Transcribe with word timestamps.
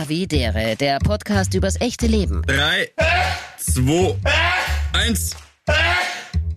Havidere, 0.00 0.74
der 0.76 0.98
Podcast 0.98 1.54
übers 1.54 1.80
echte 1.80 2.06
Leben. 2.06 2.42
Drei, 2.46 2.88
zwei, 3.58 4.16
eins. 4.92 5.36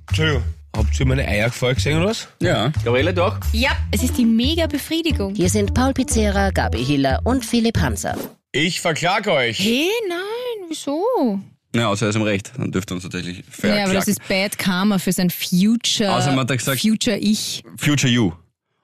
Entschuldigung. 0.08 0.44
Habt 0.76 1.00
ihr 1.00 1.06
meine 1.08 1.28
Eiergefahr 1.28 1.74
gesehen 1.74 1.98
oder 1.98 2.08
was? 2.10 2.28
Ja. 2.42 2.70
Gabriele, 2.84 3.14
doch? 3.14 3.40
Ja, 3.54 3.72
es 3.92 4.04
ist 4.04 4.18
die 4.18 4.26
mega 4.26 4.68
Befriedigung. 4.68 5.34
Hier 5.36 5.50
sind 5.50 5.74
Paul 5.74 5.94
Pizzera, 5.94 6.52
Gabi 6.52 6.84
Hiller 6.84 7.20
und 7.24 7.44
Philipp 7.46 7.80
Hanser. 7.80 8.16
Ich 8.52 8.80
verklag 8.82 9.28
euch. 9.28 9.60
Hey, 9.60 9.88
nein, 10.08 10.68
wieso? 10.70 11.40
Ja, 11.76 11.88
außer 11.90 12.06
er 12.08 12.10
ist 12.10 12.16
im 12.16 12.22
Recht. 12.24 12.52
Dann 12.58 12.72
dürfte 12.72 12.94
er 12.94 12.96
uns 12.96 13.04
tatsächlich 13.04 13.38
Ja, 13.64 13.84
aber 13.86 13.94
das 13.94 14.06
verklagen. 14.06 14.10
ist 14.12 14.28
Bad 14.28 14.58
Karma 14.60 14.98
für 15.00 15.12
sein 15.12 15.30
Future. 15.30 16.16
Außerdem 16.16 16.40
hat 16.40 16.50
er 16.50 16.58
gesagt- 16.58 16.82
Future 16.82 17.18
Ich. 17.18 17.64
Future 17.78 18.12
You. 18.12 18.32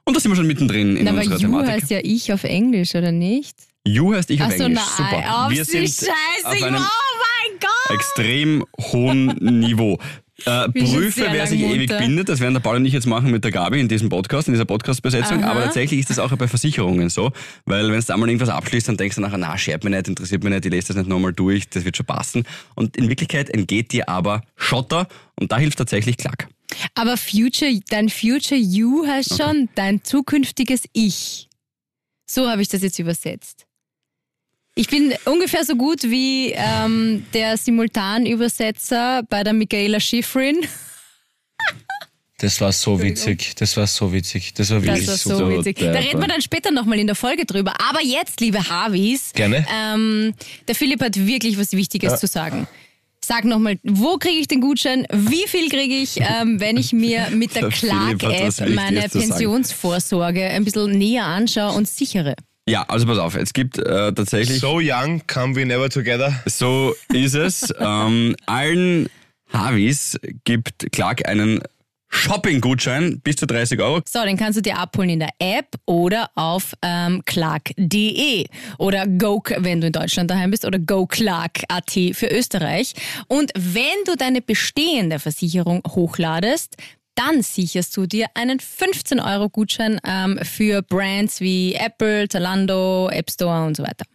Und 0.06 0.16
da 0.16 0.20
sind 0.20 0.32
wir 0.32 0.36
schon 0.36 0.48
mittendrin 0.48 0.96
in 0.98 1.06
Na, 1.06 1.12
aber 1.12 1.20
unserer 1.22 1.36
You 1.38 1.48
Thematik. 1.48 1.70
heißt 1.72 1.90
ja 1.92 2.00
ich 2.04 2.34
auf 2.34 2.44
Englisch, 2.44 2.94
oder 2.96 3.12
nicht? 3.12 3.56
You 3.86 4.14
heißt 4.14 4.30
ich 4.30 4.42
auf 4.42 4.56
so, 4.56 4.64
Englisch. 4.64 4.82
nein, 4.98 5.10
Super. 5.12 5.46
auf 5.46 5.52
wir 5.52 5.64
die 5.66 5.72
sind 5.72 5.88
Scheiße. 5.88 6.10
auf 6.46 6.64
einem 6.64 6.76
oh 6.76 6.80
mein 6.80 7.60
Gott! 7.60 7.96
extrem 7.96 8.66
hohen 8.80 9.28
Niveau. 9.60 10.00
Äh, 10.46 10.68
Prüfe, 10.70 11.28
wer 11.30 11.46
sich 11.48 11.62
ewig 11.62 11.90
munter. 11.90 12.00
bindet, 12.00 12.28
das 12.28 12.40
werden 12.40 12.54
der 12.56 12.60
Paul 12.62 12.78
und 12.78 12.86
ich 12.86 12.92
jetzt 12.94 13.06
machen 13.06 13.30
mit 13.30 13.44
der 13.44 13.52
Gabi 13.52 13.80
in 13.80 13.88
diesem 13.88 14.10
Podcast, 14.10 14.48
in 14.48 14.54
dieser 14.54 14.66
Podcast-Besetzung. 14.66 15.44
Aber 15.44 15.64
tatsächlich 15.64 16.00
ist 16.00 16.10
das 16.10 16.20
auch 16.20 16.36
bei 16.36 16.48
Versicherungen 16.48 17.10
so, 17.10 17.32
weil 17.66 17.92
wenn 17.92 18.00
du 18.02 18.14
einmal 18.14 18.28
irgendwas 18.30 18.50
abschließt, 18.50 18.88
dann 18.88 18.98
denkst 18.98 19.16
du 19.16 19.22
nachher, 19.22 19.38
na, 19.38 19.58
schert 19.58 19.84
mich 19.84 19.94
nicht, 19.94 20.08
interessiert 20.08 20.44
mich 20.44 20.52
nicht, 20.52 20.66
ich 20.66 20.72
lese 20.72 20.88
das 20.88 20.98
nicht 20.98 21.08
nochmal 21.08 21.34
durch, 21.34 21.70
das 21.70 21.86
wird 21.86 21.96
schon 21.96 22.06
passen. 22.08 22.46
Und 22.76 22.98
in 22.98 23.10
Wirklichkeit 23.10 23.50
entgeht 23.52 23.92
dir 23.94 24.10
aber 24.10 24.42
Schotter 24.56 25.08
und 25.40 25.52
da 25.52 25.58
hilft 25.60 25.78
tatsächlich 25.78 26.18
Klack. 26.18 26.48
Aber 26.96 27.16
Future, 27.16 27.72
dein 27.90 28.10
Future 28.10 28.60
You 28.60 29.06
heißt 29.06 29.38
schon 29.38 29.70
dein 29.76 30.04
zukünftiges 30.04 30.84
Ich. 30.94 31.48
So 32.26 32.50
habe 32.50 32.62
ich 32.64 32.68
das 32.70 32.82
jetzt 32.82 32.98
übersetzt. 32.98 33.66
Ich 34.76 34.88
bin 34.88 35.14
ungefähr 35.26 35.64
so 35.66 35.76
gut 35.76 36.04
wie 36.04 36.52
ähm, 36.56 37.26
der 37.34 37.58
Simultanübersetzer 37.58 39.22
bei 39.30 39.44
der 39.44 39.54
Michaela 39.54 40.00
Schifrin. 40.00 40.58
Das 42.40 42.60
war 42.60 42.72
so 42.74 43.02
witzig. 43.02 43.56
Das 43.56 43.78
war 43.78 43.88
so 43.88 44.12
witzig. 44.12 44.54
Das 44.56 44.70
war 44.72 44.80
Das 44.80 44.88
wirklich 44.88 45.08
war 45.08 45.16
super. 45.18 45.38
so 45.38 45.50
witzig. 45.50 45.78
Da 45.80 45.92
reden 45.92 46.20
wir 46.20 46.28
dann 46.28 46.42
später 46.42 46.72
nochmal 46.72 47.00
in 47.00 47.08
der 47.08 47.16
Folge 47.16 47.46
drüber. 47.46 47.74
Aber 47.88 48.02
jetzt, 48.04 48.42
liebe 48.42 48.68
Harvis, 48.68 49.32
Gerne. 49.34 49.66
ähm, 49.74 50.34
der 50.68 50.76
Philipp 50.76 51.02
hat 51.02 51.16
wirklich 51.16 51.58
was 51.58 51.72
Wichtiges 51.74 52.20
zu 52.20 52.28
sagen. 52.28 52.68
Sag 53.24 53.46
nochmal, 53.46 53.78
wo 53.84 54.18
kriege 54.18 54.40
ich 54.40 54.48
den 54.50 54.60
Gutschein? 54.60 55.08
Wie 55.10 55.48
viel 55.48 55.70
kriege 55.70 55.96
ich, 55.96 56.20
ähm, 56.20 56.60
wenn 56.60 56.76
ich 56.76 56.92
mir 56.92 57.30
mit 57.30 57.56
der 57.56 57.62
Der 57.70 57.72
Clark-App 57.72 58.70
meine. 58.72 59.08
Pensionsvorsorge 59.08 60.44
ein 60.44 60.66
bisschen 60.66 60.92
näher 60.98 61.24
anschaue 61.26 61.72
und 61.74 61.88
sichere? 61.88 62.36
Ja, 62.68 62.84
also 62.84 63.06
pass 63.06 63.18
auf, 63.18 63.36
es 63.36 63.54
gibt 63.54 63.78
äh, 63.78 64.14
tatsächlich... 64.14 64.60
So 64.60 64.80
young, 64.80 65.22
come 65.28 65.56
we 65.56 65.66
never 65.66 65.90
together. 65.90 66.34
So 66.46 66.96
ist 67.12 67.36
es. 67.36 67.74
ähm, 67.80 68.36
allen 68.46 69.10
Havis 69.52 70.18
gibt 70.46 70.92
Clark 70.92 71.28
einen 71.28 71.62
Shopping-Gutschein 72.14 73.20
bis 73.22 73.36
zu 73.38 73.48
30 73.48 73.82
Euro. 73.82 74.02
So, 74.08 74.24
den 74.24 74.38
kannst 74.38 74.58
du 74.58 74.62
dir 74.62 74.78
abholen 74.78 75.10
in 75.10 75.20
der 75.20 75.32
App 75.40 75.68
oder 75.86 76.30
auf 76.36 76.74
ähm, 76.82 77.24
clark.de 77.26 78.46
oder 78.78 79.08
go, 79.08 79.42
wenn 79.58 79.82
du 79.82 79.88
in 79.88 79.94
Deutschland 79.94 80.30
daheim 80.30 80.52
bist, 80.52 80.64
oder 80.64 80.80
goclark.at 80.80 81.92
für 81.92 82.28
Österreich. 82.28 82.94
Und 83.28 83.52
wenn 83.56 84.06
du 84.06 84.16
deine 84.16 84.42
bestehende 84.42 85.20
Versicherung 85.20 85.82
hochladest, 85.88 86.78
dann 87.16 87.42
sicherst 87.44 87.96
du 87.98 88.06
dir 88.06 88.28
einen 88.34 88.60
15-Euro-Gutschein 88.60 90.00
ähm, 90.06 90.40
für 90.44 90.82
Brands 90.82 91.40
wie 91.42 91.74
Apple, 91.76 92.28
Zalando, 92.28 93.10
App 93.12 93.30
Store 93.30 93.66
und 93.66 93.78
so 93.78 93.84
weiter. 93.84 94.06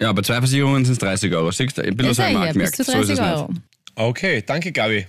Ja, 0.00 0.12
bei 0.12 0.22
zwei 0.22 0.38
Versicherungen 0.38 0.84
sind 0.84 0.92
es 0.94 0.98
30 0.98 1.32
Euro. 1.34 1.50
Siehst 1.50 1.78
du, 1.78 1.82
ein 1.82 1.96
bisschen 1.96 2.08
Das 2.08 2.16
so 2.16 2.22
ein 2.22 2.34
sag 2.34 2.40
ich 2.50 2.54
ja, 2.54 2.54
Markt 2.54 2.54
bis 2.58 2.70
zu 2.72 2.84
So 2.84 2.92
ist 2.92 3.08
30 3.08 3.12
es 3.12 3.20
Euro. 3.20 3.48
nicht. 3.52 3.62
Okay, 3.96 4.42
danke 4.46 4.72
Gabi. 4.72 5.06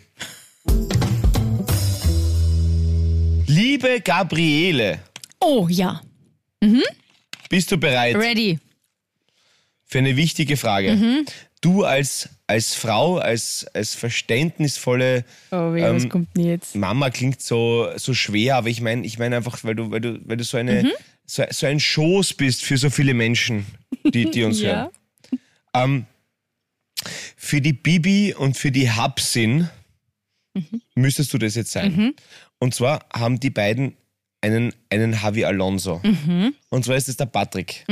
Liebe 3.47 4.01
Gabriele, 4.03 4.99
Oh 5.39 5.67
ja, 5.69 6.01
bist 7.49 7.71
du 7.71 7.77
bereit 7.77 8.15
ready. 8.15 8.59
für 9.85 9.99
eine 9.99 10.15
wichtige 10.15 10.57
Frage? 10.57 10.93
Mhm. 10.93 11.25
Du 11.65 11.83
als, 11.83 12.29
als 12.45 12.75
Frau, 12.75 13.17
als, 13.17 13.65
als 13.73 13.95
verständnisvolle 13.95 15.25
Oh, 15.51 15.73
wie, 15.73 15.79
Ähm? 15.81 16.27
Mama 16.75 17.09
klingt 17.09 17.41
so, 17.41 17.89
so 17.97 18.13
schwer, 18.13 18.57
aber 18.57 18.69
ich 18.69 18.81
meine 18.81 19.03
ich 19.05 19.17
meine 19.17 19.35
einfach, 19.37 19.63
weil 19.63 19.73
du, 19.75 19.89
weil 19.89 19.99
du, 20.01 20.19
weil 20.25 20.37
du 20.37 20.43
so, 20.43 20.57
eine, 20.57 20.83
Mhm. 20.83 20.91
so, 21.25 21.43
so 21.49 21.65
ein 21.65 21.79
Schoß 21.79 22.35
bist 22.35 22.63
für 22.63 22.77
so 22.77 22.89
viele 22.91 23.13
Menschen, 23.15 23.65
die, 24.13 24.29
die 24.29 24.43
uns 24.43 24.61
Ja. 24.61 24.69
hören. 24.73 24.89
Ähm, 25.73 26.05
für 27.35 27.61
die 27.61 27.73
Bibi 27.73 28.35
und 28.37 28.55
für 28.57 28.71
die 28.71 28.91
Hapsin 28.91 29.69
Mhm. 30.53 30.81
müsstest 30.95 31.33
du 31.33 31.37
das 31.39 31.55
jetzt 31.55 31.71
sein. 31.71 32.13
Und 32.59 32.73
zwar 32.75 33.05
haben 33.11 33.39
die 33.39 33.49
beiden 33.49 33.97
einen, 34.41 34.71
einen 34.89 35.13
Javi 35.13 35.43
Alonso. 35.45 35.99
Mhm. 36.03 36.53
Und 36.69 36.85
zwar 36.85 36.95
ist 36.95 37.09
es 37.09 37.17
der 37.17 37.25
Patrick. 37.25 37.83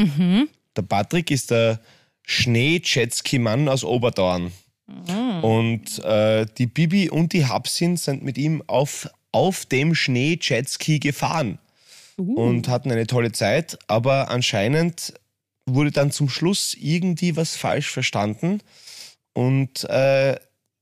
Der 0.78 0.81
Patrick 0.83 1.29
ist 1.31 1.50
der 1.51 1.79
Schnee-Jetski-Mann 2.23 3.69
aus 3.69 3.84
Oberdorn. 3.84 4.51
Und 5.41 6.00
äh, 6.03 6.45
die 6.57 6.67
Bibi 6.67 7.09
und 7.09 7.34
die 7.34 7.45
Hapsin 7.45 7.97
sind 7.97 8.23
mit 8.23 8.38
ihm 8.38 8.63
auf, 8.67 9.09
auf 9.31 9.66
dem 9.66 9.95
Schnee-Jetski 9.95 11.00
gefahren 11.00 11.59
und 12.35 12.67
hatten 12.67 12.91
eine 12.91 13.07
tolle 13.07 13.31
Zeit, 13.31 13.79
aber 13.88 14.29
anscheinend 14.29 15.13
wurde 15.66 15.91
dann 15.91 16.12
zum 16.12 16.29
Schluss 16.29 16.75
irgendwie 16.79 17.35
was 17.35 17.56
falsch 17.56 17.89
verstanden. 17.89 18.59
Und 19.33 19.83
äh, 19.85 20.38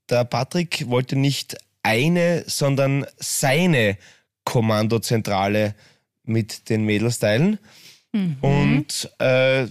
der 0.10 0.26
Patrick 0.26 0.90
wollte 0.90 1.16
nicht 1.16 1.58
eine, 1.84 2.44
sondern 2.48 3.06
seine 3.18 3.98
Kommandozentrale 4.44 5.76
mit 6.24 6.70
den 6.70 6.84
Mädels 6.86 7.20
teilen. 7.20 7.60
Und 8.42 9.10
äh, 9.20 9.68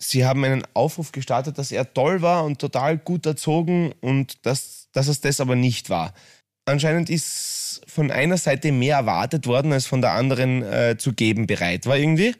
sie 0.00 0.24
haben 0.24 0.44
einen 0.44 0.64
Aufruf 0.74 1.12
gestartet, 1.12 1.58
dass 1.58 1.70
er 1.70 1.92
toll 1.92 2.22
war 2.22 2.44
und 2.44 2.58
total 2.58 2.98
gut 2.98 3.26
erzogen 3.26 3.92
und 4.00 4.44
dass, 4.46 4.88
dass 4.92 5.06
es 5.06 5.20
das 5.20 5.40
aber 5.40 5.54
nicht 5.54 5.90
war. 5.90 6.12
Anscheinend 6.64 7.10
ist 7.10 7.82
von 7.86 8.10
einer 8.10 8.36
Seite 8.36 8.72
mehr 8.72 8.96
erwartet 8.96 9.46
worden, 9.46 9.72
als 9.72 9.86
von 9.86 10.00
der 10.00 10.12
anderen 10.12 10.62
äh, 10.62 10.96
zu 10.98 11.12
geben 11.12 11.46
bereit 11.46 11.86
war 11.86 11.96
irgendwie. 11.96 12.34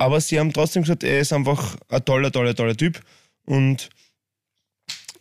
Aber 0.00 0.20
sie 0.20 0.38
haben 0.38 0.52
trotzdem 0.52 0.82
gesagt, 0.82 1.04
er 1.04 1.20
ist 1.20 1.32
einfach 1.32 1.76
ein 1.88 2.04
toller, 2.04 2.32
toller, 2.32 2.54
toller 2.54 2.76
Typ 2.76 3.00
und 3.44 3.90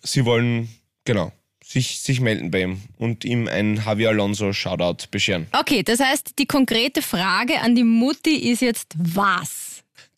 sie 0.01 0.25
wollen, 0.25 0.69
genau, 1.05 1.31
sich, 1.63 1.99
sich 1.99 2.21
melden 2.21 2.51
bei 2.51 2.63
ihm 2.63 2.81
und 2.97 3.25
ihm 3.25 3.47
ein 3.47 3.75
Javi 3.75 4.07
Alonso 4.07 4.53
Shoutout 4.53 5.07
bescheren. 5.11 5.47
Okay, 5.51 5.83
das 5.83 5.99
heißt, 5.99 6.37
die 6.39 6.45
konkrete 6.45 7.01
Frage 7.01 7.59
an 7.59 7.75
die 7.75 7.83
Mutti 7.83 8.35
ist 8.51 8.61
jetzt 8.61 8.93
was? 8.97 9.68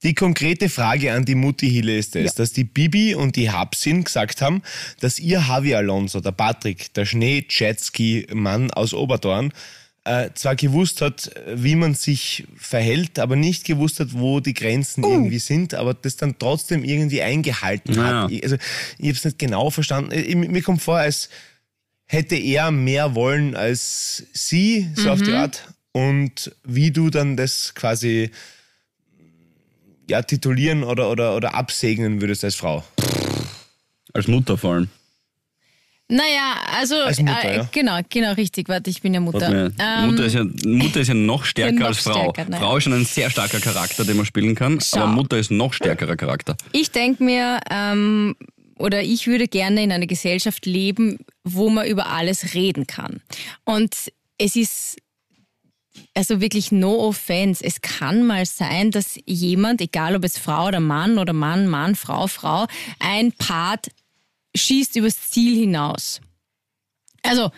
Die 0.03 0.15
konkrete 0.15 0.67
Frage 0.69 1.13
an 1.13 1.25
die 1.25 1.35
Mutti 1.35 1.69
Hille 1.69 1.97
ist 1.97 2.15
es, 2.15 2.33
dass 2.35 2.51
die 2.53 2.63
Bibi 2.63 3.13
und 3.13 3.35
die 3.35 3.51
Hapsin 3.51 4.03
gesagt 4.03 4.41
haben, 4.41 4.63
dass 4.99 5.19
ihr 5.19 5.39
Javi 5.47 5.75
Alonso, 5.75 6.21
der 6.21 6.31
Patrick, 6.31 6.91
der 6.95 7.05
Schnee-Jetski-Mann 7.05 8.71
aus 8.71 8.93
Oberdorn, 8.95 9.53
äh, 10.03 10.29
zwar 10.33 10.55
gewusst 10.55 11.01
hat, 11.01 11.29
wie 11.53 11.75
man 11.75 11.93
sich 11.93 12.45
verhält, 12.57 13.19
aber 13.19 13.35
nicht 13.35 13.65
gewusst 13.65 13.99
hat, 13.99 14.13
wo 14.13 14.39
die 14.39 14.55
Grenzen 14.55 15.03
irgendwie 15.03 15.37
sind, 15.37 15.75
aber 15.75 15.93
das 15.93 16.15
dann 16.15 16.39
trotzdem 16.39 16.83
irgendwie 16.83 17.21
eingehalten 17.21 17.93
Ja. 17.93 18.23
hat. 18.23 18.31
Ich, 18.31 18.41
also, 18.41 18.55
ich 18.97 19.05
habe 19.09 19.17
es 19.17 19.25
nicht 19.25 19.37
genau 19.37 19.69
verstanden. 19.69 20.11
Ich, 20.13 20.35
mir 20.35 20.63
kommt 20.63 20.81
vor, 20.81 20.97
als 20.97 21.29
hätte 22.07 22.35
er 22.35 22.71
mehr 22.71 23.13
wollen 23.13 23.55
als 23.55 24.23
sie, 24.33 24.89
so 24.95 25.11
auf 25.11 25.21
die 25.21 25.33
Art. 25.33 25.71
Und 25.91 26.51
wie 26.63 26.89
du 26.89 27.11
dann 27.11 27.37
das 27.37 27.75
quasi 27.75 28.31
ja, 30.11 30.21
titulieren 30.21 30.83
oder, 30.83 31.09
oder, 31.09 31.35
oder 31.35 31.55
absegnen 31.55 32.21
würdest 32.21 32.43
als 32.43 32.55
Frau. 32.55 32.83
Als 34.13 34.27
Mutter 34.27 34.57
vor 34.57 34.73
allem. 34.73 34.89
Naja, 36.09 36.55
also 36.77 36.95
Als 36.95 37.21
Mutter, 37.21 37.45
äh, 37.45 37.55
ja. 37.55 37.69
genau, 37.71 37.99
genau 38.09 38.33
richtig. 38.33 38.67
Warte, 38.67 38.89
ich 38.89 39.01
bin 39.01 39.13
ja 39.13 39.21
Mutter. 39.21 39.39
Warte 39.39 39.73
Ähm, 39.79 40.09
Mutter, 40.09 40.25
ist 40.25 40.35
ja, 40.35 40.43
Mutter 40.65 40.99
ist 40.99 41.07
ja 41.07 41.13
noch 41.13 41.45
stärker 41.51 41.79
noch 41.79 41.87
als 41.87 41.99
Frau. 41.99 42.31
stärker, 42.31 42.49
naja. 42.49 42.61
Frau 42.61 42.75
ist 42.75 42.83
schon 42.83 42.93
ein 42.93 43.05
sehr 43.05 43.29
starker 43.29 43.61
Charakter, 43.61 44.03
den 44.03 44.17
man 44.17 44.25
spielen 44.25 44.53
kann, 44.53 44.81
Schau. 44.81 44.99
aber 44.99 45.07
Mutter 45.07 45.37
ist 45.37 45.51
noch 45.51 45.71
stärkerer 45.71 46.17
Charakter. 46.17 46.57
Ich 46.73 46.91
denke 46.91 47.23
mir, 47.23 47.61
ähm, 47.69 48.35
oder 48.77 49.01
ich 49.01 49.27
würde 49.27 49.47
gerne 49.47 49.83
in 49.83 49.91
einer 49.93 50.07
Gesellschaft 50.07 50.65
leben, 50.65 51.19
wo 51.45 51.69
man 51.69 51.87
über 51.87 52.07
alles 52.07 52.53
reden 52.55 52.87
kann. 52.87 53.21
Und 53.63 53.95
es 54.37 54.57
ist 54.57 54.97
also 56.13 56.41
wirklich 56.41 56.71
no 56.71 56.95
offense. 57.07 57.63
Es 57.63 57.81
kann 57.81 58.23
mal 58.25 58.45
sein, 58.45 58.91
dass 58.91 59.19
jemand, 59.25 59.81
egal 59.81 60.15
ob 60.15 60.23
es 60.23 60.37
Frau 60.37 60.67
oder 60.67 60.79
Mann 60.79 61.17
oder 61.17 61.33
Mann, 61.33 61.67
Mann, 61.67 61.95
Frau, 61.95 62.27
Frau, 62.27 62.65
ein 62.99 63.31
Part 63.33 63.89
schießt 64.55 64.95
übers 64.97 65.29
Ziel 65.29 65.57
hinaus. 65.57 66.21
Also 67.23 67.51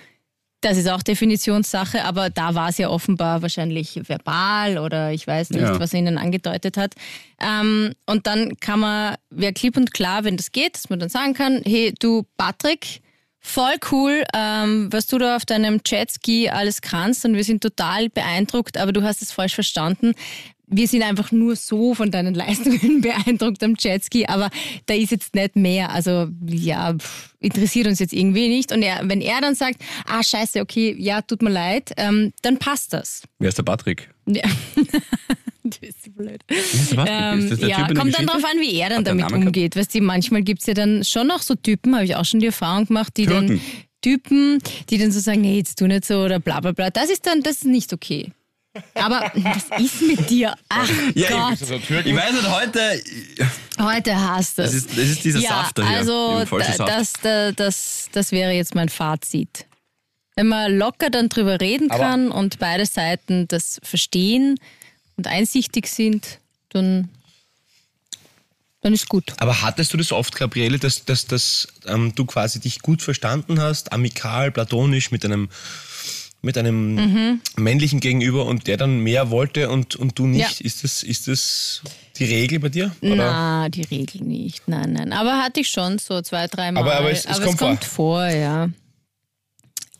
Das 0.61 0.77
ist 0.77 0.87
auch 0.87 1.03
Definitionssache, 1.03 2.05
aber 2.05 2.29
da 2.29 2.55
war 2.55 2.69
es 2.69 2.77
ja 2.77 2.87
offenbar 2.87 3.41
wahrscheinlich 3.41 3.99
verbal 4.07 4.77
oder 4.77 5.11
ich 5.11 5.27
weiß 5.27 5.49
nicht, 5.49 5.59
Ja. 5.61 5.77
was 5.77 5.91
er 5.91 5.99
ihnen 5.99 6.17
angedeutet 6.17 6.77
hat. 6.77 6.93
Ähm, 7.41 7.91
und 8.05 8.27
dann 8.27 8.55
kann 8.61 8.79
man, 8.79 9.15
wäre 9.29 9.51
klipp 9.51 9.75
und 9.75 9.93
klar, 9.93 10.23
wenn 10.23 10.37
das 10.37 10.53
geht, 10.53 10.75
dass 10.75 10.89
man 10.89 10.99
dann 10.99 11.09
sagen 11.09 11.33
kann, 11.33 11.61
hey, 11.65 11.93
du 11.99 12.23
Patrick, 12.37 13.01
voll 13.43 13.75
cool, 13.91 14.23
ähm, 14.33 14.87
was 14.91 15.05
du 15.05 15.17
da 15.19 15.35
auf 15.35 15.45
deinem 15.45 15.81
Jetski 15.85 16.49
alles 16.49 16.81
kannst 16.81 17.25
und 17.25 17.35
wir 17.35 17.43
sind 17.43 17.61
total 17.61 18.09
beeindruckt, 18.09 18.77
aber 18.77 18.91
du 18.91 19.03
hast 19.03 19.21
es 19.21 19.31
falsch 19.31 19.53
verstanden. 19.53 20.13
Wir 20.65 20.87
sind 20.87 21.03
einfach 21.03 21.31
nur 21.31 21.55
so 21.55 21.93
von 21.93 22.09
deinen 22.09 22.33
Leistungen 22.33 23.01
beeindruckt 23.01 23.61
am 23.63 23.75
Jetski, 23.77 24.25
aber 24.25 24.49
da 24.85 24.93
ist 24.95 25.11
jetzt 25.11 25.35
nicht 25.35 25.55
mehr. 25.55 25.91
Also 25.91 26.29
ja, 26.47 26.95
interessiert 27.39 27.85
uns 27.85 27.99
jetzt 27.99 28.13
irgendwie 28.13 28.47
nicht. 28.47 28.71
Und 28.71 28.81
er, 28.81 29.01
wenn 29.03 29.21
er 29.21 29.41
dann 29.41 29.55
sagt, 29.55 29.83
ah 30.07 30.23
scheiße, 30.23 30.61
okay, 30.61 30.95
ja, 30.97 31.21
tut 31.21 31.41
mir 31.41 31.51
leid, 31.51 31.91
ähm, 31.97 32.31
dann 32.41 32.57
passt 32.57 32.93
das. 32.93 33.23
Wer 33.39 33.49
ist 33.49 33.57
der 33.57 33.63
Patrick? 33.63 34.12
Ja. 34.25 34.43
du 35.63 35.79
bist 35.81 36.03
so 36.05 36.11
blöd. 36.11 36.41
Ist 36.47 36.95
Patrick? 36.95 37.13
Ähm, 37.13 37.39
ist 37.39 37.51
das 37.51 37.59
der 37.59 37.69
ja, 37.69 37.87
Typ 37.87 37.97
kommt 37.97 38.17
dann 38.17 38.25
drauf 38.25 38.43
an, 38.43 38.59
wie 38.59 38.75
er 38.75 38.89
dann 38.89 38.99
Hat 38.99 39.07
damit 39.07 39.31
umgeht. 39.31 39.75
Weißt 39.75 39.93
du, 39.93 40.01
manchmal 40.01 40.43
gibt 40.43 40.61
es 40.61 40.67
ja 40.67 40.73
dann 40.73 41.03
schon 41.03 41.29
auch 41.31 41.41
so 41.41 41.55
Typen, 41.55 41.95
habe 41.95 42.05
ich 42.05 42.15
auch 42.15 42.25
schon 42.25 42.39
die 42.39 42.47
Erfahrung 42.47 42.85
gemacht, 42.85 43.13
die 43.17 43.25
dann 43.25 43.47
Türken. 43.47 43.61
Typen, 44.01 44.59
die 44.89 44.97
dann 44.97 45.11
so 45.11 45.19
sagen, 45.19 45.41
nee, 45.41 45.57
jetzt 45.57 45.79
tu 45.79 45.87
nicht 45.87 46.05
so 46.05 46.23
oder 46.23 46.39
bla 46.39 46.59
bla 46.59 46.73
bla. 46.73 46.89
Das 46.89 47.09
ist 47.09 47.25
dann, 47.25 47.41
das 47.41 47.57
ist 47.57 47.65
nicht 47.65 47.93
okay. 47.93 48.31
Aber 48.95 49.31
was 49.35 49.79
ist 49.79 50.01
mit 50.01 50.29
dir? 50.29 50.55
Ach 50.69 50.89
Ja, 51.15 51.29
Gott, 51.29 51.61
Also 51.61 51.77
Türken. 51.77 52.09
Ich 52.09 52.15
weiß 52.15 52.31
nicht, 52.33 52.49
heute. 52.49 53.03
heute 53.79 54.15
hast 54.15 54.57
du 54.57 54.63
Das 54.63 54.73
ist, 54.73 54.89
das 54.91 55.05
ist 55.05 55.23
dieser 55.23 55.39
ja, 55.39 55.49
Saft 55.49 55.77
da 55.77 55.87
hier. 55.87 55.97
Also 55.97 56.43
das, 56.77 57.13
da, 57.21 57.51
das, 57.51 58.09
das 58.11 58.31
wäre 58.31 58.51
jetzt 58.51 58.73
mein 58.73 58.89
Fazit. 58.89 59.65
Wenn 60.35 60.47
man 60.47 60.75
locker 60.77 61.09
dann 61.09 61.29
drüber 61.29 61.61
reden 61.61 61.91
Aber- 61.91 62.03
kann 62.03 62.31
und 62.31 62.59
beide 62.59 62.85
Seiten 62.85 63.47
das 63.47 63.79
verstehen 63.83 64.59
und 65.17 65.27
einsichtig 65.27 65.87
sind, 65.87 66.39
dann, 66.69 67.09
dann 68.81 68.93
ist 68.93 69.07
gut. 69.09 69.33
Aber 69.37 69.61
hattest 69.61 69.93
du 69.93 69.97
das 69.97 70.11
oft, 70.11 70.35
Gabriele, 70.35 70.79
dass, 70.79 71.05
dass, 71.05 71.25
dass 71.27 71.67
ähm, 71.87 72.13
du 72.15 72.25
quasi 72.25 72.59
dich 72.59 72.79
gut 72.79 73.01
verstanden 73.01 73.61
hast, 73.61 73.93
amikal, 73.93 74.51
platonisch 74.51 75.11
mit 75.11 75.23
einem, 75.23 75.49
mit 76.41 76.57
einem 76.57 76.95
Mhm. 76.95 77.41
männlichen 77.55 77.99
Gegenüber 77.99 78.45
und 78.45 78.67
der 78.67 78.77
dann 78.77 78.99
mehr 78.99 79.29
wollte 79.29 79.69
und, 79.69 79.95
und 79.95 80.17
du 80.19 80.25
nicht? 80.27 80.59
Ja. 80.59 80.65
Ist, 80.65 80.83
das, 80.83 81.03
ist 81.03 81.27
das 81.27 81.81
die 82.17 82.25
Regel 82.25 82.59
bei 82.59 82.69
dir? 82.69 82.93
Oder? 83.01 83.15
Na, 83.15 83.69
die 83.69 83.83
Regel 83.83 84.21
nicht. 84.23 84.67
Nein, 84.67 84.93
nein. 84.93 85.13
Aber 85.13 85.37
hatte 85.41 85.61
ich 85.61 85.69
schon 85.69 85.99
so 85.99 86.21
zwei, 86.21 86.47
drei 86.47 86.71
Mal. 86.71 86.81
Aber- 86.81 86.95
aber 86.97 87.11
es- 87.11 87.25
es 87.25 87.39
kommt 87.55 87.85
vor. 87.85 88.23
vor, 88.23 88.27
ja. 88.27 88.69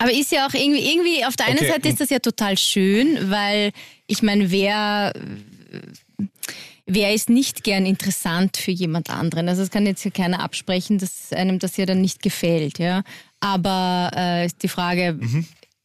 Aber 0.03 0.11
ist 0.11 0.33
ja 0.33 0.45
auch 0.45 0.53
irgendwie, 0.53 0.85
irgendwie 0.85 1.23
auf 1.23 1.38
der 1.38 1.45
einen 1.45 1.59
Okay, 1.59 1.69
Seite 1.69 1.88
ist 1.88 2.01
das 2.01 2.09
ja 2.09 2.19
total 2.19 2.57
schön, 2.57 3.31
weil 3.31 3.71
ich 4.05 4.21
meine, 4.21 4.51
wer, 4.51 5.13
wer 6.85 7.13
ist 7.13 7.29
nicht 7.29 7.63
gern 7.63 7.85
interessant 7.85 8.57
für 8.57 8.71
jemand 8.71 9.09
anderen? 9.09 9.47
Also 9.47 9.61
es 9.61 9.71
kann 9.71 9.85
jetzt 9.85 10.01
hier 10.01 10.11
keiner 10.11 10.41
absprechen, 10.41 10.97
dass 10.97 11.31
einem 11.31 11.57
das 11.57 11.77
ja 11.77 11.85
dann 11.85 12.01
nicht 12.01 12.21
gefällt, 12.21 12.79
ja. 12.79 13.03
Aber 13.39 14.11
äh, 14.13 14.50
die 14.61 14.67
Frage, 14.67 15.17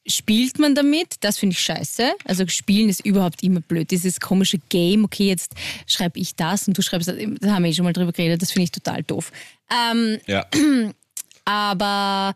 spielt 0.05 0.59
man 0.59 0.75
damit? 0.75 1.15
Das 1.21 1.39
finde 1.39 1.53
ich 1.55 1.61
scheiße. 1.61 2.11
Also 2.25 2.45
spielen 2.49 2.89
ist 2.89 3.07
überhaupt 3.07 3.45
immer 3.45 3.61
blöd. 3.61 3.89
Dieses 3.93 4.19
komische 4.19 4.59
Game, 4.69 5.05
okay, 5.05 5.29
jetzt 5.29 5.55
schreibe 5.87 6.19
ich 6.19 6.35
das 6.35 6.67
und 6.67 6.77
du 6.77 6.83
schreibst 6.83 7.07
das, 7.07 7.17
da 7.41 7.55
haben 7.55 7.63
wir 7.63 7.71
eh 7.71 7.75
schon 7.75 7.85
mal 7.85 7.93
drüber 7.93 8.11
geredet, 8.11 8.43
das 8.43 8.51
finde 8.51 8.65
ich 8.65 8.73
total 8.73 9.05
doof. 9.05 9.31
Ähm, 9.71 10.19
Ja. 10.27 10.45
aber 11.45 12.35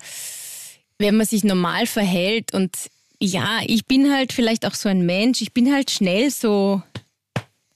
wenn 1.03 1.17
man 1.17 1.27
sich 1.27 1.45
normal 1.45 1.87
verhält 1.87 2.55
und 2.55 2.75
ja, 3.21 3.61
ich 3.67 3.87
bin 3.87 4.13
halt 4.13 4.33
vielleicht 4.33 4.67
auch 4.67 4.75
so 4.75 4.89
ein 4.89 5.07
Mensch, 5.07 5.43
ich 5.43 5.53
bin 5.53 5.73
halt 5.73 5.91
schnell 5.91 6.31
so. 6.31 6.83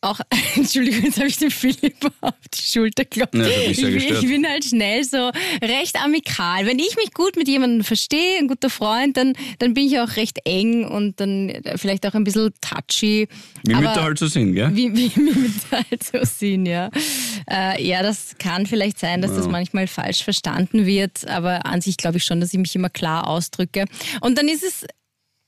Auch, 0.01 0.21
Entschuldigung, 0.57 1.05
jetzt 1.05 1.19
habe 1.19 1.29
ich 1.29 1.39
den 1.39 1.51
Philipp 1.51 1.97
auf 2.21 2.35
die 2.55 2.63
Schulter 2.63 3.05
geklopft. 3.05 3.35
Ja, 3.35 3.47
ich, 3.47 3.83
ich 3.83 4.29
bin 4.29 4.47
halt 4.47 4.65
schnell 4.65 5.05
so 5.05 5.31
recht 5.63 5.97
amikal. 6.03 6.67
Wenn 6.67 6.79
ich 6.79 6.97
mich 6.97 7.13
gut 7.13 7.37
mit 7.37 7.49
jemandem 7.49 7.83
verstehe, 7.85 8.39
ein 8.39 8.49
guter 8.49 8.71
Freund, 8.71 9.17
dann, 9.17 9.33
dann 9.59 9.75
bin 9.75 9.87
ich 9.87 9.99
auch 9.99 10.17
recht 10.17 10.39
eng 10.45 10.85
und 10.85 11.21
dann 11.21 11.53
vielleicht 11.77 12.07
auch 12.07 12.15
ein 12.15 12.25
bisschen 12.25 12.53
touchy. 12.61 13.29
Wie 13.65 13.75
Aber- 13.75 13.89
Mütter 13.89 14.03
halt 14.03 14.19
so 14.19 14.27
sind, 14.27 14.55
gell? 14.55 14.71
wie, 14.75 14.95
wie, 14.97 15.11
wie 15.17 15.21
mit 15.39 15.53
halt 15.73 16.03
so 16.05 16.19
sind, 16.23 16.67
ja. 16.67 16.91
Äh, 17.51 17.83
ja, 17.87 18.03
das 18.03 18.37
kann 18.39 18.67
vielleicht 18.67 18.99
sein, 18.99 19.23
dass 19.23 19.35
das 19.35 19.49
manchmal 19.49 19.87
falsch 19.87 20.23
verstanden 20.25 20.87
wird, 20.87 21.27
aber 21.27 21.67
an 21.67 21.81
sich 21.81 21.97
glaube 21.97 22.19
ich 22.19 22.25
schon, 22.25 22.41
dass 22.41 22.53
ich 22.53 22.59
mich 22.59 22.75
immer 22.75 22.91
klar 22.91 23.27
ausdrücke. 23.29 23.85
Und 24.21 24.39
dann 24.39 24.49
ist 24.49 24.63
es 24.63 24.85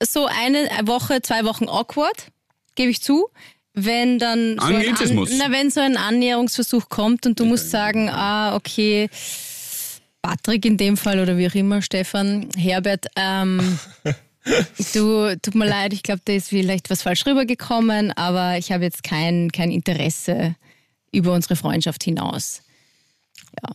so 0.02 0.26
eine 0.26 0.68
Woche, 0.84 1.22
zwei 1.22 1.44
Wochen 1.44 1.68
awkward, 1.68 2.28
gebe 2.74 2.90
ich 2.90 3.00
zu. 3.02 3.28
Wenn 3.84 4.18
dann 4.18 4.56
so 4.58 4.66
ein, 4.66 4.76
Anglizismus. 4.76 5.30
na, 5.38 5.50
wenn 5.50 5.70
so 5.70 5.80
ein 5.80 5.96
Annäherungsversuch 5.96 6.88
kommt 6.88 7.26
und 7.26 7.38
du 7.38 7.44
musst 7.44 7.70
sagen, 7.70 8.08
ah, 8.10 8.54
okay, 8.56 9.08
Patrick 10.22 10.64
in 10.64 10.76
dem 10.76 10.96
Fall 10.96 11.20
oder 11.20 11.36
wie 11.38 11.48
auch 11.48 11.54
immer, 11.54 11.80
Stefan, 11.82 12.48
Herbert, 12.56 13.06
ähm, 13.16 13.78
du, 14.94 15.36
tut 15.40 15.54
mir 15.54 15.66
leid, 15.66 15.92
ich 15.92 16.02
glaube, 16.02 16.20
da 16.24 16.32
ist 16.32 16.48
vielleicht 16.48 16.90
was 16.90 17.02
falsch 17.02 17.24
rübergekommen, 17.26 18.12
aber 18.12 18.58
ich 18.58 18.72
habe 18.72 18.84
jetzt 18.84 19.02
kein, 19.02 19.50
kein 19.52 19.70
Interesse 19.70 20.56
über 21.12 21.32
unsere 21.32 21.56
Freundschaft 21.56 22.02
hinaus. 22.04 22.62
Ja. 23.62 23.70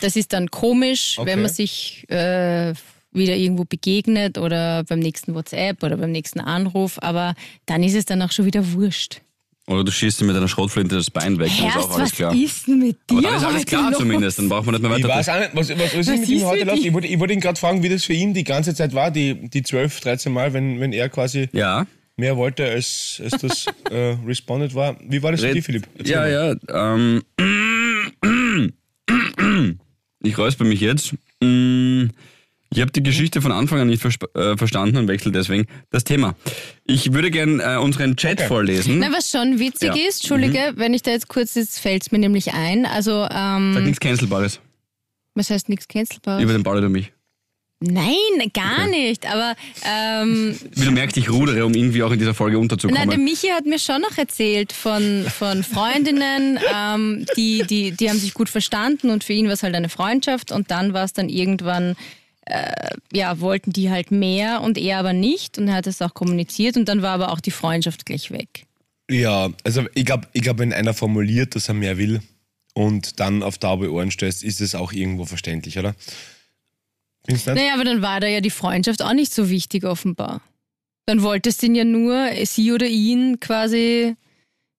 Das 0.00 0.16
ist 0.16 0.32
dann 0.32 0.50
komisch, 0.50 1.18
Okay. 1.18 1.30
wenn 1.30 1.42
man 1.42 1.50
sich 1.52 2.08
äh, 2.10 2.72
wieder 3.12 3.34
irgendwo 3.36 3.64
begegnet 3.64 4.38
oder 4.38 4.84
beim 4.84 4.98
nächsten 4.98 5.34
WhatsApp 5.34 5.82
oder 5.82 5.96
beim 5.96 6.10
nächsten 6.12 6.40
Anruf, 6.40 6.98
aber 7.02 7.34
dann 7.66 7.82
ist 7.82 7.94
es 7.94 8.04
dann 8.04 8.20
auch 8.22 8.32
schon 8.32 8.44
wieder 8.44 8.72
wurscht. 8.72 9.20
Oder 9.66 9.84
du 9.84 9.92
schießt 9.92 10.20
dir 10.20 10.24
mit 10.24 10.34
einer 10.34 10.48
Schrotflinte 10.48 10.94
das 10.96 11.10
Bein 11.10 11.38
weg, 11.38 11.50
dann 11.58 11.68
ist 11.68 11.76
auch 11.76 11.90
alles 11.90 12.10
was 12.10 12.12
klar. 12.12 12.34
ist 12.34 12.66
denn 12.66 12.78
mit 12.78 12.96
dir 13.10 13.18
Aber 13.18 13.22
dann 13.22 13.36
ist 13.36 13.44
alles 13.44 13.66
klar 13.66 13.90
los? 13.90 13.98
zumindest, 13.98 14.38
dann 14.38 14.48
braucht 14.48 14.64
man 14.64 14.74
nicht 14.74 14.82
mehr 14.82 14.96
Ich 14.96 15.04
weiter. 15.04 15.14
weiß 15.16 15.28
auch 15.28 15.38
nicht, 15.40 15.50
was, 15.54 15.68
was, 15.68 15.78
was 15.78 15.94
ist 15.94 16.08
Was 16.08 16.20
mit 16.20 16.28
ihm 16.30 16.36
ist 16.38 16.44
heute 16.44 16.70
ihm? 16.70 16.86
Ich 16.86 16.92
wollte, 16.94 17.06
ich 17.08 17.18
wollte 17.18 17.34
ihn 17.34 17.40
gerade 17.40 17.60
fragen, 17.60 17.82
wie 17.82 17.88
das 17.90 18.04
für 18.04 18.14
ihn 18.14 18.32
die 18.32 18.44
ganze 18.44 18.74
Zeit 18.74 18.94
war, 18.94 19.10
die, 19.10 19.48
die 19.50 19.62
12, 19.62 20.00
13 20.00 20.32
Mal, 20.32 20.54
wenn, 20.54 20.80
wenn 20.80 20.94
er 20.94 21.10
quasi 21.10 21.48
Ja. 21.52 21.86
mehr 22.16 22.36
wollte, 22.38 22.64
als, 22.64 23.20
als 23.22 23.42
das 23.42 23.66
äh, 23.90 24.16
responded 24.26 24.74
war. 24.74 24.96
Wie 25.06 25.22
war 25.22 25.32
das 25.32 25.40
für 25.42 25.48
Red- 25.48 25.56
dich, 25.56 25.64
Philipp? 25.66 25.86
Erzähl 25.98 26.12
Ja, 26.14 26.20
mal. 26.22 26.58
ja. 26.70 26.94
Ähm, 26.94 27.22
ich 30.22 30.38
räusper 30.38 30.64
mich 30.64 30.80
jetzt. 30.80 31.14
Mm, 31.42 32.06
Ich 32.70 32.80
habe 32.80 32.92
die 32.92 33.02
Geschichte 33.02 33.40
von 33.40 33.50
Anfang 33.50 33.80
an 33.80 33.88
nicht 33.88 34.04
äh, 34.04 34.56
verstanden 34.56 34.98
und 34.98 35.08
wechsle 35.08 35.32
deswegen 35.32 35.66
das 35.90 36.04
Thema. 36.04 36.34
Ich 36.84 37.12
würde 37.12 37.30
gern 37.30 37.60
äh, 37.60 37.76
unseren 37.76 38.16
Chat 38.16 38.40
vorlesen. 38.42 38.98
Na, 38.98 39.10
was 39.10 39.30
schon 39.30 39.58
witzig 39.58 39.88
Ja. 39.88 39.94
Mhm. 39.94 40.00
ist, 40.08 40.16
Entschuldige, 40.24 40.72
wenn 40.76 40.92
ich 40.92 41.02
da 41.02 41.10
jetzt 41.10 41.28
kurz, 41.28 41.54
jetzt 41.54 41.78
fällt 41.80 42.02
es 42.02 42.12
mir 42.12 42.18
nämlich 42.18 42.52
ein. 42.52 42.84
Also, 42.84 43.22
Sag 43.30 43.56
ähm, 43.58 43.84
nichts 43.84 44.00
Cancelbares. 44.00 44.60
was 45.34 45.48
heißt 45.50 45.68
nichts 45.70 45.88
Cancelbares? 45.88 46.42
Über 46.42 46.52
den 46.52 46.62
Ball 46.62 46.78
oder 46.78 46.88
mich. 46.90 47.10
Nein, 47.80 48.16
gar 48.54 48.88
nicht. 48.88 49.24
Aber 49.32 49.54
ähm, 49.88 50.58
Wie 50.74 50.84
du 50.84 50.90
merkst, 50.90 51.16
ich 51.16 51.30
rudere, 51.30 51.64
um 51.64 51.72
irgendwie 51.74 52.02
auch 52.02 52.10
in 52.10 52.18
dieser 52.18 52.34
Folge 52.34 52.56
nein, 52.58 52.66
der 52.68 52.76
unterzukommen. 52.76 53.24
Michi 53.24 53.48
hat 53.48 53.66
mir 53.66 53.78
schon 53.78 54.02
noch 54.02 54.18
erzählt 54.18 54.72
von, 54.72 55.24
von 55.38 55.62
Freundinnen, 55.62 56.58
ähm, 56.74 57.24
die, 57.36 57.62
die, 57.68 57.92
die 57.92 58.10
haben 58.10 58.18
sich 58.18 58.34
gut 58.34 58.48
verstanden 58.48 59.10
und 59.10 59.22
für 59.22 59.32
ihn 59.32 59.46
war 59.46 59.52
es 59.52 59.62
halt 59.62 59.76
eine 59.76 59.88
Freundschaft 59.88 60.50
und 60.50 60.72
dann 60.72 60.92
war 60.92 61.04
es 61.04 61.12
dann 61.12 61.28
irgendwann, 61.28 61.94
äh, 62.48 62.88
ja, 63.12 63.40
wollten 63.40 63.72
die 63.72 63.90
halt 63.90 64.10
mehr 64.10 64.60
und 64.62 64.78
er 64.78 64.98
aber 64.98 65.12
nicht 65.12 65.58
und 65.58 65.68
er 65.68 65.74
hat 65.74 65.86
es 65.86 66.00
auch 66.02 66.14
kommuniziert 66.14 66.76
und 66.76 66.88
dann 66.88 67.02
war 67.02 67.10
aber 67.10 67.32
auch 67.32 67.40
die 67.40 67.50
Freundschaft 67.50 68.06
gleich 68.06 68.30
weg. 68.30 68.66
Ja, 69.10 69.48
also 69.64 69.84
ich 69.94 70.04
glaube, 70.04 70.28
ich 70.32 70.42
glaub, 70.42 70.58
wenn 70.58 70.72
einer 70.72 70.94
formuliert, 70.94 71.54
dass 71.54 71.68
er 71.68 71.74
mehr 71.74 71.96
will 71.98 72.20
und 72.74 73.20
dann 73.20 73.42
auf 73.42 73.58
taube 73.58 73.90
Ohren 73.92 74.10
stößt, 74.10 74.42
ist 74.44 74.60
es 74.60 74.74
auch 74.74 74.92
irgendwo 74.92 75.24
verständlich, 75.24 75.78
oder? 75.78 75.94
Findest 77.24 77.46
du 77.46 77.52
nicht? 77.52 77.62
Naja, 77.62 77.74
aber 77.74 77.84
dann 77.84 78.02
war 78.02 78.20
da 78.20 78.26
ja 78.26 78.40
die 78.40 78.50
Freundschaft 78.50 79.02
auch 79.02 79.12
nicht 79.14 79.32
so 79.32 79.48
wichtig 79.50 79.84
offenbar. 79.84 80.40
Dann 81.06 81.22
wolltest 81.22 81.62
du 81.62 81.66
ihn 81.66 81.74
ja 81.74 81.84
nur, 81.84 82.28
sie 82.44 82.70
oder 82.72 82.86
ihn 82.86 83.40
quasi, 83.40 84.14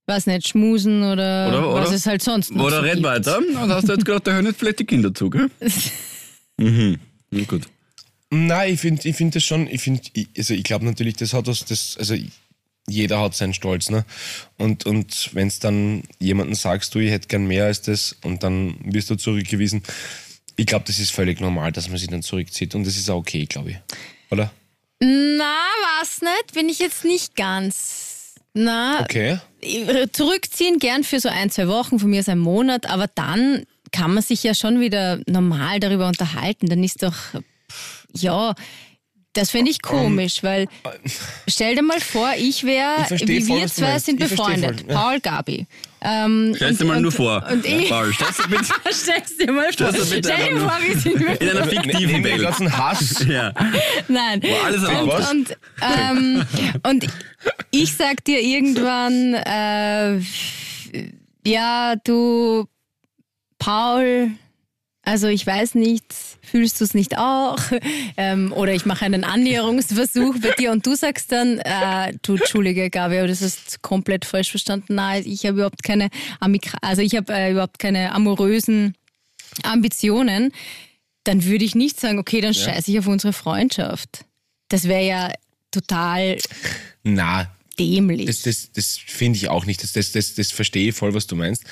weiß 0.06 0.28
nicht, 0.28 0.48
schmusen 0.48 1.02
oder, 1.04 1.48
Oder- 1.50 1.72
oder- 1.72 1.82
was 1.82 1.92
es 1.92 2.06
halt 2.06 2.22
sonst 2.22 2.52
noch 2.54 2.66
Oder 2.66 2.78
so 2.78 2.82
red 2.84 2.94
gibt. 2.96 3.06
weiter. 3.06 3.40
Und 3.40 3.72
hast 3.72 3.88
du 3.90 3.94
jetzt 3.94 4.06
gedacht, 4.06 4.28
da 4.28 4.34
hören 4.34 4.46
jetzt 4.46 4.60
vielleicht 4.60 4.80
die 4.80 4.86
Kinder 4.86 5.12
zu, 5.14 5.30
gell? 5.32 5.50
mhm. 6.58 7.00
Na 7.32 7.44
gut. 7.44 7.68
Nein, 8.32 8.74
ich 8.74 8.80
finde 8.80 9.08
ich 9.08 9.16
find 9.16 9.36
das 9.36 9.44
schon, 9.44 9.68
ich 9.68 9.82
finde, 9.82 10.02
also 10.38 10.54
ich 10.54 10.64
glaube 10.64 10.86
natürlich, 10.86 11.16
das 11.16 11.34
hat 11.34 11.48
was, 11.48 11.66
das, 11.66 11.98
also 11.98 12.16
jeder 12.88 13.20
hat 13.22 13.36
seinen 13.36 13.54
Stolz, 13.54 13.90
ne? 13.90 14.06
Und, 14.58 14.86
und 14.86 15.30
wenn 15.34 15.48
es 15.48 15.60
dann 15.60 16.04
jemanden 16.20 16.56
sagst, 16.56 16.94
du, 16.94 17.00
ich 17.00 17.12
hätte 17.12 17.28
gern 17.28 17.46
mehr 17.48 17.66
als 17.66 17.82
das 17.82 18.16
und 18.24 18.44
dann 18.44 18.76
wirst 18.84 19.10
du 19.10 19.16
zurückgewiesen, 19.16 19.84
ich 20.56 20.66
glaube, 20.66 20.86
das 20.86 21.00
ist 21.00 21.12
völlig 21.12 21.40
normal, 21.40 21.72
dass 21.72 21.88
man 21.90 21.98
sich 21.98 22.10
dann 22.10 22.22
zurückzieht 22.22 22.76
und 22.76 22.86
das 22.86 22.98
ist 22.98 23.10
auch 23.10 23.18
okay, 23.18 23.46
glaube 23.46 23.72
ich. 23.72 23.78
Oder? 24.30 24.52
Na, 25.00 25.56
was 26.02 26.22
nicht? 26.22 26.54
Bin 26.54 26.68
ich 26.70 26.80
jetzt 26.80 27.06
nicht 27.06 27.36
ganz. 27.36 28.36
Na, 28.54 29.02
Okay. 29.02 29.40
zurückziehen 30.12 30.80
gern 30.80 31.04
für 31.04 31.20
so 31.20 31.30
ein, 31.30 31.50
zwei 31.50 31.68
Wochen, 31.68 32.00
von 32.00 32.10
mir 32.10 32.20
ist 32.20 32.30
ein 32.30 32.40
Monat, 32.40 32.88
aber 32.88 33.08
dann 33.08 33.64
kann 33.92 34.14
man 34.14 34.24
sich 34.24 34.44
ja 34.44 34.54
schon 34.54 34.80
wieder 34.80 35.20
normal 35.28 35.80
darüber 35.80 36.08
unterhalten. 36.08 36.68
Dann 36.68 36.84
ist 36.84 37.04
doch, 37.04 37.16
ja, 38.16 38.54
Das 39.34 39.52
finde 39.52 39.70
ich 39.72 39.82
komisch, 39.84 40.42
weil 40.42 40.68
stell 41.48 41.76
dir 41.76 41.84
mal 41.84 42.00
vor, 42.00 42.32
ich 42.36 42.64
wäre, 42.64 43.06
wie 43.12 43.42
voll, 43.42 43.58
wir 43.58 43.66
du 43.68 43.72
zwei 43.72 44.00
sind 44.00 44.20
befreundet. 44.20 44.82
voll, 44.82 44.90
ja. 44.90 44.96
Paul, 45.00 45.20
Gabi. 45.20 45.68
Ähm, 46.02 46.54
Stell's 46.56 46.78
dir 46.80 46.86
mal 46.86 47.00
nur 47.02 47.12
vor. 47.12 47.46
Und 47.52 47.64
ich, 47.66 47.90
Paul, 47.90 48.12
stell's 48.14 48.38
dir 48.38 48.48
bitte 48.48 48.66
stell's 48.92 49.38
dir 49.38 49.52
mal 49.52 49.72
vor. 49.72 49.94
Stell 49.94 50.22
dir 50.22 50.60
vor, 50.60 50.78
wir 50.82 50.98
sind 50.98 51.22
in 51.42 51.50
einer 51.50 51.66
fiktiven 51.68 52.16
dem 52.16 52.24
Welt. 52.24 52.42
ganzen 52.42 52.76
Hass. 52.76 53.26
Ja. 53.28 53.54
Nein. 54.08 54.42
Wo 54.42 54.56
alles 54.66 54.84
und, 54.84 55.30
und, 55.30 55.58
ähm, 55.82 56.46
und 56.84 57.06
ich 57.72 57.96
sag 57.96 58.24
dir 58.26 58.42
irgendwann, 58.42 59.34
äh, 59.36 60.20
ja, 61.46 61.96
du, 62.04 62.66
Paul, 63.60 64.32
also 65.04 65.28
ich 65.28 65.46
weiß 65.46 65.76
nicht, 65.76 66.06
fühlst 66.42 66.80
du 66.80 66.86
es 66.86 66.94
nicht 66.94 67.18
auch? 67.18 67.60
Ähm, 68.18 68.52
oder 68.52 68.74
ich 68.74 68.86
mache 68.86 69.06
einen 69.06 69.24
Annäherungsversuch 69.24 70.40
bei 70.42 70.52
dir 70.52 70.72
und 70.72 70.86
du 70.86 70.96
sagst 70.96 71.32
dann, 71.32 71.60
äh, 71.60 72.14
du, 72.22 72.36
Entschuldige, 72.36 72.90
Gabi, 72.90 73.18
aber 73.18 73.28
das 73.28 73.42
ist 73.42 73.82
komplett 73.82 74.26
falsch 74.26 74.50
verstanden. 74.50 74.96
Nein, 74.96 75.24
ich 75.26 75.46
habe 75.46 75.56
überhaupt 75.56 75.84
keine, 75.84 76.10
also 76.82 77.02
ich 77.02 77.16
habe 77.16 77.32
äh, 77.34 77.52
überhaupt 77.52 77.80
keine 77.80 78.12
amorösen 78.12 78.96
Ambitionen. 79.64 80.52
Dann 81.24 81.46
würde 81.46 81.64
ich 81.64 81.76
nicht 81.76 82.00
sagen, 82.00 82.20
okay, 82.20 82.42
dann 82.42 82.54
scheiße 82.54 82.92
ich 82.92 83.00
auf 83.00 83.08
unsere 83.08 83.32
Freundschaft. 83.32 84.26
Das 84.68 84.84
wäre 84.86 85.06
ja 85.06 85.32
total 85.72 86.38
Na, 87.04 87.50
dämlich. 87.80 88.26
das, 88.26 88.42
das, 88.42 88.72
das 88.74 88.98
finde 88.98 89.38
ich 89.38 89.50
auch 89.50 89.66
nicht. 89.66 89.82
Das, 89.82 89.94
das, 89.94 90.12
das, 90.12 90.36
das 90.36 90.52
verstehe 90.52 90.90
ich 90.90 90.96
voll, 90.96 91.14
was 91.14 91.28
du 91.28 91.36
meinst. 91.36 91.64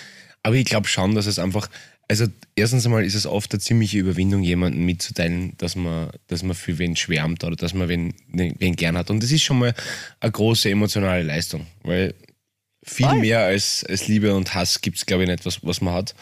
Aber 0.48 0.56
ich 0.56 0.63
glaube 0.63 0.88
schon, 0.88 1.13
dass 1.13 1.25
es 1.25 1.39
einfach, 1.39 1.70
also 2.08 2.25
erstens 2.56 2.86
einmal 2.86 3.04
ist 3.04 3.16
es 3.16 3.25
oft 3.25 3.51
eine 3.51 3.60
ziemliche 3.60 3.98
Überwindung, 3.98 4.44
jemandem 4.44 4.86
mitzuteilen, 4.86 5.58
dass 5.58 5.75
man, 5.75 6.10
dass 6.27 6.42
man 6.42 6.56
für 6.56 6.77
wen 6.77 6.96
schwärmt 6.96 7.44
oder 7.44 7.58
dass 7.58 7.74
man 7.74 7.89
wen, 7.89 8.13
wen 8.30 8.77
gern 8.77 8.98
hat. 8.98 9.10
Und 9.10 9.22
das 9.22 9.30
ist 9.34 9.42
schon 9.42 9.60
mal 9.60 9.75
eine 10.22 10.32
große 10.32 10.70
emotionale 10.70 11.24
Leistung, 11.24 11.68
weil 11.84 12.16
viel 12.82 13.08
Voll. 13.08 13.20
mehr 13.20 13.42
als, 13.42 13.84
als 13.89 14.08
Liebe 14.08 14.34
und 14.34 14.56
Hass 14.56 14.80
gibt 14.80 14.96
es, 14.96 15.06
glaube 15.06 15.24
ich, 15.24 15.30
nicht, 15.30 15.46
was, 15.46 15.66
was 15.66 15.82
man 15.82 15.96
hat. 15.96 16.16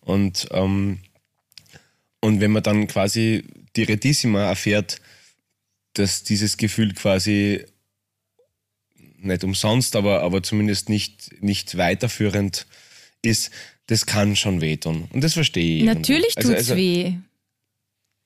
Und, 0.00 0.46
ähm, 0.52 1.00
und 2.20 2.40
wenn 2.40 2.52
man 2.52 2.62
dann 2.62 2.86
quasi 2.86 3.42
direttissima 3.76 4.44
erfährt, 4.44 5.00
dass 5.94 6.22
dieses 6.22 6.56
Gefühl 6.56 6.94
quasi 6.94 7.64
nicht 9.16 9.42
umsonst, 9.42 9.96
aber, 9.96 10.22
aber 10.22 10.44
zumindest 10.44 10.88
nicht, 10.88 11.42
nicht 11.42 11.76
weiterführend 11.76 12.68
ist, 13.26 13.50
das 13.86 14.06
kann 14.06 14.36
schon 14.36 14.60
wehtun. 14.60 15.08
Und 15.12 15.22
das 15.22 15.34
verstehe 15.34 15.78
ich. 15.78 15.84
Natürlich 15.84 16.36
Also- 16.36 16.48
tut's 16.50 16.70
also, 16.70 16.76
weh. 16.76 17.14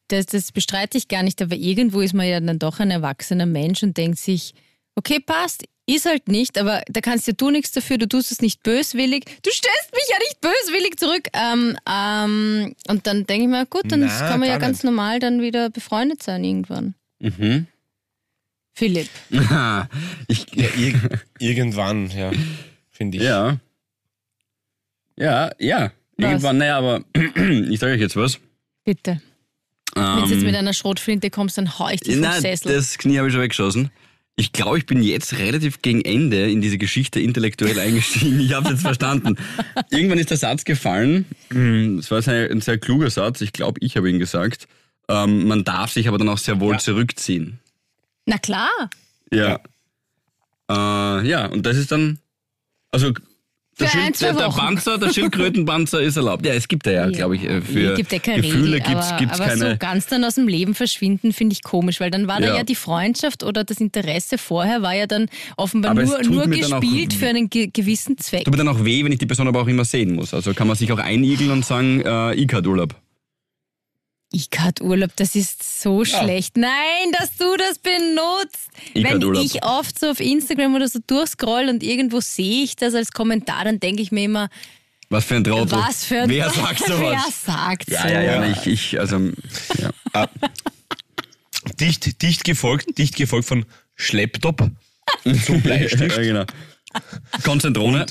Das, 0.08 0.26
das 0.26 0.50
bestreite 0.50 0.98
ich 0.98 1.06
gar 1.08 1.22
nicht, 1.22 1.40
aber 1.40 1.54
irgendwo 1.54 2.00
ist 2.00 2.14
man 2.14 2.26
ja 2.26 2.40
dann 2.40 2.58
doch 2.58 2.80
ein 2.80 2.90
erwachsener 2.90 3.46
Mensch 3.46 3.82
und 3.84 3.96
denkt 3.96 4.18
sich, 4.18 4.54
okay, 4.96 5.20
passt, 5.20 5.64
ist 5.86 6.04
halt 6.04 6.26
nicht, 6.28 6.58
aber 6.58 6.82
da 6.88 7.00
kannst 7.00 7.26
ja 7.28 7.32
du 7.32 7.50
nichts 7.50 7.70
dafür, 7.72 7.96
du 7.96 8.08
tust 8.08 8.32
es 8.32 8.40
nicht 8.40 8.62
böswillig. 8.64 9.24
Du 9.42 9.50
stellst 9.50 9.92
mich 9.92 10.02
ja 10.10 10.16
nicht 10.18 10.40
böswillig 10.40 10.98
zurück. 10.98 11.28
Ähm, 11.32 11.76
ähm, 11.88 12.74
und 12.88 13.06
dann 13.06 13.24
denke 13.26 13.44
ich 13.44 13.48
mir, 13.50 13.66
gut, 13.66 13.84
dann 13.86 14.00
Na, 14.00 14.28
kann 14.28 14.40
man 14.40 14.48
ja 14.48 14.58
ganz 14.58 14.78
nicht. 14.78 14.84
normal 14.84 15.20
dann 15.20 15.40
wieder 15.42 15.70
befreundet 15.70 16.22
sein 16.24 16.42
irgendwann. 16.42 16.94
Mhm. 17.20 17.66
Philipp. 18.72 19.08
ich, 19.30 20.46
Ja, 20.54 20.68
ir 20.76 20.94
irgendwann, 21.38 22.10
ja, 22.10 22.32
finde 22.90 23.18
ich. 23.18 23.24
ja. 23.24 23.58
Ja, 25.20 25.50
ja. 25.58 25.92
Was? 26.16 26.30
Irgendwann, 26.30 26.58
naja, 26.58 26.78
aber 26.78 27.02
ich 27.68 27.78
sage 27.78 27.92
euch 27.92 28.00
jetzt 28.00 28.16
was. 28.16 28.38
Bitte. 28.84 29.20
Wenn 29.94 30.04
du 30.04 30.20
jetzt 30.22 30.32
Ähm, 30.32 30.42
mit 30.42 30.54
einer 30.56 30.72
Schrotflinte 30.72 31.30
kommst, 31.30 31.58
dann 31.58 31.78
hau 31.78 31.88
ich 31.88 32.00
dich 32.00 32.14
vom 32.14 32.22
Nein, 32.22 32.40
Sessel. 32.40 32.72
das 32.74 32.98
Knie 32.98 33.18
habe 33.18 33.28
ich 33.28 33.34
schon 33.34 33.42
weggeschossen. 33.42 33.90
Ich 34.36 34.52
glaube, 34.52 34.78
ich 34.78 34.86
bin 34.86 35.02
jetzt 35.02 35.36
relativ 35.38 35.82
gegen 35.82 36.00
Ende 36.02 36.50
in 36.50 36.60
diese 36.62 36.78
Geschichte 36.78 37.20
intellektuell 37.20 37.78
eingestiegen. 37.78 38.40
Ich 38.40 38.52
habe 38.54 38.66
es 38.66 38.72
jetzt 38.72 38.82
verstanden. 38.82 39.36
Irgendwann 39.90 40.18
ist 40.18 40.30
der 40.30 40.36
Satz 40.38 40.64
gefallen. 40.64 41.26
Es 41.98 42.10
war 42.10 42.22
sehr, 42.22 42.50
ein 42.50 42.60
sehr 42.62 42.78
kluger 42.78 43.10
Satz. 43.10 43.40
Ich 43.42 43.52
glaube, 43.52 43.78
ich 43.82 43.96
habe 43.96 44.08
ihn 44.08 44.18
gesagt. 44.18 44.66
Ähm, 45.08 45.46
man 45.48 45.64
darf 45.64 45.90
sich 45.92 46.08
aber 46.08 46.16
dann 46.18 46.28
auch 46.28 46.38
sehr 46.38 46.60
wohl 46.60 46.74
Ja. 46.74 46.78
zurückziehen. 46.78 47.58
Na 48.24 48.38
klar. 48.38 48.70
Ja. 49.32 49.60
Äh, 50.70 51.28
ja, 51.28 51.46
und 51.46 51.66
das 51.66 51.76
ist 51.76 51.90
dann. 51.92 52.18
Also. 52.92 53.12
Der, 53.80 53.88
Für 53.88 53.98
ein, 53.98 54.12
der, 54.20 54.32
der. 54.34 54.48
Panzer, 54.50 54.98
der 54.98 55.12
Schildkrötenpanzer 55.12 56.00
ist 56.02 56.16
erlaubt. 56.16 56.44
Ja, 56.44 56.52
es 56.52 56.68
gibt 56.68 56.86
ja, 56.86 56.92
ja 56.92 57.10
glaube 57.10 57.36
ich, 57.36 57.44
äh, 57.44 57.60
für 57.62 57.94
gibt 57.94 58.12
ja 58.12 58.18
keine 58.18 58.42
Gefühle 58.42 58.76
Regel, 58.76 58.88
gibt's, 58.92 59.08
aber, 59.08 59.18
gibt's 59.18 59.40
aber 59.40 59.48
keine. 59.50 59.70
so 59.72 59.76
ganz 59.78 60.06
dann 60.06 60.24
aus 60.24 60.34
dem 60.34 60.48
Leben 60.48 60.74
verschwinden, 60.74 61.32
finde 61.32 61.54
ich 61.54 61.62
komisch, 61.62 61.98
weil 62.00 62.10
dann 62.10 62.26
war 62.28 62.40
da 62.40 62.48
Ja. 62.48 62.56
ja 62.58 62.62
die 62.64 62.74
Freundschaft 62.74 63.42
oder 63.42 63.64
das 63.64 63.78
Interesse 63.78 64.38
vorher 64.38 64.82
war 64.82 64.94
ja 64.94 65.06
dann 65.06 65.26
offenbar 65.56 65.92
Aber 65.92 66.02
nur, 66.04 66.22
nur 66.22 66.46
dann 66.46 66.72
auch- 66.72 66.80
gespielt 66.80 67.14
für 67.14 67.26
einen 67.28 67.48
ge 67.50 67.70
gewissen 67.72 68.18
Zweck. 68.18 68.44
Tut 68.44 68.52
mir 68.52 68.58
dann 68.58 68.68
auch 68.68 68.84
weh, 68.84 69.04
wenn 69.04 69.12
ich 69.12 69.18
die 69.18 69.26
Person 69.26 69.48
aber 69.48 69.62
auch 69.62 69.68
immer 69.68 69.84
sehen 69.84 70.14
muss. 70.14 70.34
Also 70.34 70.52
kann 70.54 70.66
man 70.66 70.76
sich 70.76 70.92
auch 70.92 70.98
einigeln 70.98 71.50
und 71.50 71.64
sagen, 71.64 72.00
äh, 72.04 72.34
ich 72.34 72.52
hatte 72.52 72.68
Urlaub. 72.68 72.94
ICAT-Urlaub, 74.32 75.10
das 75.16 75.34
ist 75.34 75.82
so 75.82 76.04
schlecht. 76.04 76.56
Nein, 76.56 77.10
dass 77.18 77.36
du 77.36 77.56
das 77.56 77.78
benutzt. 77.78 78.68
Wenn 78.94 79.34
ich 79.34 79.64
oft 79.64 79.98
so 79.98 80.10
auf 80.10 80.20
Instagram 80.20 80.74
oder 80.76 80.88
so 80.88 81.00
durchscroll 81.06 81.68
und 81.68 81.82
irgendwo 81.82 82.20
sehe 82.20 82.62
ich 82.64 82.76
das 82.76 82.94
als 82.94 83.10
Kommentar, 83.12 83.64
dann 83.64 83.80
denke 83.80 84.02
ich 84.02 84.12
mir 84.12 84.24
immer, 84.24 84.48
Was 85.08 85.24
für 85.24 85.36
ein 85.36 85.44
Trottel. 85.44 85.72
was 85.72 86.04
für 86.04 86.22
ein 86.22 86.28
Wer 86.30 86.48
sagt 86.50 86.78
sowas? 86.86 87.00
Wer 87.00 87.54
sagt 87.54 87.90
Ja, 87.90 88.02
so? 88.02 88.08
ja, 88.08 88.20
ja, 88.22 88.44
ich, 88.52 88.66
ich, 88.66 89.00
also, 89.00 89.18
ja. 89.78 90.28
Dicht, 91.80 92.22
dicht, 92.22 92.44
gefolgt, 92.44 92.96
dicht 92.98 93.16
gefolgt 93.16 93.46
von 93.48 93.66
Schlepptop 93.96 94.70
zum 95.44 95.60
Bleistift. 95.62 96.16
ja, 96.16 96.22
genau. 96.22 96.44
Konzentrone. 97.42 98.06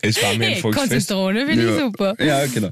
Es 0.00 0.22
war 0.22 0.34
mir 0.34 0.46
ein 0.46 0.52
Hey, 0.54 0.60
Volksfest. 0.62 0.90
Konzentrone 0.90 1.46
finde 1.46 1.64
ich 1.64 1.70
Ja. 1.70 1.78
super. 1.84 2.24
Ja, 2.24 2.46
genau. 2.46 2.70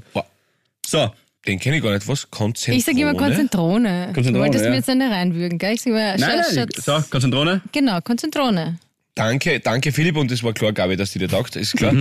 So, 0.85 1.11
Den 1.47 1.59
kenne 1.59 1.77
ich 1.77 1.83
gar 1.83 1.93
nicht. 1.93 2.07
Was? 2.07 2.29
Konzentrone? 2.29 2.77
Ich 2.77 2.85
sage 2.85 2.99
immer 2.99 3.13
Konzentrone. 3.13 4.11
Konzentrone, 4.13 4.33
Du 4.33 4.39
wolltest 4.39 4.63
ja. 4.65 4.69
mir 4.69 4.75
jetzt 4.77 4.89
eine 4.89 5.09
reinwürgen, 5.09 5.57
gell? 5.57 5.73
Ich 5.73 5.81
sag 5.81 5.91
immer, 5.91 6.17
nein, 6.17 6.19
nein, 6.19 6.43
Schatz. 6.53 6.83
so, 6.85 7.01
Konzentrone. 7.09 7.61
Genau, 7.71 7.99
Konzentrone. 8.01 8.77
Danke, 9.17 9.59
danke 9.59 9.91
Philipp 9.91 10.15
und 10.15 10.31
es 10.31 10.43
war 10.43 10.53
klar, 10.53 10.73
Gabi, 10.73 10.95
dass 10.95 11.11
die 11.11 11.17
dir 11.17 11.27
taugt, 11.27 11.55
ist 11.55 11.75
klar. 11.75 11.91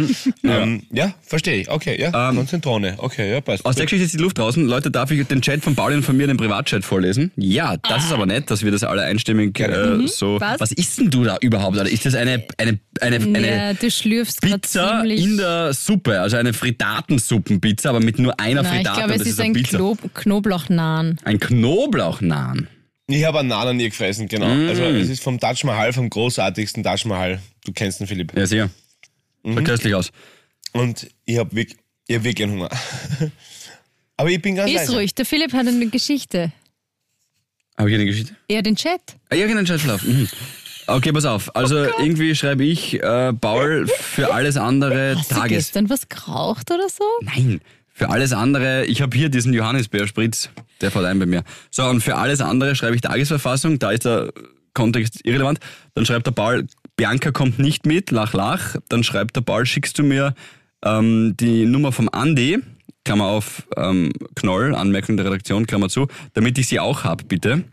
ähm, 0.45 0.83
ja, 0.93 1.15
verstehe 1.23 1.63
ich. 1.63 1.71
Okay, 1.71 1.99
ja, 1.99 2.29
Ähm, 2.29 2.37
Konzentrone. 2.37 2.95
Okay, 2.99 3.33
ja, 3.33 3.41
passt. 3.41 3.65
Aus 3.65 3.75
der 3.75 3.87
Geschichte 3.87 4.05
ist 4.05 4.13
die 4.13 4.19
Luft 4.19 4.37
draußen. 4.37 4.67
Leute, 4.67 4.91
darf 4.91 5.11
ich 5.11 5.27
den 5.27 5.41
Chat 5.41 5.65
von 5.65 5.75
Pauli 5.75 5.97
und 5.97 6.03
von 6.03 6.15
mir, 6.15 6.27
den 6.27 6.37
Privatchat 6.37 6.85
vorlesen? 6.85 7.33
Ja, 7.37 7.79
das 7.79 8.05
ist 8.05 8.13
aber 8.13 8.27
nett, 8.27 8.51
dass 8.51 8.63
wir 8.65 8.71
das 8.71 8.85
alle 8.85 9.03
einstimmig 9.03 9.59
äh, 9.61 10.07
so... 10.07 10.39
Was? 10.41 10.61
Was 10.61 10.73
isst 10.73 10.99
denn 10.99 11.11
du 11.11 11.25
da 11.25 11.39
überhaupt? 11.41 11.77
Oder 11.77 11.89
ist 11.89 12.05
das 12.05 12.15
eine, 12.15 12.45
eine, 12.59 12.79
eine, 13.01 13.17
eine 13.17 13.57
ja, 13.57 13.73
du 13.73 13.91
schlürfst 13.91 14.43
gerade 14.43 14.59
Pizza 14.59 14.99
ziemlich. 15.01 15.25
in 15.25 15.39
der 15.39 15.73
Suppe? 15.73 16.21
Also 16.21 16.37
eine 16.37 16.53
Fritatensuppenpizza, 16.53 17.89
aber 17.89 18.01
mit 18.01 18.19
nur 18.19 18.39
einer 18.39 18.63
Nein, 18.63 18.83
ich 18.83 18.87
Fritate. 18.89 19.07
glaube, 19.07 19.23
es 19.23 19.27
ist 19.27 19.41
eine 19.41 19.51
ein 19.51 19.53
Pizza. 19.55 19.79
Klo 19.79 19.97
Knoblauchnahn. 20.15 21.17
Ein 21.25 21.41
Knoblauchnahn. 21.41 22.69
Ich 23.09 23.25
habe 23.25 23.39
einen 23.39 23.49
Nana 23.49 23.73
nie 23.73 23.89
gefressen, 23.89 24.27
genau. 24.27 24.53
Mm. 24.53 24.69
Also 24.69 24.83
es 24.83 25.09
ist 25.09 25.23
vom 25.23 25.39
Taj 25.39 25.65
Mahal, 25.65 25.93
vom 25.93 26.11
großartigsten 26.11 26.83
Taj 26.83 27.05
Mahal. 27.07 27.41
Du 27.65 27.73
kennst 27.73 28.01
den 28.01 28.07
Philipp. 28.07 28.37
Ja, 28.37 28.47
sicher. 28.47 28.71
Mhm. 29.45 29.63
Köstlich 29.63 29.95
aus. 29.95 30.11
Und 30.73 31.09
ich 31.25 31.39
habe 31.39 31.55
wirklich, 31.55 31.79
ich 32.09 32.17
hab 32.17 32.25
wirklich 32.25 32.49
Hunger. 32.49 32.69
Aber 34.17 34.31
ich 34.31 34.43
bin 34.43 34.57
ganz 34.57 34.71
Ist 34.71 34.77
leise. 34.77 34.95
ruhig, 34.95 35.15
der 35.15 35.25
Philipp 35.27 35.53
hat 35.53 35.67
eine 35.67 35.87
Geschichte. 35.89 36.53
Habe 37.79 37.91
ich 37.91 37.95
eine 37.95 38.07
Geschichte? 38.07 38.35
Ja, 38.51 38.63
den 38.63 38.75
Chat. 38.75 39.01
Ah, 39.29 39.35
ja, 39.35 39.47
genau, 39.47 39.63
Chatverlauf. 39.63 40.03
Mhm. 40.03 40.29
Okay, 40.89 41.13
pass 41.13 41.25
auf. 41.25 41.55
Also 41.55 41.85
Oh 41.85 42.01
irgendwie 42.01 42.35
schreibe 42.35 42.65
ich, 42.65 43.03
äh, 43.03 43.33
Paul, 43.33 43.87
für 43.89 44.33
alles 44.33 44.57
andere 44.57 45.17
Hast 45.19 45.31
du 45.31 45.35
Tages... 45.35 45.59
gestern 45.59 45.91
was 45.91 46.09
geraucht 46.09 46.71
oder 46.71 46.89
so? 46.89 47.05
Nein, 47.23 47.61
für 47.97 48.11
alles 48.11 48.35
andere, 48.35 48.85
ich 48.85 49.01
habe 49.01 49.17
hier 49.17 49.31
diesen 49.31 49.55
Johannisbeerspritz, 49.55 50.51
der 50.83 50.91
fährt 50.91 51.07
ein 51.07 51.19
bei 51.19 51.25
mir. 51.25 51.45
So, 51.71 51.83
und 51.87 52.03
für 52.03 52.17
alles 52.17 52.43
andere 52.43 52.77
schreibe 52.77 52.95
ich 52.95 53.01
Tagesverfassung, 53.01 53.79
da 53.79 53.91
ist 53.91 54.05
der 54.05 54.35
Kontext 54.75 55.25
irrelevant. 55.25 55.61
Dann 55.95 56.05
schreibt 56.05 56.27
der 56.27 56.33
Paul, 56.33 56.67
Bianca 56.97 57.33
kommt 57.33 57.59
nicht 57.59 57.87
mit, 57.87 58.11
lach, 58.11 58.35
lach. 58.35 58.77
Dann 58.91 59.03
schreibt 59.03 59.35
der 59.37 59.41
Paul, 59.41 59.65
schickst 59.65 59.99
du 59.99 60.03
mir 60.03 60.35
ähm, 60.85 61.39
die 61.41 61.65
Nummer 61.65 61.91
vom 61.91 62.11
Andi, 62.13 62.59
Klammer 63.07 63.29
auf, 63.29 63.67
ähm, 63.79 64.13
Knoll, 64.35 64.75
Anmerkung 64.75 65.17
der 65.17 65.25
Redaktion, 65.25 65.67
Klammer 65.67 65.89
zu, 65.89 66.07
damit 66.35 66.59
ich 66.59 66.69
sie 66.69 66.79
auch 66.79 67.05
hab, 67.05 67.27
bitte. 67.29 67.65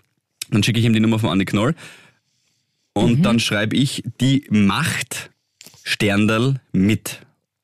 Dann 0.51 0.63
schicke 0.63 0.79
ich 0.79 0.85
ihm 0.85 0.93
die 0.93 1.01
Nummer 1.01 1.19
vom 1.19 1.31
Andi 1.31 1.43
Knoll. 1.43 1.75
Und 2.93 3.23
dann 3.23 3.41
schreibe 3.41 3.75
ich, 3.75 4.03
die 4.21 4.47
macht 4.49 5.31
Sterndal 5.83 6.61
mit. 6.71 7.19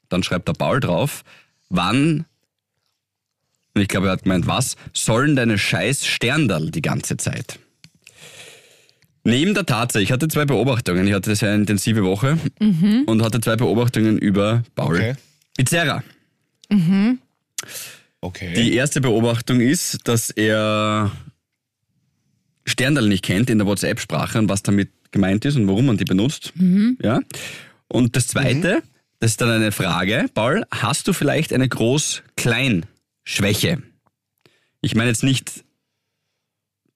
Dann 0.09 0.23
schreibt 0.23 0.49
der 0.49 0.53
Paul 0.53 0.81
drauf, 0.81 1.23
wann, 1.69 2.25
und 3.79 3.83
ich 3.83 3.88
glaube, 3.88 4.07
er 4.07 4.12
hat 4.13 4.24
gemeint, 4.24 4.45
was, 4.45 4.75
sollen 4.93 5.38
deine 5.38 5.57
scheiß 5.57 6.05
Sterndal 6.05 6.69
die 6.69 6.81
ganze 6.81 7.15
Zeit? 7.15 7.59
Neben 9.24 9.53
der 9.53 9.65
Tatsache, 9.65 10.03
ich 10.03 10.12
hatte 10.12 10.27
zwei 10.27 10.43
Beobachtungen. 10.43 11.07
Ich 11.07 11.13
hatte 11.13 11.29
eine 11.29 11.36
sehr 11.38 11.55
intensive 11.55 12.03
Woche 12.03 12.38
und 13.05 13.21
hatte 13.21 13.39
zwei 13.39 13.55
Beobachtungen 13.55 14.17
über 14.17 14.63
Paul 14.75 14.95
Okay. 14.95 15.15
Pizzerra. 15.57 16.03
Okay. 18.21 18.53
Die 18.53 18.74
erste 18.74 19.00
Beobachtung 19.00 19.62
ist, 19.62 20.00
dass 20.03 20.29
er 20.29 21.12
Sterndal 22.65 23.07
nicht 23.07 23.24
kennt 23.24 23.50
in 23.50 23.59
der 23.59 23.67
WhatsApp-Sprache 23.67 24.39
und 24.39 24.50
was 24.50 24.62
damit 24.62 24.89
gemeint 25.12 25.45
ist 25.45 25.55
und 25.55 25.67
warum 25.67 25.86
man 25.86 25.95
die 25.98 26.05
benutzt. 26.05 26.51
Ja. 27.01 27.21
Und 27.88 28.15
das 28.17 28.27
Zweite, 28.27 28.83
das 29.19 29.31
ist 29.31 29.41
dann 29.41 29.50
eine 29.50 29.71
Frage, 29.71 30.25
Paul, 30.33 30.65
hast 30.69 31.07
du 31.07 31.13
vielleicht 31.13 31.53
eine 31.53 31.69
Groß-Klein-Schwäche? 33.29 33.81
Ich 34.81 34.95
meine 34.95 35.09
jetzt 35.09 35.24
nicht 35.24 35.63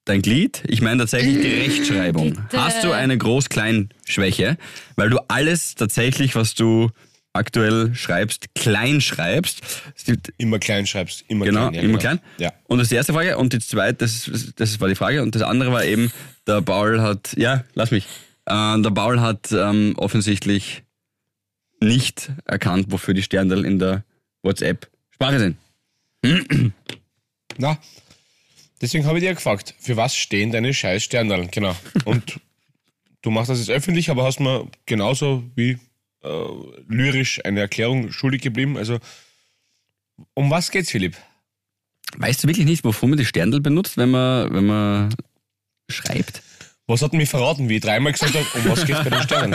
dein 0.04 0.20
Glied, 0.20 0.62
ich 0.66 0.82
meine 0.82 0.98
tatsächlich 1.00 1.40
die 1.40 1.54
Rechtschreibung. 1.60 2.34
Bitte. 2.34 2.62
Hast 2.62 2.84
du 2.84 2.92
eine 2.92 3.16
Groß-Klein-Schwäche? 3.16 4.58
Weil 4.96 5.10
du 5.10 5.18
alles 5.28 5.74
tatsächlich, 5.76 6.34
was 6.34 6.54
du 6.54 6.90
aktuell 7.32 7.94
schreibst, 7.94 8.54
klein 8.54 9.00
schreibst. 9.00 9.60
Immer 10.36 10.58
klein 10.58 10.86
schreibst, 10.86 11.24
immer 11.28 11.44
Genau, 11.46 11.62
klein. 11.70 11.74
ja, 11.74 11.80
immer 11.80 11.98
genau. 11.98 12.00
klein. 12.00 12.20
Ja. 12.38 12.52
Und 12.64 12.78
das 12.78 12.86
ist 12.86 12.90
die 12.90 12.96
erste 12.96 13.12
Frage. 13.12 13.38
Und 13.38 13.52
die 13.52 13.60
zweite, 13.60 13.96
das, 13.98 14.30
das 14.56 14.80
war 14.80 14.88
die 14.88 14.94
Frage. 14.94 15.22
Und 15.22 15.34
das 15.34 15.42
andere 15.42 15.72
war 15.72 15.84
eben, 15.84 16.12
der 16.46 16.62
Paul 16.62 17.00
hat, 17.00 17.34
ja, 17.36 17.64
lass 17.74 17.90
mich. 17.90 18.06
Äh, 18.46 18.80
der 18.82 18.90
Paul 18.90 19.20
hat 19.20 19.50
ähm, 19.52 19.94
offensichtlich 19.96 20.82
nicht 21.80 22.30
erkannt, 22.44 22.86
wofür 22.90 23.14
die 23.14 23.22
Sterndal 23.22 23.64
in 23.64 23.78
der 23.78 24.04
WhatsApp-Sprache 24.42 25.38
sind. 25.38 25.56
Na, 27.58 27.78
deswegen 28.80 29.06
habe 29.06 29.18
ich 29.18 29.24
dir 29.24 29.34
gefragt, 29.34 29.74
für 29.78 29.96
was 29.96 30.16
stehen 30.16 30.50
deine 30.52 30.72
scheiß 30.74 31.02
Sterndeln? 31.04 31.50
Genau. 31.50 31.76
Und 32.04 32.40
du 33.22 33.30
machst 33.30 33.50
das 33.50 33.58
jetzt 33.58 33.70
öffentlich, 33.70 34.10
aber 34.10 34.24
hast 34.24 34.40
mir 34.40 34.68
genauso 34.86 35.44
wie 35.54 35.78
äh, 36.22 36.28
lyrisch 36.88 37.44
eine 37.44 37.60
Erklärung 37.60 38.10
schuldig 38.12 38.42
geblieben. 38.42 38.76
Also, 38.76 38.98
um 40.34 40.50
was 40.50 40.70
geht's, 40.70 40.90
Philipp? 40.90 41.16
Weißt 42.16 42.42
du 42.44 42.48
wirklich 42.48 42.66
nicht, 42.66 42.84
wofür 42.84 43.08
man 43.08 43.18
die 43.18 43.24
Sterndal 43.24 43.60
benutzt, 43.60 43.96
wenn 43.96 44.10
man, 44.10 44.52
wenn 44.54 44.66
man 44.66 45.14
schreibt? 45.90 46.42
Was 46.86 47.00
hat 47.00 47.14
mich 47.14 47.30
verraten, 47.30 47.68
wie 47.68 47.76
ich 47.76 47.80
dreimal 47.80 48.12
gesagt 48.12 48.34
habe, 48.34 48.46
um 48.58 48.70
was 48.70 48.84
geht's 48.84 49.02
bei 49.02 49.10
den 49.10 49.22
Sternen? 49.22 49.54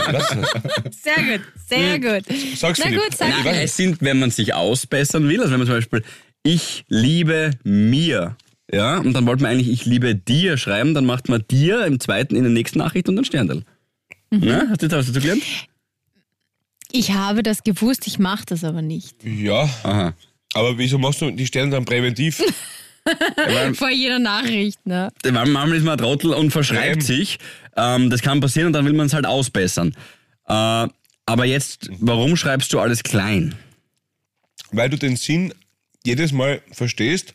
Sehr 0.92 1.38
gut, 1.38 1.42
sehr 1.68 2.00
gut. 2.00 2.26
Sag's, 2.56 2.80
Na 2.80 2.86
Philipp. 2.86 3.04
gut, 3.04 3.18
sag 3.18 3.46
weiß 3.46 3.58
Es 3.66 3.78
sind, 3.78 4.02
wenn 4.02 4.20
man 4.20 4.32
sich 4.32 4.54
ausbessern 4.56 5.30
will, 5.30 5.40
also 5.40 5.52
wenn 5.52 5.60
man 5.60 5.68
zum 5.68 5.76
Beispiel 5.76 6.04
ich 6.44 6.86
liebe 6.88 7.52
mir, 7.64 8.36
ja, 8.72 8.98
und 8.98 9.14
dann 9.14 9.26
wollte 9.26 9.44
man 9.44 9.52
eigentlich 9.52 9.70
ich 9.70 9.86
liebe 9.86 10.16
dir 10.16 10.58
schreiben, 10.58 10.94
dann 10.94 11.06
macht 11.06 11.30
man 11.30 11.44
dir 11.50 11.86
im 11.86 12.00
zweiten 12.00 12.36
in 12.36 12.44
der 12.44 12.52
nächsten 12.52 12.80
Nachricht 12.80 13.10
und 13.10 13.16
dann 13.16 13.26
Sterndal. 13.26 13.64
Ja, 14.32 14.64
hast 14.70 14.82
du 14.82 14.88
das 14.88 15.08
hast 15.08 15.16
du 15.16 15.20
gelernt? 15.20 15.44
Ich 16.92 17.12
habe 17.12 17.44
das 17.44 17.64
gewusst, 17.64 18.08
ich 18.08 18.20
mache 18.20 18.46
das 18.48 18.64
aber 18.64 18.82
nicht. 18.82 19.24
Ja, 19.24 19.70
Aha. 19.84 20.14
aber 20.54 20.78
wieso 20.78 20.98
machst 20.98 21.22
du 21.22 21.30
die 21.32 21.46
Sterne 21.46 21.72
dann 21.72 21.86
präventiv? 21.86 22.42
Vor 23.74 23.90
jeder 23.90 24.20
Nachricht, 24.20 24.86
ne? 24.86 25.10
Manchmal 25.32 25.74
ist 25.74 25.84
man 25.84 25.94
ein 25.94 25.98
Trottel 25.98 26.34
und 26.34 26.52
verschreibt 26.52 26.98
Nein. 26.98 27.02
sich. 27.02 27.40
Ähm, 27.76 28.10
das 28.10 28.22
kann 28.22 28.40
passieren 28.40 28.68
und 28.68 28.74
dann 28.74 28.86
will 28.86 28.94
man 28.94 29.08
es 29.08 29.14
halt 29.14 29.26
ausbessern. 29.26 29.96
Äh, 30.48 30.88
aber 31.26 31.46
jetzt, 31.46 31.90
warum 32.00 32.36
schreibst 32.36 32.74
du 32.74 32.80
alles 32.80 33.04
klein? 33.04 33.56
Weil 34.72 34.90
du 34.90 34.98
den 34.98 35.16
Sinn 35.16 35.54
jedes 36.06 36.32
Mal 36.32 36.62
verstehst 36.72 37.34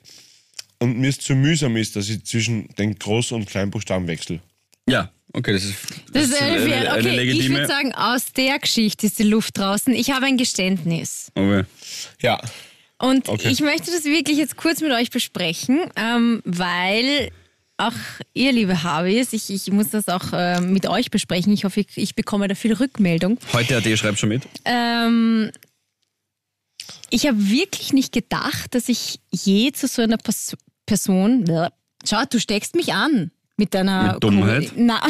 und 0.79 0.99
mir 0.99 1.09
es 1.09 1.19
zu 1.19 1.35
mühsam 1.35 1.77
ist, 1.77 1.97
dass 1.97 2.09
ich 2.09 2.25
zwischen 2.25 2.69
den 2.79 2.97
Groß- 2.97 3.33
und 3.35 3.47
Kleinbuchstaben 3.47 4.07
wechsle. 4.09 4.41
Ja, 4.89 5.11
okay, 5.33 5.53
das 5.53 5.65
ist, 5.65 5.75
Das 6.13 6.25
ist 6.25 6.41
eine, 6.41 6.53
eine, 6.61 6.75
eine 6.75 6.91
Okay, 6.93 7.09
ich 7.11 7.17
legitime. 7.17 7.55
würde 7.57 7.67
sagen, 7.69 7.95
aus 7.95 8.33
der 8.37 8.59
Geschichte 8.59 9.07
ist 9.07 9.19
die 9.19 9.23
Luft 9.25 9.57
draußen. 9.59 9.95
Ich 9.95 10.11
habe 10.11 10.27
ein 10.27 10.37
Geständnis. 10.37 11.31
Okay. 11.35 11.65
Ja, 12.21 12.41
Und 12.99 13.29
Okay. 13.29 13.49
ich 13.51 13.61
möchte 13.61 13.91
das 13.91 14.05
wirklich 14.05 14.39
jetzt 14.39 14.57
kurz 14.57 14.81
mit 14.81 14.93
euch 14.93 15.11
besprechen, 15.11 15.81
ähm, 15.97 16.43
weil 16.45 17.31
auch 17.77 17.93
ihr, 18.35 18.53
liebe 18.53 18.85
Habis, 18.85 19.33
ich, 19.33 19.51
ich 19.51 19.71
muss 19.73 19.91
das 19.91 20.07
auch 20.09 20.33
äh, 20.33 20.61
mit 20.61 20.87
euch 20.87 21.11
besprechen. 21.11 21.53
Ich 21.53 21.65
hoffe, 21.65 21.81
ich, 21.81 21.89
ich 21.97 22.15
bekomme 22.15 22.47
da 22.47 22.55
viel 22.55 22.73
Rückmeldung. 22.73 23.37
Heute 23.53 23.77
AD 23.79 23.97
schreibt 23.97 24.19
schon 24.21 24.29
mit. 24.29 24.43
Ähm, 24.65 25.51
ich 27.15 27.29
habe 27.29 27.49
wirklich 27.49 27.93
nicht 27.93 28.13
gedacht, 28.13 28.75
dass 28.75 28.89
ich 28.89 29.21
je 29.31 29.71
zu 29.71 29.87
so 29.87 30.03
einer 30.03 30.17
Pers 30.17 30.57
Person. 30.85 31.45
Schau, 32.07 32.23
du 32.29 32.41
steckst 32.41 32.75
mich 32.75 32.93
an 32.93 33.31
mit 33.57 33.73
deiner 33.73 34.15
Mit 34.15 34.25
Dummheit? 34.25 34.73
Na, 34.77 35.01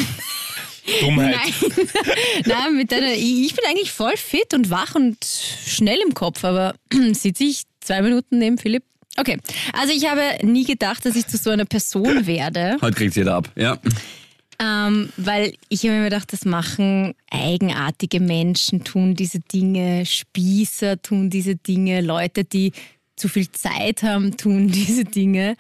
Dummheit. 1.01 1.35
Nein, 1.35 1.77
Nein 2.45 2.77
mit 2.77 2.93
deiner, 2.93 3.15
ich 3.15 3.55
bin 3.57 3.65
eigentlich 3.67 3.91
voll 3.91 4.17
fit 4.17 4.53
und 4.53 4.71
wach 4.71 4.95
und 4.95 5.17
schnell 5.25 5.99
im 6.07 6.13
Kopf, 6.13 6.45
aber 6.45 6.75
sitze 7.13 7.45
ich 7.45 7.63
zwei 7.81 8.03
Minuten 8.03 8.39
neben 8.39 8.59
Philipp. 8.59 8.85
Okay, 9.17 9.39
also 9.73 9.93
ich 9.93 10.09
habe 10.09 10.23
nie 10.43 10.65
gedacht, 10.65 11.07
dass 11.07 11.17
ich 11.17 11.27
zu 11.27 11.39
so 11.39 11.51
einer 11.51 11.65
Person 11.65 12.27
werde, 12.27 12.77
Heute 12.83 12.97
kriegt 12.97 13.17
jeder 13.17 13.35
ab. 13.35 13.49
Ja. 13.57 13.79
Ähm, 14.59 15.11
weil 15.17 15.55
ich 15.69 15.83
habe 15.85 15.99
mir 15.99 16.05
gedacht, 16.05 16.33
das 16.33 16.45
machen 16.45 17.15
eigenartige 17.31 18.21
Menschen, 18.21 18.85
tun 18.85 19.15
diese 19.15 19.41
Dinge, 19.41 20.07
Spießer 20.07 21.01
tun 21.03 21.31
diese 21.31 21.57
Dinge, 21.57 22.01
Leute, 22.01 22.45
die 22.45 22.73
zu 23.17 23.29
viel 23.29 23.51
Zeit 23.51 24.03
haben, 24.03 24.37
tun 24.37 24.69
diese 24.73 25.05
Dinge. 25.05 25.57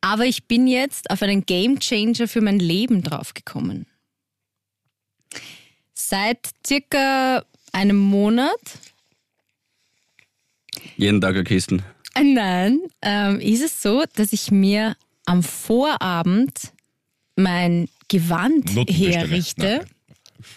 Aber 0.00 0.26
ich 0.26 0.44
bin 0.44 0.66
jetzt 0.66 1.10
auf 1.10 1.22
einen 1.22 1.46
Gamechanger 1.46 2.26
für 2.26 2.40
mein 2.40 2.58
Leben 2.58 3.02
draufgekommen. 3.02 3.86
Seit 5.94 6.50
circa 6.66 7.44
einem 7.72 7.96
Monat, 7.98 8.60
Jeden 10.96 11.20
Tag 11.20 11.34
eine 11.34 11.44
Kisten. 11.44 11.82
nein, 12.20 12.80
ähm, 13.02 13.40
ist 13.40 13.62
es 13.62 13.82
so, 13.82 14.04
dass 14.16 14.32
ich 14.32 14.50
mir 14.50 14.96
am 15.24 15.42
Vorabend 15.42 16.72
mein 17.36 17.88
Gewand 18.18 18.70
herrichte. 18.88 19.84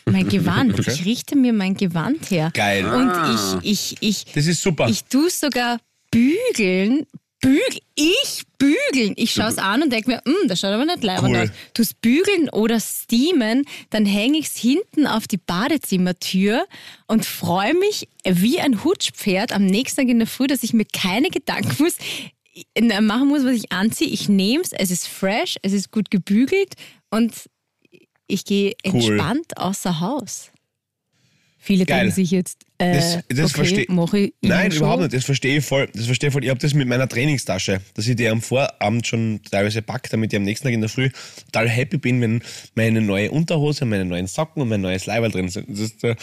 Mein 0.06 0.28
Gewand. 0.30 0.74
Okay. 0.80 0.91
Ich 0.91 1.06
richte 1.06 1.36
mir 1.36 1.54
mein 1.54 1.76
Gewand 1.76 2.30
her. 2.32 2.52
Geil. 2.54 2.86
Und 2.86 3.10
Ah. 3.10 3.60
ich, 3.63 3.96
ich, 4.02 4.26
ich, 4.26 4.34
Das 4.34 4.46
ist 4.48 4.62
super. 4.62 4.88
ich 4.89 5.04
tue 5.06 5.30
sogar 5.30 5.80
bügeln. 6.12 7.06
Bügel, 7.41 7.80
ich 7.94 8.44
bügeln. 8.58 9.13
Ich 9.18 9.32
schaue 9.32 9.50
es 9.50 9.58
an 9.60 9.84
und 9.84 9.91
denke 9.94 10.10
mir, 10.10 10.22
"Mm, 10.26 10.48
das 10.48 10.60
schaut 10.62 10.72
aber 10.72 10.86
nicht 10.86 11.04
leibend 11.04 11.30
Cool. 11.36 11.44
aus. 11.44 11.50
Tu's 11.76 11.94
bügeln 11.94 12.50
oder 12.50 12.80
steamen, 12.80 13.65
dann 13.91 14.06
hänge 14.08 14.39
ich 14.39 14.48
es 14.48 14.56
hinten 14.58 15.06
auf 15.06 15.28
die 15.28 15.38
Badezimmertür 15.38 16.65
und 17.08 17.24
freue 17.26 17.76
mich 17.76 18.08
wie 18.28 18.60
ein 18.60 18.84
Hutschpferd 18.84 19.52
am 19.52 19.65
nächsten 19.68 20.02
Tag 20.02 20.10
in 20.10 20.18
der 20.20 20.28
Früh, 20.28 20.48
dass 20.48 20.63
ich 20.63 20.74
mir 20.74 20.86
keine 20.86 21.30
Gedanken 21.30 21.76
muss, 21.84 21.98
machen 23.02 23.28
muss, 23.28 23.44
was 23.46 23.54
ich 23.54 23.72
anziehe. 23.72 24.08
Ich 24.10 24.28
nehme 24.30 24.63
es, 24.63 24.72
es 24.72 24.89
ist 24.89 25.08
fresh, 25.08 25.58
es 25.62 25.74
ist 25.74 25.91
gut 25.91 26.10
gebügelt 26.10 26.74
und 27.12 27.34
ich 28.28 28.46
gehe 28.46 28.74
entspannt 28.84 29.58
außer 29.58 30.00
Haus. 30.00 30.52
Viele 31.58 31.86
Geil. 31.88 32.02
denken 32.02 32.13
sich 32.15 32.30
jetzt, 32.30 32.63
äh, 32.78 32.94
Das- 32.94 33.24
das 33.28 33.52
okay, 33.52 33.62
versteh- 33.63 33.86
mach 33.89 34.13
ich 34.13 34.36
Nein, 34.41 34.72
schon. 34.72 34.82
überhaupt 34.82 35.02
nicht. 35.02 35.13
Das 35.15 35.26
verstehe 35.26 35.58
ich 35.58 35.65
voll. 35.65 35.89
Das 35.96 36.06
verstehe 36.06 36.28
ich 36.30 36.34
voll. 36.34 36.44
Ich 36.44 36.52
habe 36.52 36.60
das 36.60 36.76
mit 36.76 36.88
meiner 36.88 37.08
Trainingstasche, 37.10 37.82
dass 37.96 38.06
ich 38.08 38.15
die 38.15 38.28
am 38.28 38.39
Vorabend 38.44 39.08
schon 39.08 39.39
teilweise 39.50 39.82
packe, 39.82 40.08
damit 40.12 40.32
ich 40.32 40.38
am 40.38 40.44
nächsten 40.44 40.65
Tag 40.68 40.74
in 40.76 40.82
der 40.82 40.89
Früh 40.91 41.10
total 41.46 41.68
happy 41.68 41.98
bin, 41.98 42.22
wenn 42.22 42.44
meine 42.76 43.02
neue 43.02 43.32
Unterhose, 43.32 43.86
meine 43.86 44.06
neuen 44.06 44.28
Socken 44.28 44.62
und 44.62 44.70
mein 44.70 44.82
neues 44.82 45.08
Leiberl 45.08 45.32
drin 45.32 45.50
sind. 45.50 45.68
Ist, 45.70 46.04
äh, 46.04 46.15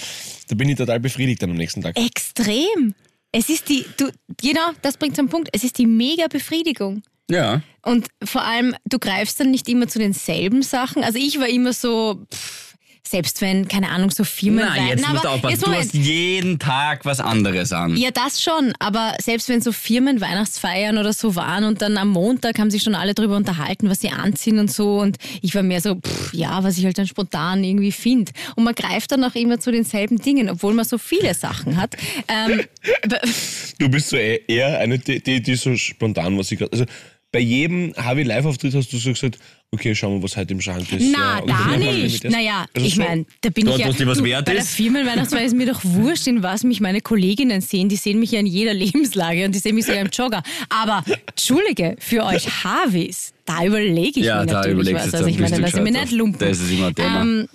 da 0.47 0.55
bin 0.55 0.69
ich 0.69 0.77
total 0.77 1.01
befriedigt 1.01 1.43
dann 1.43 1.51
am 1.51 1.57
nächsten 1.57 1.83
Tag. 1.83 1.99
Extrem. 1.99 2.95
Es 3.33 3.49
ist 3.49 3.69
die, 3.69 3.85
du, 3.97 4.11
genau, 4.41 4.71
das 4.83 4.97
bringt 4.97 5.17
zum 5.17 5.29
Punkt. 5.29 5.49
Es 5.53 5.65
ist 5.65 5.77
die 5.79 5.87
mega 5.87 6.29
Befriedigung. 6.29 7.03
Ja. 7.31 7.63
Und 7.83 8.09
vor 8.25 8.43
allem, 8.45 8.75
du 8.85 8.99
greifst 8.99 9.41
dann 9.41 9.51
nicht 9.51 9.69
immer 9.69 9.89
zu 9.89 9.99
denselben 9.99 10.63
Sachen. 10.63 11.03
Also 11.03 11.19
ich 11.19 11.39
war 11.41 11.49
immer 11.49 11.73
so, 11.73 12.25
pff, 12.33 12.75
selbst 13.05 13.41
wenn, 13.43 13.69
keine 13.69 13.91
Ahnung, 13.91 14.11
so 14.11 14.25
Firmen. 14.25 14.65
Nein, 14.65 14.87
jetzt 14.89 15.07
musst 15.09 15.25
du 15.25 15.29
aufpassen. 15.29 15.61
Du 15.65 15.73
hast 15.73 15.93
jeden 15.93 16.59
Tag 16.59 17.05
was 17.05 17.21
anderes 17.21 17.73
an. 17.73 17.95
Ja, 17.97 18.11
das 18.11 18.41
schon, 18.43 18.73
aber 18.79 19.15
selbst 19.21 19.49
wenn 19.51 19.61
so 19.61 19.71
Firmen 19.73 20.21
Weihnachtsfeiern 20.23 20.97
oder 20.97 21.13
so 21.13 21.35
waren 21.37 21.65
und 21.65 21.83
dann 21.83 21.99
am 21.99 22.09
Montag 22.09 22.59
haben 22.59 22.71
sich 22.71 22.83
schon 22.83 22.95
alle 22.95 23.13
darüber 23.13 23.37
unterhalten, 23.37 23.91
was 23.91 24.01
sie 24.01 24.09
anziehen 24.11 24.59
und 24.59 24.73
so 24.73 24.99
und 25.01 25.19
ich 25.43 25.55
war 25.55 25.63
mehr 25.63 25.81
so, 25.83 25.97
pff, 25.97 26.33
ja, 26.33 26.63
was 26.65 26.79
ich 26.79 26.85
halt 26.87 26.97
dann 26.97 27.07
spontan 27.09 27.65
irgendwie 27.65 27.93
finde. 27.93 28.33
Und 28.57 28.65
man 28.65 28.75
greift 28.75 29.13
dann 29.13 29.25
auch 29.25 29.35
immer 29.35 29.59
zu 29.61 29.73
denselben 29.73 30.17
Dingen, 30.19 30.49
obwohl 30.49 30.73
man 30.73 30.85
so 30.87 30.97
viele 30.97 31.35
Sachen 31.35 31.77
hat. 31.77 31.97
Ähm, 32.29 32.63
Du 33.79 33.89
bist 33.89 34.11
so 34.11 34.17
eher- 34.17 34.49
eher 34.49 34.79
eine, 34.79 34.99
die, 34.99 35.23
die, 35.23 35.43
die 35.43 35.55
so 35.57 35.77
spontan, 35.77 36.39
was 36.39 36.51
ich 36.53 36.59
gerade. 36.59 36.73
Also 36.73 36.85
bei 37.33 37.41
jedem 37.41 37.95
Harvey 37.97 38.23
Live-Auftritt 38.25 38.75
hast 38.75 38.93
du 38.93 38.99
so 38.99 39.11
gesagt, 39.11 39.39
okay, 39.71 39.95
schauen 39.95 40.19
wir, 40.19 40.23
was 40.23 40.37
heute 40.37 40.53
im 40.53 40.61
Schrank 40.61 40.83
ist. 40.93 41.11
Na, 41.13 41.39
Ja, 41.39 41.67
da 41.71 41.77
nicht. 41.79 42.25
Naja, 42.31 42.67
Also 42.75 42.87
ich 42.87 42.95
so- 42.97 43.01
meine, 43.03 43.25
da 43.41 43.49
bin 43.49 43.65
Dort, 43.65 43.79
ich 43.79 43.85
ja. 43.87 43.91
was 43.91 44.07
was 44.07 44.23
wert 44.23 44.45
bei 44.45 44.53
der 44.53 44.63
ist? 44.63 44.75
Firmenweihnachtsfeier 44.75 45.45
ist 45.47 45.57
mir 45.57 45.65
doch 45.67 45.81
wurscht, 45.83 46.27
in 46.27 46.43
was 46.43 46.63
mich 46.63 46.81
meine 46.81 47.01
Kolleginnen 47.01 47.63
sehen. 47.63 47.89
Die 47.89 47.97
sehen 47.97 48.19
mich 48.21 48.33
ja 48.33 48.41
in 48.41 48.47
jeder 48.47 48.75
Lebenslage 48.85 49.47
und 49.47 49.55
die 49.55 49.59
sehen 49.61 49.75
mich 49.75 49.87
sogar 49.87 50.03
im 50.03 50.11
Jogger. 50.13 50.43
Aber, 50.69 51.03
Entschuldige, 51.27 51.97
für 51.99 52.23
euch 52.25 52.47
Harvis, 52.65 53.33
da 53.47 53.65
überlege 53.65 54.21
ich 54.21 54.27
Ja, 54.27 54.41
mir 54.41 54.47
da 54.47 54.53
natürlich 54.61 54.95
was. 54.95 55.15
Also 55.15 55.27
ich 55.27 55.39
meine, 55.39 55.57
lass 55.59 55.71
ich 55.75 55.81
mir 55.81 55.85
gescheit 55.91 56.03
nicht 56.05 56.13
lumpen. 56.13 56.39
Das 56.39 56.61
ist 56.61 56.71
immer 56.71 56.89
ein 56.89 56.95
Thema. 56.95 57.23
Ähm, 57.23 57.49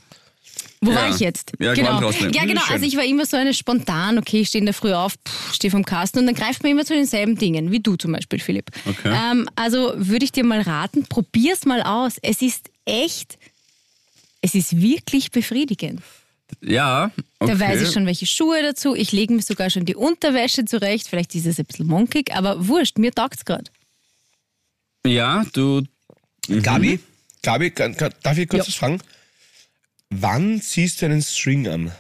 Wo 0.82 0.92
Ja. 0.92 0.96
war 0.98 1.10
ich 1.10 1.20
jetzt? 1.20 1.54
Ja, 1.60 1.74
genau. 1.74 2.00
Ja, 2.12 2.46
genau. 2.46 2.62
Schön. 2.62 2.74
Also 2.74 2.86
ich 2.86 2.96
war 2.98 3.04
immer 3.04 3.26
so 3.26 3.36
eine 3.36 3.54
spontan, 3.54 4.18
okay, 4.20 4.42
ich 4.42 4.50
stehe 4.50 4.60
in 4.60 4.66
der 4.68 4.76
Früh 4.76 4.94
auf, 4.94 5.16
stehe 5.52 5.72
vom 5.72 5.84
Kasten 5.84 6.20
und 6.20 6.28
dann 6.28 6.36
greift 6.36 6.62
man 6.62 6.72
immer 6.72 6.86
zu 6.86 6.94
denselben 6.94 7.36
Dingen, 7.36 7.72
wie 7.72 7.80
du 7.80 7.96
zum 7.96 8.12
Beispiel, 8.12 8.40
Philipp. 8.40 8.70
Okay. 8.86 9.12
Ähm, 9.32 9.50
also 9.56 9.94
würde 9.96 10.26
ich 10.26 10.32
dir 10.32 10.44
mal 10.44 10.62
raten, 10.62 11.06
probier's 11.08 11.66
mal 11.66 11.82
aus. 11.82 12.18
Es 12.22 12.42
ist 12.44 12.70
echt, 12.86 13.40
es 14.42 14.54
ist 14.54 14.80
wirklich 14.80 15.32
befriedigend. 15.32 16.02
Ja, 16.62 17.12
okay. 17.40 17.52
Da 17.54 17.60
weiß 17.60 17.82
ich 17.82 17.92
schon, 17.92 18.06
welche 18.06 18.26
Schuhe 18.28 18.62
dazu. 18.62 18.96
Ich 18.96 19.12
lege 19.12 19.34
mir 19.34 19.42
sogar 19.42 19.70
schon 19.70 19.84
die 19.86 19.96
Unterwäsche 19.96 20.64
zurecht. 20.66 21.08
Vielleicht 21.10 21.34
ist 21.36 21.46
es 21.46 21.60
ein 21.60 21.66
bisschen 21.66 21.88
monkig, 21.88 22.34
aber 22.36 22.68
wurscht, 22.68 22.98
mir 23.00 23.12
taugt's 23.12 23.44
gerade. 23.46 23.66
Ja, 25.06 25.46
du. 25.54 25.84
Gabi, 26.62 27.00
Gabi, 27.42 27.72
kann, 27.72 27.98
kann, 27.98 28.14
darf 28.24 28.38
ich 28.38 28.48
kurz 28.48 28.64
Ja. 28.64 28.68
was 28.68 28.76
fragen? 28.76 29.02
Wann 30.10 30.62
ziehst 30.62 31.02
du 31.02 31.06
einen 31.06 31.22
String 31.22 31.68
an? 31.68 31.92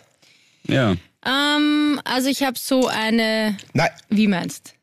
Ja. 0.68 0.96
Ähm, 1.26 2.00
also 2.06 2.30
ich 2.30 2.44
habe 2.44 2.58
so 2.58 2.88
eine, 2.88 3.58
Nein, 3.74 3.90
wie 4.10 4.28
meinst 4.28 4.74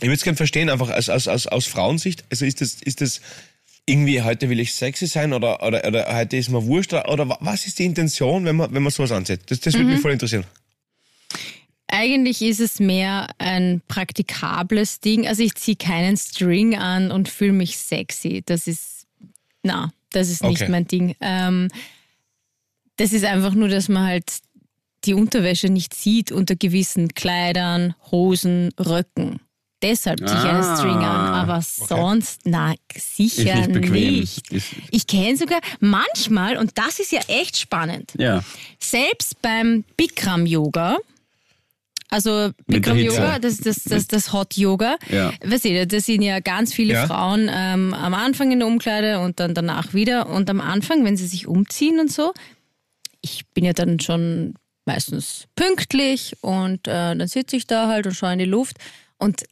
ich 0.00 0.08
würde 0.08 0.14
es 0.14 0.22
gerne 0.24 0.36
verstehen, 0.36 0.68
einfach 0.68 0.90
aus, 0.90 1.08
aus, 1.08 1.26
aus, 1.26 1.46
aus 1.46 1.66
Frauensicht. 1.66 2.24
Also 2.30 2.44
ist 2.44 2.60
das, 2.60 2.82
ist 2.82 3.00
das 3.00 3.22
irgendwie, 3.86 4.20
heute 4.20 4.50
will 4.50 4.60
ich 4.60 4.74
sexy 4.74 5.06
sein 5.06 5.32
oder, 5.32 5.62
oder, 5.62 5.86
oder 5.86 6.14
heute 6.14 6.36
ist 6.36 6.50
mir 6.50 6.66
wurscht 6.66 6.92
oder, 6.92 7.08
oder 7.08 7.28
wa- 7.30 7.38
was 7.40 7.66
ist 7.66 7.78
die 7.78 7.86
Intention, 7.86 8.44
wenn 8.44 8.56
man, 8.56 8.74
wenn 8.74 8.82
man 8.82 8.92
sowas 8.92 9.10
anzieht? 9.12 9.40
Das, 9.46 9.60
das 9.60 9.72
würde 9.74 9.86
mich 9.86 10.00
voll 10.00 10.12
interessieren. 10.12 10.44
Eigentlich 11.88 12.42
ist 12.42 12.60
es 12.60 12.78
mehr 12.80 13.28
ein 13.38 13.80
praktikables 13.88 15.00
Ding. 15.00 15.26
Also 15.26 15.42
ich 15.42 15.54
ziehe 15.54 15.76
keinen 15.76 16.16
String 16.16 16.76
an 16.76 17.10
und 17.10 17.28
fühle 17.28 17.52
mich 17.52 17.78
sexy. 17.78 18.42
Das 18.44 18.66
ist, 18.66 19.06
na, 19.62 19.92
das 20.10 20.28
ist 20.28 20.42
nicht 20.42 20.60
Okay. 20.62 20.70
mein 20.70 20.86
Ding. 20.88 21.14
Ähm, 21.20 21.68
das 22.96 23.12
ist 23.12 23.24
einfach 23.24 23.54
nur, 23.54 23.68
dass 23.68 23.88
man 23.88 24.04
halt 24.06 24.24
die 25.04 25.14
Unterwäsche 25.14 25.68
nicht 25.68 25.94
sieht 25.94 26.32
unter 26.32 26.56
gewissen 26.56 27.14
Kleidern, 27.14 27.94
Hosen, 28.10 28.70
Röcken. 28.78 29.40
Deshalb 29.82 30.18
ziehe 30.26 30.30
ich 30.38 30.44
einen 30.46 30.62
Ah, 30.64 30.76
String 30.76 30.96
an, 30.96 31.34
aber 31.34 31.60
sonst, 31.60 32.40
na, 32.44 32.74
sicher 32.96 33.60
Ist 33.60 33.68
nicht 33.68 33.72
bequem. 33.72 33.92
nicht. 34.20 34.50
Ist- 34.50 34.72
Ich 34.90 35.06
kenne 35.06 35.36
sogar 35.36 35.60
manchmal, 35.80 36.56
und 36.56 36.76
das 36.78 36.98
ist 36.98 37.12
ja 37.12 37.20
echt 37.28 37.58
spannend, 37.58 38.12
Ja. 38.16 38.42
selbst 38.80 39.40
beim 39.42 39.84
Bikram-Yoga, 39.98 40.96
also 42.08 42.50
Bikram-Yoga, 42.66 43.34
Hitze. 43.34 43.40
das, 43.40 43.56
das, 43.58 43.82
das, 43.84 44.06
das 44.06 44.32
Hot-Yoga, 44.32 44.96
Ja. 45.10 45.32
weißt 45.44 45.64
du, 45.66 45.86
das 45.86 46.06
sind 46.06 46.22
ja 46.22 46.40
ganz 46.40 46.72
viele 46.72 46.94
Ja. 46.94 47.06
Frauen 47.06 47.50
ähm, 47.52 47.92
am 47.94 48.14
Anfang 48.14 48.52
in 48.52 48.60
der 48.60 48.68
Umkleide 48.68 49.20
und 49.20 49.40
dann 49.40 49.54
danach 49.54 49.92
wieder. 49.92 50.28
Und 50.30 50.48
am 50.48 50.60
Anfang, 50.62 51.04
wenn 51.04 51.16
sie 51.18 51.26
sich 51.26 51.46
umziehen 51.46 52.00
und 52.00 52.10
so, 52.10 52.32
ich 53.20 53.46
bin 53.54 53.64
ja 53.64 53.72
dann 53.72 54.00
schon 54.00 54.54
meistens 54.84 55.46
pünktlich 55.56 56.36
und 56.42 56.86
äh, 56.86 57.16
dann 57.16 57.26
sitze 57.26 57.56
ich 57.56 57.66
da 57.66 57.88
halt 57.88 58.06
und 58.06 58.14
schaue 58.14 58.32
in 58.34 58.38
die 58.38 58.44
Luft. 58.44 58.76
Und 59.18 59.44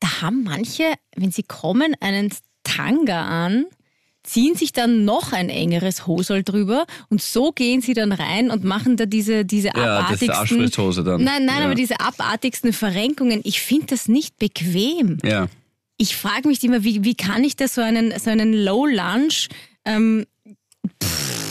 da 0.00 0.22
haben 0.22 0.44
manche, 0.44 0.84
wenn 1.16 1.30
sie 1.32 1.42
kommen, 1.42 1.94
einen 2.00 2.30
Tanga 2.64 3.22
an, 3.46 3.64
ziehen 4.24 4.54
sich 4.54 4.72
dann 4.72 5.06
noch 5.06 5.32
ein 5.32 5.48
engeres 5.48 6.06
Hosel 6.06 6.42
drüber 6.42 6.84
und 7.08 7.22
so 7.22 7.50
gehen 7.52 7.80
sie 7.80 7.94
dann 7.94 8.12
rein 8.12 8.50
und 8.50 8.62
machen 8.62 8.98
da 8.98 9.06
diese, 9.06 9.44
diese 9.46 9.68
Ja, 9.68 9.72
das 9.72 9.84
abartigsten... 10.04 10.30
Arschfristhose 10.30 11.02
dann. 11.02 11.24
Nein, 11.24 11.46
nein, 11.46 11.60
Ja. 11.60 11.64
aber 11.64 11.74
diese 11.74 11.98
abartigsten 12.00 12.74
Verrenkungen, 12.74 13.40
ich 13.44 13.62
finde 13.62 13.86
das 13.86 14.06
nicht 14.06 14.38
bequem. 14.38 15.16
Ja. 15.24 15.48
Ich 15.96 16.14
frage 16.16 16.46
mich 16.46 16.62
immer, 16.62 16.84
wie, 16.84 17.04
wie 17.04 17.14
kann 17.14 17.42
ich 17.42 17.56
da 17.56 17.68
so 17.68 17.80
einen, 17.80 18.16
so 18.18 18.28
einen 18.28 18.52
Low 18.52 18.86
Lunch 18.86 19.48
ähm, 19.86 20.26
pff, 21.02 21.47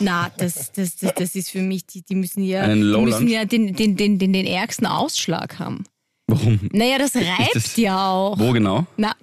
na, 0.00 0.30
das, 0.38 0.72
das, 0.72 0.96
das, 0.96 1.14
das 1.14 1.34
ist 1.34 1.50
für 1.50 1.60
mich, 1.60 1.86
die, 1.86 2.02
die 2.02 2.14
müssen 2.14 2.42
ja, 2.42 2.66
die 2.74 2.80
müssen 2.80 3.28
ja 3.28 3.44
den, 3.44 3.74
den, 3.74 3.96
den, 3.96 4.18
den, 4.18 4.32
den 4.32 4.46
ärgsten 4.46 4.86
Ausschlag 4.86 5.58
haben. 5.58 5.84
Warum? 6.26 6.58
Naja, 6.72 6.98
das 6.98 7.14
reibt 7.16 7.54
das- 7.54 7.76
ja 7.76 8.08
auch. 8.10 8.38
Wo 8.38 8.52
genau? 8.52 8.86
Na, 8.96 9.14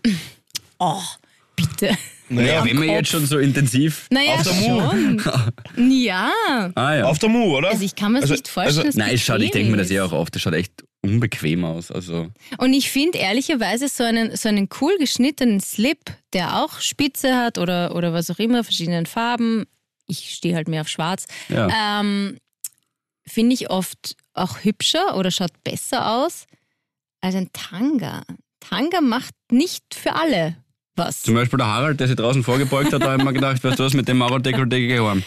oh, 0.79 1.01
bitte. 1.55 1.97
Naja, 2.29 2.63
wenn 2.63 2.79
wir 2.81 2.87
jetzt 2.93 3.09
schon 3.09 3.25
so 3.25 3.39
intensiv. 3.39 4.07
Naja, 4.09 4.35
Auf 4.35 4.43
der 4.43 4.53
Mu. 4.53 5.17
Ja. 5.93 6.31
Ah 6.75 6.95
ja. 6.95 7.03
Auf 7.05 7.19
der 7.19 7.27
Mu, 7.27 7.57
oder? 7.57 7.69
Also 7.71 7.83
ich 7.83 7.93
kann 7.95 8.13
mir 8.13 8.21
das 8.21 8.29
Also- 8.31 8.39
nicht 8.39 8.47
vorstellen, 8.47 8.85
dass 8.85 8.95
Nein, 8.95 9.15
es 9.15 9.21
schaut, 9.21 9.41
ich 9.41 9.51
denke 9.51 9.69
mir 9.71 9.77
das 9.77 9.87
ist. 9.87 9.93
eh 9.93 9.99
auch 9.99 10.13
oft. 10.13 10.33
Das 10.33 10.41
schaut 10.41 10.53
echt 10.53 10.71
unbequem 11.03 11.65
aus. 11.65 11.91
Also. 11.91 12.29
Und 12.57 12.73
ich 12.73 12.89
finde 12.89 13.17
ehrlicherweise 13.17 13.89
so 13.89 14.03
einen, 14.03 14.33
so 14.37 14.47
einen 14.47 14.69
cool 14.79 14.95
geschnittenen 14.97 15.59
Slip, 15.59 15.99
der 16.31 16.61
auch 16.63 16.79
Spitze 16.79 17.35
hat 17.35 17.57
oder, 17.57 17.95
oder 17.95 18.13
was 18.13 18.29
auch 18.31 18.39
immer, 18.39 18.63
verschiedenen 18.63 19.07
Farben. 19.07 19.65
Ich 20.11 20.35
stehe 20.35 20.55
halt 20.55 20.67
mehr 20.67 20.81
auf 20.81 20.89
schwarz. 20.89 21.25
Ja. 21.47 22.01
Ähm, 22.01 22.37
finde 23.25 23.53
ich 23.53 23.69
oft 23.69 24.15
auch 24.33 24.63
hübscher 24.63 25.15
oder 25.15 25.31
schaut 25.31 25.63
besser 25.63 26.11
aus 26.11 26.45
als 27.21 27.35
ein 27.35 27.49
Tanga. 27.53 28.23
Tanga 28.59 28.99
macht 28.99 29.33
nicht 29.51 29.95
für 29.95 30.15
alle 30.15 30.57
was. 30.95 31.21
Zum 31.23 31.35
Beispiel 31.35 31.57
der 31.57 31.67
Harald, 31.67 31.99
der 31.99 32.07
sich 32.07 32.17
draußen 32.17 32.43
vorgebeugt 32.43 32.91
hat, 32.91 33.01
da 33.01 33.11
habe 33.11 33.21
ich 33.21 33.23
mir 33.23 33.33
gedacht, 33.33 33.63
weißt 33.63 33.79
du 33.79 33.83
was, 33.85 33.93
mit 33.93 34.07
dem 34.07 34.17
Maurer-Dekolleté 34.17 34.87
geheim. 34.87 35.23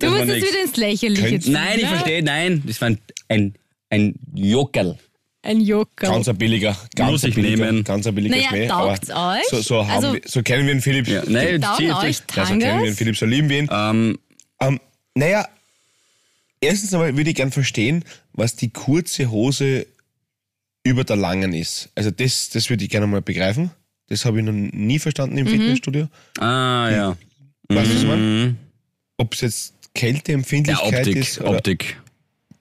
Du 0.00 0.06
war 0.06 0.18
musst 0.18 0.28
jetzt 0.28 0.48
wieder 0.48 0.62
ins 0.64 0.76
Lächerliche 0.76 1.38
ziehen. 1.40 1.52
Nein, 1.52 1.78
ich 1.78 1.86
verstehe, 1.86 2.22
nein. 2.22 2.62
Das 2.66 2.80
war 2.80 2.88
ein, 2.88 2.98
ein, 3.28 3.54
ein 3.90 4.14
Jokerl. 4.34 4.98
Ein 5.42 5.60
Joker. 5.60 6.08
Ganz 6.08 6.28
ein 6.28 6.36
billiger, 6.36 6.76
ganz 6.96 7.12
Muss 7.12 7.24
ein 7.24 7.28
ich 7.30 7.34
billiger, 7.36 7.66
nehmen. 7.70 7.84
ganz 7.84 8.06
ein 8.06 8.14
billiger 8.14 8.34
Naja, 8.36 8.48
Schmäh. 8.48 8.66
taugt's 8.68 9.10
aber 9.10 9.36
euch? 9.38 9.44
So, 9.50 9.60
so, 9.60 9.86
haben 9.86 9.90
Also- 10.04 10.12
wir, 10.14 10.20
so 10.24 10.42
kennen 10.42 10.66
wir 10.66 10.74
den 10.74 10.82
Philipp. 10.82 11.06
Ja, 11.08 11.22
nein, 11.28 11.60
Taugen 11.62 11.92
euch 11.92 12.22
ja, 12.34 12.44
so 12.44 12.54
kennen 12.58 12.60
wir 12.80 12.86
den? 12.86 12.94
Philipp, 12.96 13.16
so 13.16 13.24
lieben 13.26 13.48
wir 13.48 13.58
ihn. 13.60 13.68
Ähm, 13.70 14.18
Ähm, 14.60 14.80
naja, 15.14 15.46
erstens 16.60 16.92
einmal 16.92 17.16
würde 17.16 17.30
ich 17.30 17.36
gern 17.36 17.52
verstehen, 17.52 18.04
was 18.32 18.56
die 18.56 18.70
kurze 18.70 19.30
Hose 19.30 19.86
über 20.82 21.04
der 21.04 21.14
langen 21.16 21.52
ist. 21.52 21.90
Also 21.94 22.10
das, 22.10 22.48
das 22.50 22.68
würde 22.68 22.82
ich 22.82 22.90
gerne 22.90 23.06
mal 23.06 23.22
begreifen. 23.22 23.70
Das 24.08 24.24
habe 24.24 24.38
ich 24.40 24.44
noch 24.44 24.52
nie 24.52 24.98
verstanden 24.98 25.34
Mhm. 25.36 25.40
im 25.42 25.46
Fitnessstudio. 25.48 26.08
ah, 26.40 26.88
ja. 26.90 27.16
Weißt 27.68 27.90
du, 27.90 27.94
was 27.94 28.02
ich 28.02 28.08
meine? 28.08 28.22
Mhm. 28.22 28.56
Ob 29.18 29.34
es 29.34 29.42
jetzt 29.42 29.70
Ja, 29.70 29.90
Kälteempfindlichkeit 30.00 31.06
Optik, 31.06 31.16
ist. 31.16 31.40
Oder, 31.40 31.50
Optik. 31.58 32.00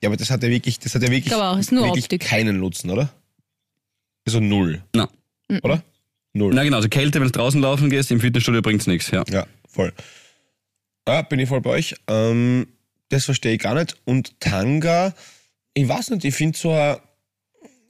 Ja, 0.07 0.09
aber 0.09 0.15
das 0.15 0.29
hat 0.29 0.41
ja 0.41 0.49
wirklich, 0.49 0.79
das 0.79 0.95
hat 0.95 1.03
ja 1.03 1.11
wirklich, 1.11 1.33
auch, 1.35 1.57
ist 1.57 1.73
nur 1.73 1.83
wirklich 1.83 2.05
Optik. 2.05 2.21
keinen 2.21 2.61
Nutzen, 2.61 2.89
oder? 2.89 3.09
Also 4.25 4.39
null. 4.39 4.81
Na. 4.95 5.09
Oder? 5.63 5.83
Null. 6.31 6.53
Na 6.53 6.63
genau, 6.63 6.77
also 6.77 6.87
Kälte, 6.87 7.19
wenn 7.19 7.27
du 7.27 7.33
draußen 7.33 7.59
laufen 7.59 7.89
gehst, 7.89 8.09
im 8.09 8.21
Fitnessstudio 8.21 8.61
bringt's 8.61 8.87
nichts. 8.87 9.11
Ja. 9.11 9.25
Ja, 9.29 9.45
voll. 9.67 9.91
Ja, 11.05 11.23
bin 11.23 11.39
ich 11.39 11.49
voll 11.49 11.59
bei 11.59 11.71
euch. 11.71 11.95
Ähm, 12.07 12.67
das 13.09 13.25
verstehe 13.25 13.55
ich 13.55 13.59
gar 13.59 13.75
nicht. 13.75 13.97
Und 14.05 14.39
Tanga, 14.39 15.13
ich 15.73 15.85
weiß 15.89 16.11
nicht, 16.11 16.23
ich 16.23 16.35
finde 16.35 16.57
so 16.57 16.71
ein, 16.71 16.95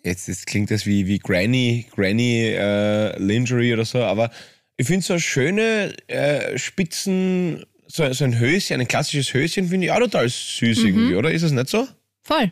jetzt, 0.04 0.28
jetzt 0.28 0.48
klingt 0.48 0.72
das 0.72 0.88
wie, 0.88 1.06
wie 1.06 1.20
Granny, 1.20 1.86
Granny 1.96 2.46
äh, 2.46 3.16
Lingerie 3.22 3.74
oder 3.74 3.86
so, 3.86 4.00
aber 4.00 4.32
ich 4.76 4.88
finde 4.88 5.06
so 5.06 5.20
schöne 5.20 5.94
äh, 6.08 6.58
Spitzen, 6.58 7.64
so, 7.86 8.12
so 8.12 8.24
ein 8.24 8.40
Höschen, 8.40 8.82
ein 8.82 8.88
klassisches 8.88 9.32
Höschen 9.36 9.68
finde 9.68 9.86
ich 9.86 9.92
auch 9.92 10.00
total 10.00 10.28
süß 10.28 10.80
irgendwie, 10.84 11.14
oder? 11.14 11.30
Ist 11.30 11.44
das 11.44 11.52
nicht 11.52 11.70
so? 11.70 11.88
Voll. 12.28 12.52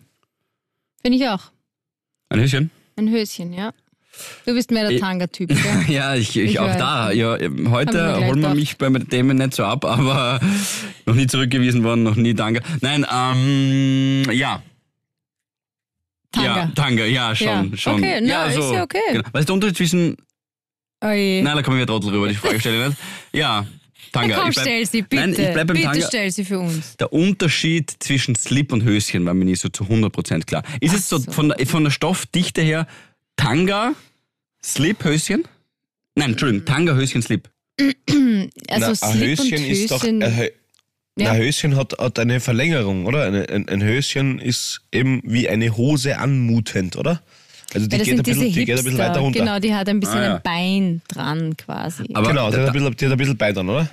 Finde 1.02 1.18
ich 1.18 1.28
auch. 1.28 1.52
Ein 2.30 2.40
Höschen? 2.40 2.72
Ein 2.96 3.12
Höschen, 3.12 3.52
ja. 3.52 3.74
Du 4.46 4.54
bist 4.54 4.72
mehr 4.72 4.90
der 4.90 4.98
Tanga-Typ, 4.98 5.50
gell? 5.50 5.86
Ja, 5.94 6.16
ich, 6.16 6.30
ich, 6.38 6.52
Ich 6.52 6.60
auch 6.60 6.68
weiß. 6.70 6.78
da. 6.78 7.12
Ja, 7.12 7.38
heute 7.70 8.26
holen 8.26 8.40
wir 8.40 8.56
mich 8.56 8.78
bei 8.78 8.90
Themen 9.00 9.38
nicht 9.38 9.54
so 9.54 9.66
ab, 9.66 9.84
aber 9.86 10.40
noch 11.06 11.16
nie 11.16 11.28
zurückgewiesen 11.28 11.84
worden, 11.84 12.04
noch 12.04 12.16
nie 12.16 12.34
Danke. 12.34 12.62
Nein, 12.80 13.06
ähm, 13.12 14.24
ja. 14.32 14.64
Tanga. 16.32 16.56
Ja, 16.58 16.72
Tanga, 16.74 17.06
ja, 17.06 17.36
schon. 17.36 17.72
Ja. 17.72 17.78
schon. 17.78 17.96
Okay, 17.96 18.22
na, 18.22 18.28
ja, 18.28 18.46
ist 18.46 18.72
ja 18.72 18.84
okay. 18.84 19.00
Genau. 19.12 19.30
Was 19.34 19.42
ist 19.42 19.50
der 19.50 19.54
Unterschied 19.56 19.78
zwischen. 19.78 20.18
Oje. 21.04 21.44
Nein, 21.44 21.56
da 21.58 21.62
kommen 21.62 21.78
wir 21.78 21.86
trotzdem 21.86 22.14
rüber, 22.14 22.30
die 22.30 22.36
Frage 22.36 22.62
stelle 22.62 22.82
ich 22.82 22.88
nicht. 22.90 23.02
Ja, 23.34 23.66
Tanga. 24.16 24.36
Komm, 24.38 24.50
ich 24.50 24.56
bleib- 24.56 24.66
stell 24.68 24.86
sie, 24.86 25.02
bitte. 25.04 25.16
Nein, 25.16 25.30
ich 25.32 25.36
bleib 25.38 25.56
beim 25.68 25.68
bitte 25.68 25.84
Tanga. 25.90 26.08
stell 26.08 26.32
sie 26.32 26.46
für 26.46 26.60
uns. 26.60 26.98
Der 26.98 27.14
Unterschied 27.14 27.94
zwischen 28.00 28.36
Slip 28.36 28.72
und 28.74 28.84
Höschen 28.84 29.26
war 29.26 29.34
mir 29.34 29.46
nicht 29.46 29.62
so 29.62 29.70
zu 29.70 29.84
100% 29.86 30.46
klar. 30.46 30.64
Ist 30.82 30.94
es 30.96 31.08
so, 31.10 31.18
so. 31.18 31.32
Von, 31.32 31.50
der, 31.50 31.66
von 31.68 31.84
der 31.84 31.92
Stoffdichte 31.92 32.62
her 32.62 32.88
Tanga, 33.36 33.94
Slip, 34.64 35.04
Höschen? 35.04 35.44
Nein, 36.16 36.32
Entschuldigung, 36.32 36.66
Tanga, 36.66 36.94
Höschen, 36.96 37.22
Slip. 37.22 37.50
Also 37.80 38.48
Na, 38.70 38.88
ein 38.88 38.96
Slip 38.96 39.40
Höschen 39.40 39.58
und 39.58 39.66
ist 39.72 39.92
doch. 39.92 40.04
Höschen. 40.04 40.24
Ein, 40.24 40.34
Hö- 40.38 40.52
Ja. 41.18 41.32
ein 41.32 41.38
Höschen 41.42 41.76
hat, 41.76 41.94
hat 42.00 42.20
eine 42.20 42.40
Verlängerung, 42.40 43.06
oder? 43.06 43.24
Eine, 43.24 43.48
ein, 43.50 43.68
ein 43.70 43.84
Höschen 43.84 44.40
ist 44.40 44.82
eben 44.92 45.22
wie 45.24 45.48
eine 45.50 45.76
Hose 45.78 46.18
anmutend, 46.18 46.96
oder? 46.96 47.22
Also 47.74 47.88
die, 47.88 47.98
ja, 47.98 48.04
geht, 48.04 48.14
ein 48.20 48.24
bisschen, 48.24 48.42
die 48.54 48.66
geht 48.66 48.78
ein 48.78 48.84
bisschen 48.84 48.98
weiter 48.98 49.20
runter. 49.20 49.40
Genau, 49.40 49.60
die 49.60 49.74
hat 49.74 49.90
ein 49.90 50.00
bisschen 50.00 50.18
Ah, 50.20 50.24
ja. 50.24 50.36
ein 50.36 50.42
Bein 50.44 51.02
dran 51.08 51.58
quasi. 51.58 52.04
Aber 52.14 52.30
genau, 52.30 52.50
die 52.50 52.58
da- 52.58 52.62
hat, 52.64 52.68
ein 52.70 52.74
bisschen, 52.74 52.96
die 52.98 53.06
hat 53.06 53.12
ein 53.12 53.18
bisschen 53.18 53.38
bei 53.38 53.52
dann, 53.52 53.70
oder? 53.70 53.90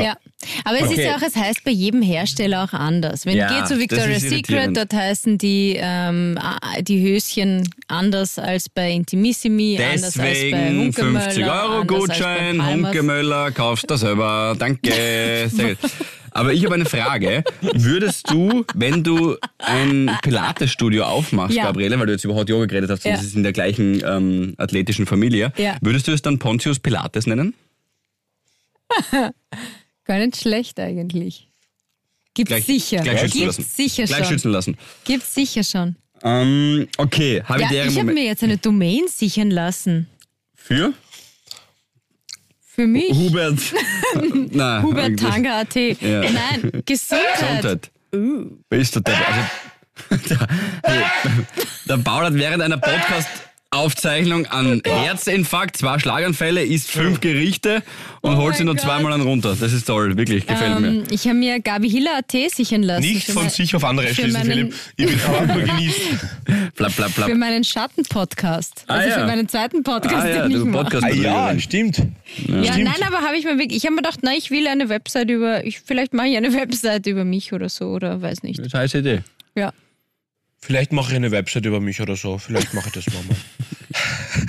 Ja. 0.00 0.16
Aber 0.64 0.76
es 0.76 0.84
ist 0.84 0.92
Okay. 0.92 1.04
ja 1.06 1.16
auch, 1.16 1.22
es 1.22 1.36
heißt 1.36 1.62
bei 1.64 1.70
jedem 1.70 2.02
Hersteller 2.02 2.64
auch 2.64 2.72
anders. 2.72 3.26
Wenn 3.26 3.36
Ja, 3.36 3.48
du 3.48 3.54
gehst 3.54 3.68
zu 3.68 3.78
Victoria's 3.78 4.22
ist 4.24 4.30
Secret, 4.30 4.76
dort 4.76 4.92
heißen 4.92 5.38
die, 5.38 5.76
ähm, 5.78 6.38
die 6.80 7.00
Höschen 7.02 7.68
anders 7.88 8.38
als 8.38 8.68
bei 8.68 8.90
Intimissimi, 8.92 9.78
anders 9.82 10.04
als 10.04 10.16
bei 10.18 10.28
Deswegen 10.30 10.78
Hunkemöller, 10.80 11.20
50 11.20 11.44
Euro 11.44 11.84
Gutschein. 11.84 12.66
Hunkemöller, 12.66 13.50
kaufst 13.52 13.90
du 13.90 13.96
selber. 13.96 14.56
Danke. 14.58 14.92
Aber 16.34 16.52
ich 16.54 16.64
habe 16.64 16.74
eine 16.76 16.86
Frage. 16.86 17.44
Würdest 17.60 18.30
du, 18.30 18.64
wenn 18.74 19.04
du 19.04 19.36
ein 19.58 20.10
Pilates-Studio 20.22 21.04
aufmachst, 21.04 21.54
Ja. 21.54 21.64
Gabriele, 21.64 21.98
weil 22.00 22.06
du 22.06 22.12
jetzt 22.12 22.24
über 22.24 22.34
Hot 22.34 22.48
Yoga 22.48 22.64
geredet 22.64 22.88
hast, 22.90 23.04
und 23.04 23.10
Ja. 23.10 23.16
das 23.18 23.26
ist 23.26 23.36
in 23.36 23.42
der 23.42 23.52
gleichen 23.52 24.02
ähm, 24.02 24.54
athletischen 24.56 25.04
Familie, 25.04 25.52
Ja. 25.58 25.76
würdest 25.82 26.08
du 26.08 26.12
es 26.12 26.22
dann 26.22 26.38
Pontius 26.38 26.78
Pilates 26.78 27.26
nennen? 27.26 27.52
Gar 30.04 30.18
nicht 30.18 30.36
schlecht 30.36 30.78
eigentlich. 30.80 31.48
Gibt's 32.34 32.48
Gleich- 32.50 32.64
sicher. 32.64 33.02
gleich 33.02 33.20
schützen 33.20 33.38
Gibt's 33.40 33.58
lassen. 33.58 33.70
sicher 33.70 34.04
Gleich 34.04 34.18
schon. 34.18 34.26
schützen 34.28 34.50
lassen. 34.52 34.78
Gibt's 35.04 35.34
sicher 35.34 35.64
schon. 35.64 35.96
Ähm, 36.22 36.88
okay, 36.98 37.38
Ja, 37.38 37.48
habitäre 37.48 37.88
ich 37.88 37.98
habe 37.98 38.12
mir 38.12 38.24
jetzt 38.24 38.42
eine 38.42 38.56
Domain 38.56 39.02
sichern 39.08 39.50
lassen. 39.50 40.08
Für? 40.54 40.92
Für 42.60 42.86
mich. 42.86 43.10
Hubert. 43.12 43.58
Nein. 44.50 44.82
Hubert 44.82 45.18
Tanga.at. 45.18 45.74
Nein, 45.74 46.82
Gesundheit. 46.86 46.86
Gesundheit. 46.86 47.90
Bist 48.68 48.96
du 48.96 49.00
der, 49.00 49.14
also, 50.10 50.28
der, 50.28 50.48
hey, 50.84 51.02
der 51.86 51.96
Paul 51.98 52.24
hat 52.24 52.34
während 52.34 52.62
einer 52.62 52.78
Podcast-Aufzeichnung 53.76 54.46
einen 54.46 54.82
Herzinfarkt, 54.84 55.76
zwei 55.78 55.98
Schlaganfälle, 55.98 56.62
isst 56.62 56.90
fünf 56.90 57.20
Gerichte 57.20 57.82
und 58.20 58.34
Oh 58.34 58.36
holt 58.36 58.56
sie 58.56 58.64
nur 58.64 58.76
zweimal 58.76 59.12
an 59.12 59.22
runter. 59.22 59.56
Das 59.58 59.72
ist 59.72 59.86
toll, 59.86 60.16
wirklich, 60.16 60.46
gefällt 60.46 60.78
mir. 60.80 60.88
Ähm, 60.88 61.04
ich 61.10 61.24
habe 61.26 61.36
mir 61.36 61.58
Gabi 61.60 61.88
Hiller.at 61.90 62.32
sichern 62.54 62.82
lassen. 62.82 63.00
Nicht 63.02 63.26
von 63.26 63.42
mein- 63.44 63.50
sich 63.50 63.74
auf 63.74 63.82
andere 63.84 64.12
schließen, 64.14 64.42
Philipp. 64.42 64.74
Ich 64.96 65.06
bin 65.06 65.18
nur 65.46 65.64
genießen. 65.64 66.20
Flap, 66.74 66.92
flap, 66.92 67.10
flap. 67.12 67.28
Für 67.30 67.34
meinen 67.34 67.64
Schatten-Podcast. 67.64 68.84
Ah, 68.88 68.94
Also 68.94 69.08
ja. 69.08 69.18
für 69.20 69.26
meinen 69.26 69.48
zweiten 69.48 69.82
Podcast, 69.82 70.14
Ah 70.26 70.28
ja, 70.28 70.42
den 70.42 70.52
du 70.52 70.58
ich 70.58 70.64
mache. 70.64 70.84
Podcast 70.84 71.04
Ah 71.04 71.08
ja, 71.10 71.58
stimmt. 71.58 71.98
Ja, 71.98 72.72
Stimmt. 72.72 72.84
nein, 72.84 73.02
aber 73.06 73.22
habe 73.22 73.36
ich 73.36 73.44
mir 73.44 73.58
wirklich, 73.58 73.78
ich 73.78 73.84
habe 73.84 73.94
mir 73.94 74.02
gedacht, 74.02 74.20
na, 74.22 74.32
ich 74.36 74.50
will 74.50 74.66
eine 74.68 74.88
Website 74.90 75.30
über, 75.30 75.64
ich, 75.64 75.80
vielleicht 75.80 76.12
mache 76.14 76.28
ich 76.28 76.36
eine 76.36 76.52
Website 76.54 77.06
über 77.06 77.24
mich 77.24 77.52
oder 77.52 77.68
so 77.70 77.86
oder 77.86 78.20
weiß 78.20 78.42
nicht. 78.42 78.60
Scheiße 78.70 78.98
Idee. 78.98 79.20
Ja. 79.54 79.72
Vielleicht 80.64 80.92
mache 80.92 81.10
ich 81.10 81.16
eine 81.16 81.30
Website 81.32 81.66
über 81.66 81.80
mich 81.80 82.00
oder 82.00 82.14
so. 82.14 82.38
Vielleicht 82.38 82.72
mache 82.72 82.86
ich 82.86 82.92
das 82.92 83.06
mal. 83.12 83.22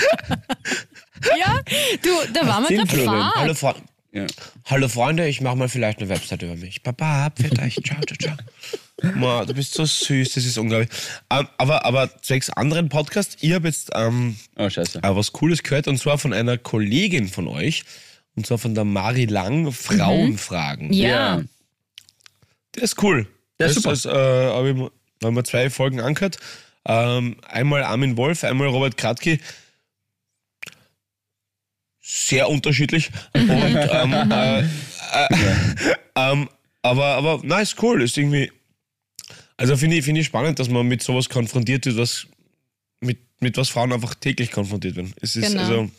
Ja, 1.40 1.62
du, 2.02 2.10
da 2.34 2.46
waren 2.48 2.66
wir 2.68 2.78
gerade 2.78 2.90
Florian. 2.90 3.22
Fahrt. 3.22 3.36
Hallo, 3.38 3.54
Fre 3.54 3.76
Ja. 4.12 4.26
Hallo 4.66 4.90
Freunde, 4.90 5.28
ich 5.28 5.40
mache 5.40 5.56
mal 5.56 5.70
vielleicht 5.70 6.00
eine 6.00 6.10
Website 6.10 6.42
über 6.42 6.56
mich. 6.58 6.84
Baba, 6.84 7.30
pfiat 7.30 7.60
euch. 7.62 7.76
Ciao, 7.76 8.02
ciao, 8.06 8.18
ciao. 8.22 9.12
Ma, 9.16 9.46
du 9.46 9.54
bist 9.54 9.74
so 9.74 9.86
süß, 9.86 10.34
das 10.34 10.46
ist 10.46 10.58
unglaublich. 10.58 10.90
Ähm, 11.30 11.48
aber, 11.58 11.86
aber 11.86 12.22
zwecks 12.22 12.50
anderen 12.50 12.90
Podcasts, 12.90 13.38
ich 13.40 13.54
habe 13.54 13.68
jetzt 13.70 13.92
ähm, 13.96 14.36
Oh, 14.58 14.70
scheiße. 14.70 15.00
äh, 15.02 15.16
was 15.16 15.32
Cooles 15.32 15.64
gehört 15.64 15.88
und 15.88 15.98
zwar 15.98 16.18
von 16.18 16.34
einer 16.34 16.58
Kollegin 16.58 17.30
von 17.30 17.48
euch. 17.48 17.84
Und 18.36 18.46
zwar 18.46 18.58
von 18.58 18.76
der 18.76 18.84
Mari 18.84 19.26
Lang, 19.26 19.72
Frauenfragen. 19.72 20.92
Ja. 20.92 21.42
Der 22.76 22.84
ist 22.84 23.02
cool. 23.04 23.28
Der 23.60 23.68
ist 23.68 23.76
das, 23.78 23.84
super. 23.84 23.96
Das, 23.96 24.06
äh, 24.06 24.54
habe 24.54 24.70
ich 24.72 25.26
haben 25.26 25.36
wir 25.36 25.44
zwei 25.46 25.70
Folgen 25.70 26.02
angehört. 26.02 26.38
Ähm, 26.86 27.38
einmal 27.48 27.84
Armin 27.84 28.18
Wolf, 28.18 28.44
einmal 28.44 28.68
Robert 28.68 28.98
Kratky. 28.98 29.40
Sehr 32.06 32.50
unterschiedlich. 32.50 33.10
Und, 33.34 33.50
ähm, 33.50 34.14
äh, 34.32 34.60
äh, 34.60 34.66
ähm, 36.16 36.50
aber, 36.82 37.06
aber 37.06 37.40
na, 37.44 37.62
ist 37.62 37.82
cool. 37.82 38.02
Ist 38.04 38.18
irgendwie. 38.18 38.52
Also 39.56 39.78
finde 39.78 39.96
ich, 39.96 40.04
finde 40.04 40.20
ich 40.22 40.28
spannend, 40.28 40.60
dass 40.60 40.70
man 40.70 40.86
mit 40.86 41.02
sowas 41.02 41.30
konfrontiert 41.30 41.86
wird, 41.86 41.98
was 41.98 42.28
mit, 43.00 43.20
mit 43.40 43.56
was 43.56 43.70
Frauen 43.70 43.94
einfach 43.94 44.16
täglich 44.16 44.52
konfrontiert 44.52 44.98
werden. 44.98 45.14
Es 45.22 45.36
ist 45.36 45.48
Genau. 45.50 45.62
also 45.62 45.90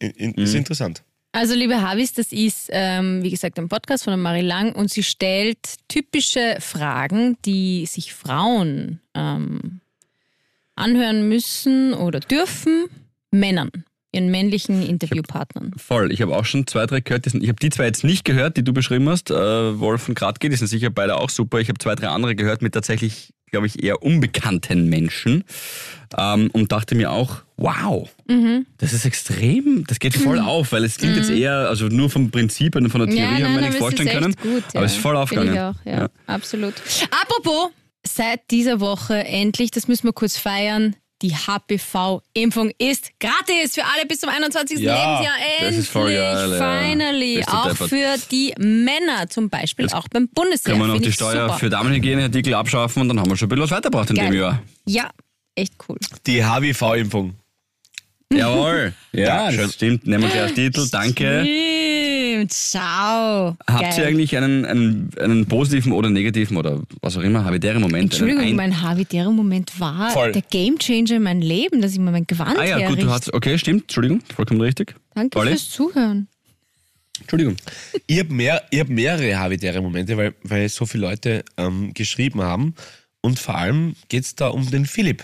in, 0.00 0.10
in, 0.12 0.34
ist 0.34 0.54
interessant. 0.54 1.02
Also, 1.34 1.54
liebe 1.54 1.80
Havis, 1.80 2.12
das 2.12 2.30
ist, 2.32 2.68
ähm, 2.72 3.22
wie 3.22 3.30
gesagt, 3.30 3.58
ein 3.58 3.68
Podcast 3.68 4.04
von 4.04 4.10
der 4.10 4.18
Marie 4.18 4.42
Lang 4.42 4.74
und 4.74 4.90
sie 4.90 5.02
stellt 5.02 5.76
typische 5.88 6.56
Fragen, 6.60 7.38
die 7.46 7.86
sich 7.86 8.12
Frauen 8.12 9.00
ähm, 9.14 9.80
anhören 10.74 11.28
müssen 11.28 11.94
oder 11.94 12.20
dürfen, 12.20 12.84
Männern, 13.30 13.70
ihren 14.12 14.30
männlichen 14.30 14.82
Interviewpartnern. 14.82 15.72
Voll. 15.76 16.12
Ich 16.12 16.20
habe 16.22 16.36
auch 16.36 16.44
schon 16.44 16.66
zwei, 16.66 16.86
drei 16.86 17.00
gehört. 17.00 17.26
Ich 17.26 17.34
habe 17.48 17.58
die 17.60 17.70
zwei 17.70 17.84
jetzt 17.86 18.04
nicht 18.04 18.24
gehört, 18.24 18.56
die 18.56 18.62
du 18.64 18.72
beschrieben 18.72 19.08
hast. 19.08 19.30
Äh, 19.30 19.34
Wolf 19.80 20.08
und 20.08 20.14
Kratke, 20.14 20.48
die 20.48 20.56
sind 20.56 20.66
sicher 20.68 20.90
beide 20.90 21.16
auch 21.16 21.30
super. 21.30 21.58
Ich 21.60 21.68
habe 21.68 21.78
zwei, 21.78 21.94
drei 21.94 22.08
andere 22.08 22.34
gehört 22.36 22.60
mit 22.62 22.74
tatsächlich, 22.74 23.32
glaube 23.50 23.66
ich, 23.66 23.82
eher 23.82 24.02
unbekannten 24.02 24.88
Menschen. 24.88 25.44
Ähm, 26.18 26.50
und 26.52 26.72
dachte 26.72 26.94
mir 26.94 27.10
auch, 27.10 27.38
wow, 27.56 28.08
Mhm. 28.28 28.66
das 28.78 28.92
ist 28.92 29.04
extrem, 29.06 29.84
das 29.86 29.98
geht 29.98 30.14
voll 30.14 30.38
auf, 30.40 30.72
weil 30.72 30.84
es 30.84 30.96
klingt 30.98 31.16
jetzt 31.16 31.30
eher, 31.30 31.68
also 31.68 31.86
nur 31.86 32.10
vom 32.10 32.30
Prinzip 32.30 32.76
und 32.76 32.88
von 32.90 33.00
der 33.06 33.08
Theorie 33.14 33.42
haben 33.44 33.54
wir 33.54 33.60
nichts 33.62 33.76
vorstellen 33.76 34.08
können. 34.08 34.34
Gut, 34.42 34.64
ja. 34.74 34.80
Aber 34.80 34.84
es 34.84 34.92
ist 34.92 35.00
voll 35.00 35.16
aufgegangen. 35.16 35.54
Ich 35.54 35.60
auch, 35.60 35.74
ja, 35.84 36.08
absolut. 36.26 36.74
Apropos, 37.22 37.70
seit 38.06 38.50
dieser 38.50 38.80
Woche 38.80 39.24
endlich, 39.24 39.70
das 39.70 39.86
müssen 39.88 40.04
wir 40.04 40.12
kurz 40.12 40.36
feiern, 40.36 40.96
die 41.22 41.34
HPV-Impfung 41.34 42.70
ist 42.78 43.10
gratis 43.20 43.74
für 43.74 43.84
alle 43.84 44.06
bis 44.06 44.20
zum 44.20 44.28
21. 44.28 44.80
Ja, 44.80 44.92
Lebensjahr. 44.94 45.34
das 45.38 45.60
Endlich, 45.60 45.78
ist 45.78 45.88
voll 45.88 46.12
geil, 46.14 46.50
ja. 46.58 46.80
finally. 46.82 47.42
Du 47.46 47.52
Auch 47.52 47.68
deppert. 47.68 47.88
für 47.88 48.14
die 48.30 48.54
Männer, 48.58 49.28
zum 49.28 49.48
Beispiel 49.48 49.88
auch 49.92 50.08
beim 50.08 50.28
Bundesheer. 50.28 50.72
Können 50.72 50.80
wir 50.80 50.86
noch 50.88 51.00
die 51.00 51.12
Steuer 51.12 51.46
super. 51.46 51.58
für 51.58 51.70
Damenhygieneartikel 51.70 52.54
abschaffen 52.54 53.02
und 53.02 53.08
dann 53.08 53.20
haben 53.20 53.30
wir 53.30 53.36
schon 53.36 53.46
ein 53.46 53.50
bisschen 53.50 53.62
was 53.64 53.70
weitergebracht 53.70 54.10
in 54.10 54.16
dem 54.16 54.24
Geil. 54.30 54.34
Jahr. 54.34 54.62
Ja, 54.86 55.10
echt 55.54 55.74
cool. 55.88 55.98
Die 56.26 56.44
HWV-Impfung. 56.44 57.34
Jawohl. 58.32 58.94
Ja, 59.14 59.50
schön. 59.50 59.60
das 59.60 59.74
stimmt. 59.74 60.06
Nehmen 60.06 60.22
wir 60.22 60.30
gleich 60.30 60.42
als 60.42 60.54
Titel. 60.54 60.88
Danke. 60.90 61.42
Stimmt, 61.44 61.48
schau. 62.50 63.56
Habt 63.66 63.80
Geil. 63.80 63.98
ihr 63.98 64.06
eigentlich 64.06 64.36
einen, 64.36 64.64
einen, 64.64 65.10
einen 65.20 65.46
positiven 65.46 65.92
oder 65.92 66.08
negativen 66.10 66.56
oder 66.56 66.80
was 67.00 67.16
auch 67.16 67.22
immer, 67.22 67.44
habitären 67.44 67.80
Moment? 67.82 68.04
Entschuldigung, 68.12 68.42
ein- 68.44 68.56
mein 68.56 68.80
Habitäre-Moment 68.82 69.78
war 69.80 70.10
Voll. 70.10 70.32
der 70.32 70.42
Gamechanger 70.42 71.16
in 71.16 71.22
meinem 71.22 71.42
Leben, 71.42 71.80
dass 71.82 71.92
ich 71.92 71.98
mir 71.98 72.10
mein 72.10 72.26
Gewand 72.26 72.58
Ah 72.58 72.64
ja, 72.64 72.76
gut, 72.76 72.82
herrichte. 72.84 73.04
du 73.04 73.10
hast, 73.10 73.34
okay, 73.34 73.58
stimmt, 73.58 73.82
Entschuldigung, 73.82 74.20
vollkommen 74.34 74.60
richtig. 74.62 74.94
Danke 75.14 75.38
Olli? 75.38 75.50
fürs 75.50 75.68
Zuhören. 75.70 76.28
Entschuldigung. 77.20 77.56
Ich 78.06 78.18
habe 78.18 78.32
mehr, 78.32 78.62
ich 78.70 78.80
hab 78.80 78.88
mehrere 78.88 79.38
habitäre 79.38 79.80
Momente, 79.80 80.16
weil, 80.16 80.34
weil 80.42 80.68
so 80.68 80.86
viele 80.86 81.06
Leute 81.08 81.44
ähm, 81.56 81.92
geschrieben 81.94 82.40
haben. 82.42 82.74
Und 83.20 83.38
vor 83.38 83.56
allem 83.56 83.94
geht 84.08 84.24
es 84.24 84.34
da 84.34 84.48
um 84.48 84.68
den 84.68 84.86
Philipp. 84.86 85.22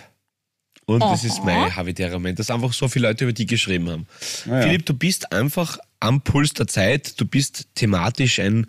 Und 0.86 1.00
das 1.00 1.24
ist 1.24 1.44
mein 1.44 1.74
habitärer 1.76 2.14
Moment, 2.14 2.38
dass 2.38 2.50
einfach 2.50 2.72
so 2.72 2.88
viele 2.88 3.08
Leute 3.08 3.24
über 3.24 3.32
die 3.34 3.44
geschrieben 3.44 3.90
haben. 3.90 4.06
ja. 4.46 4.62
Philipp, 4.62 4.86
du 4.86 4.94
bist 4.94 5.32
einfach 5.32 5.78
am 6.00 6.22
Puls 6.22 6.54
der 6.54 6.66
Zeit. 6.66 7.20
Du 7.20 7.26
bist 7.26 7.68
thematisch 7.74 8.38
ein 8.40 8.66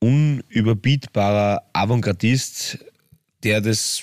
unüberbietbarer 0.00 1.62
Avantgardist, 1.72 2.78
der 3.44 3.60
das 3.60 4.02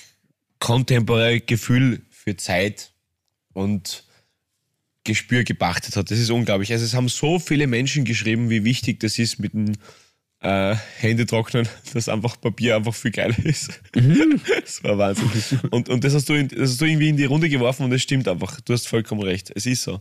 kontemporäre 0.60 1.42
Gefühl 1.42 2.02
für 2.10 2.36
Zeit 2.38 2.92
und 3.54 4.04
Gespür 5.04 5.44
gepachtet 5.44 5.96
hat. 5.96 6.12
Das 6.12 6.20
ist 6.20 6.30
unglaublich. 6.30 6.72
Also 6.72 6.86
es 6.86 6.94
haben 6.94 7.10
so 7.10 7.40
viele 7.40 7.68
Menschen 7.68 8.06
geschrieben, 8.06 8.50
wie 8.50 8.64
wichtig 8.64 9.00
das 9.00 9.18
ist 9.18 9.40
mit 9.40 9.54
dem 9.54 9.74
äh, 10.42 10.76
Hände 10.98 11.26
trocknen, 11.26 11.68
dass 11.94 12.10
einfach 12.10 12.40
Papier 12.40 12.76
einfach 12.76 12.94
viel 12.94 13.12
geiler 13.12 13.38
ist. 13.46 13.80
das 13.94 14.84
war 14.84 14.98
Wahnsinn. 14.98 15.60
Und, 15.72 15.90
und 15.90 16.04
das, 16.04 16.14
hast 16.14 16.30
du 16.30 16.34
in, 16.34 16.48
das 16.48 16.72
hast 16.72 16.82
du 16.82 16.86
irgendwie 16.86 17.10
in 17.10 17.18
die 17.18 17.26
Runde 17.26 17.50
geworfen 17.50 17.84
und 17.84 17.92
es 17.92 18.02
stimmt 18.02 18.28
einfach. 18.28 18.62
Du 18.62 18.74
hast 18.74 18.88
vollkommen 18.88 19.22
recht. 19.22 19.52
Es 19.56 19.66
ist 19.66 19.84
so. 19.84 20.00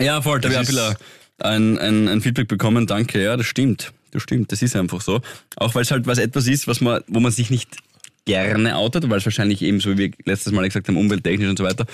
Ja, 0.00 0.22
voll, 0.22 0.40
da 0.40 0.48
habe 0.50 0.62
ich 0.62 0.68
auch 0.68 0.72
wieder 0.72 0.96
ein, 1.38 1.78
ein, 1.78 2.08
ein 2.08 2.20
Feedback 2.20 2.48
bekommen, 2.48 2.86
danke, 2.86 3.22
ja, 3.22 3.36
das 3.36 3.46
stimmt. 3.46 3.92
Das 4.10 4.22
stimmt, 4.22 4.52
das 4.52 4.62
ist 4.62 4.74
einfach 4.74 5.00
so. 5.00 5.20
Auch 5.56 5.74
weil 5.74 5.82
es 5.82 5.90
halt 5.90 6.06
was 6.06 6.18
etwas 6.18 6.46
ist, 6.46 6.66
was 6.66 6.80
man, 6.80 7.02
wo 7.08 7.20
man 7.20 7.30
sich 7.30 7.50
nicht 7.50 7.76
gerne 8.24 8.76
outet, 8.76 9.08
weil 9.08 9.18
es 9.18 9.24
wahrscheinlich 9.24 9.62
eben, 9.62 9.80
so 9.80 9.90
wie 9.92 9.98
wir 9.98 10.10
letztes 10.24 10.52
Mal 10.52 10.66
gesagt 10.66 10.88
haben, 10.88 10.96
umwelttechnisch 10.96 11.48
und 11.48 11.58
so 11.58 11.64
weiter, 11.64 11.86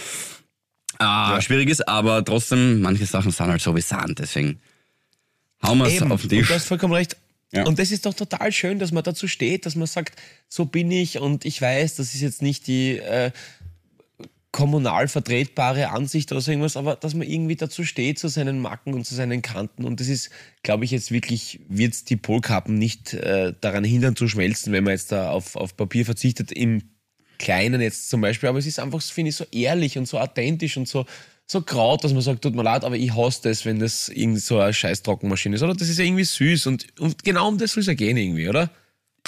ah, 0.98 1.40
schwierig 1.40 1.68
ist, 1.68 1.86
aber 1.88 2.24
trotzdem, 2.24 2.80
manche 2.80 3.06
Sachen 3.06 3.32
sind 3.32 3.46
halt 3.46 3.60
so 3.60 3.74
wie 3.74 3.80
Sand, 3.80 4.18
deswegen 4.18 4.60
hauen 5.62 5.78
wir 5.78 5.86
es 5.86 6.02
auf 6.02 6.08
den 6.08 6.12
Und 6.12 6.28
Tisch. 6.28 6.48
du 6.48 6.54
hast 6.54 6.66
vollkommen 6.66 6.94
recht. 6.94 7.16
Ja. 7.52 7.64
Und 7.66 7.78
das 7.78 7.92
ist 7.92 8.04
doch 8.04 8.14
total 8.14 8.50
schön, 8.50 8.80
dass 8.80 8.90
man 8.90 9.04
dazu 9.04 9.28
steht, 9.28 9.64
dass 9.64 9.76
man 9.76 9.86
sagt, 9.86 10.20
so 10.48 10.64
bin 10.64 10.90
ich 10.90 11.18
und 11.18 11.44
ich 11.44 11.60
weiß, 11.60 11.96
das 11.96 12.14
ist 12.14 12.20
jetzt 12.20 12.42
nicht 12.42 12.66
die 12.66 12.98
äh, 12.98 13.30
kommunal 14.54 15.08
vertretbare 15.08 15.90
Ansicht 15.90 16.30
oder 16.30 16.40
so 16.40 16.52
irgendwas, 16.52 16.76
aber 16.76 16.94
dass 16.94 17.12
man 17.12 17.26
irgendwie 17.28 17.56
dazu 17.56 17.82
steht, 17.82 18.20
zu 18.20 18.28
seinen 18.28 18.60
Macken 18.60 18.94
und 18.94 19.04
zu 19.04 19.16
seinen 19.16 19.42
Kanten. 19.42 19.84
Und 19.84 19.98
das 19.98 20.06
ist, 20.06 20.30
glaube 20.62 20.84
ich, 20.84 20.92
jetzt 20.92 21.10
wirklich, 21.10 21.58
wird 21.68 22.08
die 22.08 22.14
Polkappen 22.14 22.78
nicht 22.78 23.14
äh, 23.14 23.52
daran 23.60 23.82
hindern 23.82 24.14
zu 24.14 24.28
schmelzen, 24.28 24.72
wenn 24.72 24.84
man 24.84 24.92
jetzt 24.92 25.10
da 25.10 25.30
auf, 25.30 25.56
auf 25.56 25.76
Papier 25.76 26.04
verzichtet, 26.04 26.52
im 26.52 26.82
Kleinen 27.40 27.80
jetzt 27.80 28.08
zum 28.08 28.20
Beispiel. 28.20 28.48
Aber 28.48 28.60
es 28.60 28.66
ist 28.66 28.78
einfach, 28.78 29.02
finde 29.02 29.30
ich, 29.30 29.36
so 29.36 29.44
ehrlich 29.50 29.98
und 29.98 30.06
so 30.06 30.20
authentisch 30.20 30.76
und 30.76 30.86
so, 30.86 31.04
so 31.48 31.60
kraut, 31.60 32.04
dass 32.04 32.12
man 32.12 32.22
sagt, 32.22 32.42
tut 32.42 32.54
mir 32.54 32.62
leid, 32.62 32.84
aber 32.84 32.94
ich 32.94 33.12
hasse 33.12 33.40
das, 33.42 33.64
wenn 33.64 33.80
das 33.80 34.08
irgendwie 34.08 34.38
so 34.38 34.60
eine 34.60 34.72
scheiß 34.72 35.02
Trockenmaschine 35.02 35.56
ist. 35.56 35.64
Oder 35.64 35.74
das 35.74 35.88
ist 35.88 35.98
ja 35.98 36.04
irgendwie 36.04 36.22
süß 36.22 36.68
und, 36.68 36.86
und 37.00 37.24
genau 37.24 37.48
um 37.48 37.58
das 37.58 37.72
soll 37.72 37.80
es 37.80 37.88
ja 37.88 37.94
gehen 37.94 38.16
irgendwie, 38.16 38.48
oder? 38.48 38.70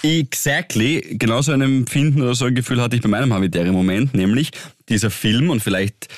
Exactly. 0.02 1.16
Genauso 1.18 1.50
ein 1.50 1.62
Empfinden 1.62 2.22
oder 2.22 2.36
so 2.36 2.44
ein 2.44 2.54
Gefühl 2.54 2.80
hatte 2.80 2.94
ich 2.94 3.02
bei 3.02 3.08
meinem 3.08 3.32
habitären 3.32 3.72
Moment, 3.72 4.14
nämlich 4.14 4.52
dieser 4.88 5.10
Film 5.10 5.50
und 5.50 5.62
vielleicht 5.62 6.08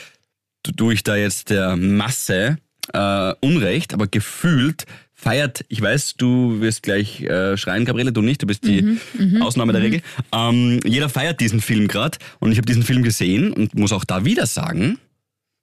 tue 0.76 0.94
ich 0.94 1.02
da 1.02 1.16
jetzt 1.16 1.50
der 1.50 1.76
Masse 1.76 2.59
äh, 2.92 3.35
Unrecht, 3.40 3.94
aber 3.94 4.07
gefühlt 4.07 4.85
feiert, 5.14 5.64
ich 5.68 5.81
weiß, 5.83 6.14
du 6.16 6.61
wirst 6.61 6.83
gleich 6.83 7.20
äh, 7.22 7.57
schreien, 7.57 7.85
Gabriele, 7.85 8.12
du 8.12 8.22
nicht, 8.22 8.42
du 8.42 8.46
bist 8.46 8.64
die 8.64 8.83
Mhm, 8.83 9.42
Ausnahme 9.42 9.72
der 9.72 9.83
Regel. 9.83 10.00
Ähm, 10.33 10.81
jeder 10.85 11.09
feiert 11.09 11.40
diesen 11.40 11.61
Film 11.61 11.88
gerade 11.88 12.18
und 12.38 12.52
ich 12.52 12.59
habe 12.59 12.66
diesen 12.66 12.83
Film 12.85 13.02
gesehen 13.02 13.52
und 13.52 13.74
muss 13.74 13.92
auch 13.92 14.04
da 14.04 14.24
wieder 14.24 14.46
sagen, 14.46 14.98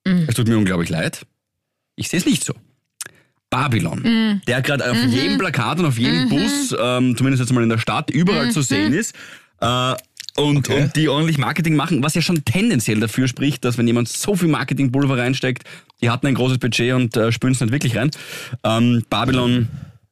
Mhm. 0.05 0.25
es 0.27 0.35
tut 0.35 0.47
mir 0.47 0.57
unglaublich 0.57 0.89
leid, 0.89 1.25
ich 1.95 2.09
sehe 2.09 2.19
es 2.19 2.25
nicht 2.25 2.43
so. 2.43 2.53
Babylon, 3.49 4.01
Mhm. 4.01 4.41
der 4.47 4.61
gerade 4.61 4.89
auf 4.91 4.97
jedem 5.05 5.37
Plakat 5.37 5.79
und 5.79 5.85
auf 5.85 5.97
jedem 5.97 6.27
Bus, 6.29 6.75
ähm, 6.77 7.15
zumindest 7.15 7.41
jetzt 7.41 7.53
mal 7.53 7.63
in 7.63 7.69
der 7.69 7.77
Stadt, 7.77 8.09
überall 8.09 8.47
Mhm. 8.47 8.51
zu 8.51 8.61
sehen 8.61 8.91
ist. 8.93 9.15
Äh, 9.61 9.93
und, 10.37 10.57
Okay. 10.57 10.83
und 10.83 10.95
die 10.95 11.07
ordentlich 11.09 11.37
Marketing 11.37 11.75
machen, 11.75 12.03
was 12.03 12.13
ja 12.15 12.21
schon 12.21 12.43
tendenziell 12.45 12.99
dafür 12.99 13.27
spricht, 13.27 13.63
dass 13.65 13.77
wenn 13.77 13.87
jemand 13.87 14.07
so 14.09 14.35
viel 14.35 14.47
Marketingpulver 14.49 15.17
reinsteckt, 15.17 15.63
die 16.01 16.09
hatten 16.09 16.27
ein 16.27 16.35
großes 16.35 16.57
Budget 16.57 16.93
und 16.93 17.15
äh, 17.17 17.31
spülen 17.31 17.53
es 17.53 17.61
nicht 17.61 17.71
wirklich 17.71 17.95
rein. 17.97 18.11
Ähm, 18.63 19.03
Babylon, 19.09 19.67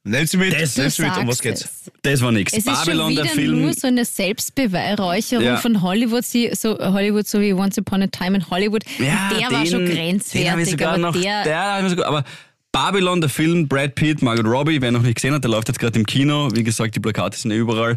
Nenn 0.06 0.26
sie 0.26 0.36
mit, 0.36 0.52
Das- 0.52 0.74
Du 0.74 0.90
sie 0.90 1.00
mit, 1.02 1.16
um 1.16 1.26
was 1.28 1.40
geht's? 1.40 1.62
es. 1.62 1.90
das 2.02 2.20
war 2.20 2.30
nix. 2.30 2.52
Es 2.52 2.58
ist 2.58 2.64
schon 2.66 2.74
Babylon, 2.84 3.10
wieder 3.12 3.22
der 3.22 3.32
Film. 3.32 3.60
nur 3.62 3.72
so 3.72 3.86
eine 3.86 4.04
Selbstbeweihräucherung 4.04 5.42
Ja. 5.44 5.56
von 5.56 5.80
Hollywood, 5.80 6.24
so 6.24 6.78
Hollywood, 6.78 7.26
so 7.26 7.40
wie 7.40 7.54
Once 7.54 7.78
Upon 7.78 8.02
a 8.02 8.06
Time 8.08 8.36
in 8.36 8.50
Hollywood. 8.50 8.84
Ja, 8.98 9.30
der 9.30 9.50
war 9.50 9.62
den- 9.64 9.70
schon 9.70 9.82
hab 9.84 9.88
ich 9.88 9.94
grenzwertig, 9.94 10.70
sogar 10.70 10.88
aber 10.90 10.98
noch, 10.98 11.16
der, 11.20 11.44
der 11.44 11.88
sogar, 11.88 12.06
aber 12.06 12.24
Babylon, 12.70 13.20
der 13.20 13.30
Film, 13.30 13.66
Brad 13.68 13.94
Pitt, 13.94 14.20
Margot 14.20 14.44
Robbie, 14.44 14.80
wer 14.82 14.90
noch 14.92 15.02
nicht 15.02 15.14
gesehen 15.14 15.32
hat, 15.32 15.44
der 15.44 15.50
läuft 15.50 15.68
jetzt 15.68 15.78
gerade 15.78 15.98
im 15.98 16.04
Kino. 16.04 16.50
Wie 16.52 16.64
gesagt, 16.64 16.94
die 16.96 17.00
Plakate 17.00 17.38
sind 17.38 17.50
ja 17.52 17.56
überall. 17.56 17.96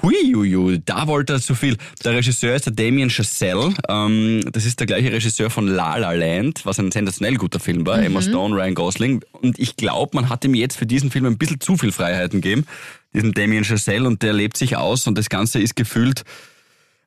Huiuiui, 0.00 0.80
da 0.84 1.06
wollte 1.06 1.34
er 1.34 1.40
zu 1.40 1.54
viel. 1.54 1.76
Der 2.02 2.14
Regisseur 2.14 2.56
ist 2.56 2.66
der 2.66 2.72
Damien 2.72 3.10
Chazelle. 3.10 3.74
Ähm, 3.88 4.40
das 4.50 4.64
ist 4.64 4.80
der 4.80 4.86
gleiche 4.86 5.12
Regisseur 5.12 5.50
von 5.50 5.68
La 5.68 5.96
La 5.96 6.12
Land, 6.12 6.64
was 6.64 6.78
ein 6.80 6.90
sensationell 6.90 7.36
guter 7.36 7.60
Film 7.60 7.86
war. 7.86 8.02
Emma 8.02 8.20
Stone, 8.22 8.54
Ryan 8.54 8.74
Gosling. 8.74 9.24
Und 9.32 9.58
ich 9.58 9.76
glaube, 9.76 10.16
man 10.16 10.28
hat 10.28 10.44
ihm 10.44 10.54
jetzt 10.54 10.76
für 10.76 10.86
diesen 10.86 11.10
Film 11.10 11.26
ein 11.26 11.38
bisschen 11.38 11.60
zu 11.60 11.76
viel 11.76 11.92
Freiheiten 11.92 12.40
gegeben. 12.40 12.66
Diesen 13.14 13.32
Damien 13.32 13.64
Chazelle. 13.64 14.08
Und 14.08 14.22
der 14.22 14.32
lebt 14.32 14.56
sich 14.56 14.76
aus. 14.76 15.06
Und 15.06 15.18
das 15.18 15.28
Ganze 15.28 15.60
ist 15.60 15.76
gefühlt 15.76 16.24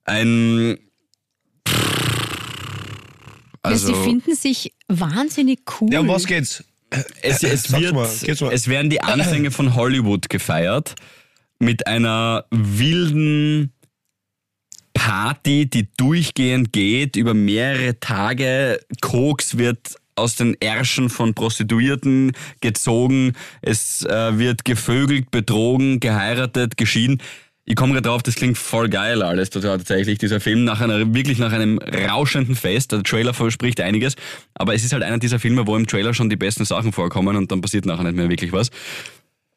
ein... 0.05 0.77
Also, 3.61 3.87
sie 3.87 4.03
finden 4.03 4.35
sich 4.35 4.73
wahnsinnig 4.87 5.61
cool. 5.81 5.91
Ja, 5.91 6.01
um 6.01 6.07
was 6.07 6.27
geht's? 6.27 6.63
es, 7.21 7.43
es, 7.43 7.63
Sag's 7.63 7.81
wird, 7.81 7.93
mal, 7.95 8.09
geht's 8.21 8.41
mal. 8.41 8.53
es 8.53 8.67
werden 8.67 8.91
die 8.91 9.01
Anfänge 9.01 9.49
von 9.49 9.73
Hollywood 9.75 10.29
gefeiert 10.29 10.95
mit 11.59 11.87
einer 11.87 12.45
wilden 12.51 13.71
Party, 14.93 15.69
die 15.69 15.87
durchgehend 15.97 16.73
geht 16.73 17.15
über 17.15 17.33
mehrere 17.33 17.99
Tage. 17.99 18.79
Koks 19.01 19.57
wird 19.57 19.95
aus 20.15 20.35
den 20.35 20.59
Ärschen 20.61 21.09
von 21.09 21.33
Prostituierten 21.33 22.31
gezogen. 22.61 23.33
Es 23.61 24.03
äh, 24.05 24.37
wird 24.37 24.65
gevögelt, 24.65 25.29
betrogen, 25.31 25.99
geheiratet, 25.99 26.77
geschieden. 26.77 27.21
Ich 27.67 27.75
komme 27.75 27.93
gerade 27.93 28.09
drauf, 28.09 28.21
das 28.21 28.35
klingt 28.35 28.59
voll 28.59 28.89
geil 28.89 29.23
alles 29.23 29.49
tatsächlich. 29.49 30.19
Dieser 30.19 30.39
Film 30.39 30.65
nach 30.65 30.81
einer, 30.81 31.13
wirklich 31.15 31.39
nach 31.39 31.51
einem 31.51 31.79
rauschenden 31.79 32.55
Fest. 32.55 32.91
Der 32.91 33.01
Trailer 33.01 33.33
verspricht 33.33 33.81
einiges. 33.81 34.15
Aber 34.53 34.75
es 34.75 34.83
ist 34.83 34.93
halt 34.93 35.01
einer 35.01 35.17
dieser 35.17 35.39
Filme, 35.39 35.65
wo 35.65 35.75
im 35.75 35.87
Trailer 35.87 36.13
schon 36.13 36.29
die 36.29 36.35
besten 36.35 36.63
Sachen 36.63 36.93
vorkommen 36.93 37.35
und 37.35 37.51
dann 37.51 37.61
passiert 37.61 37.87
nachher 37.87 38.03
nicht 38.03 38.15
mehr 38.15 38.29
wirklich 38.29 38.51
was. 38.51 38.69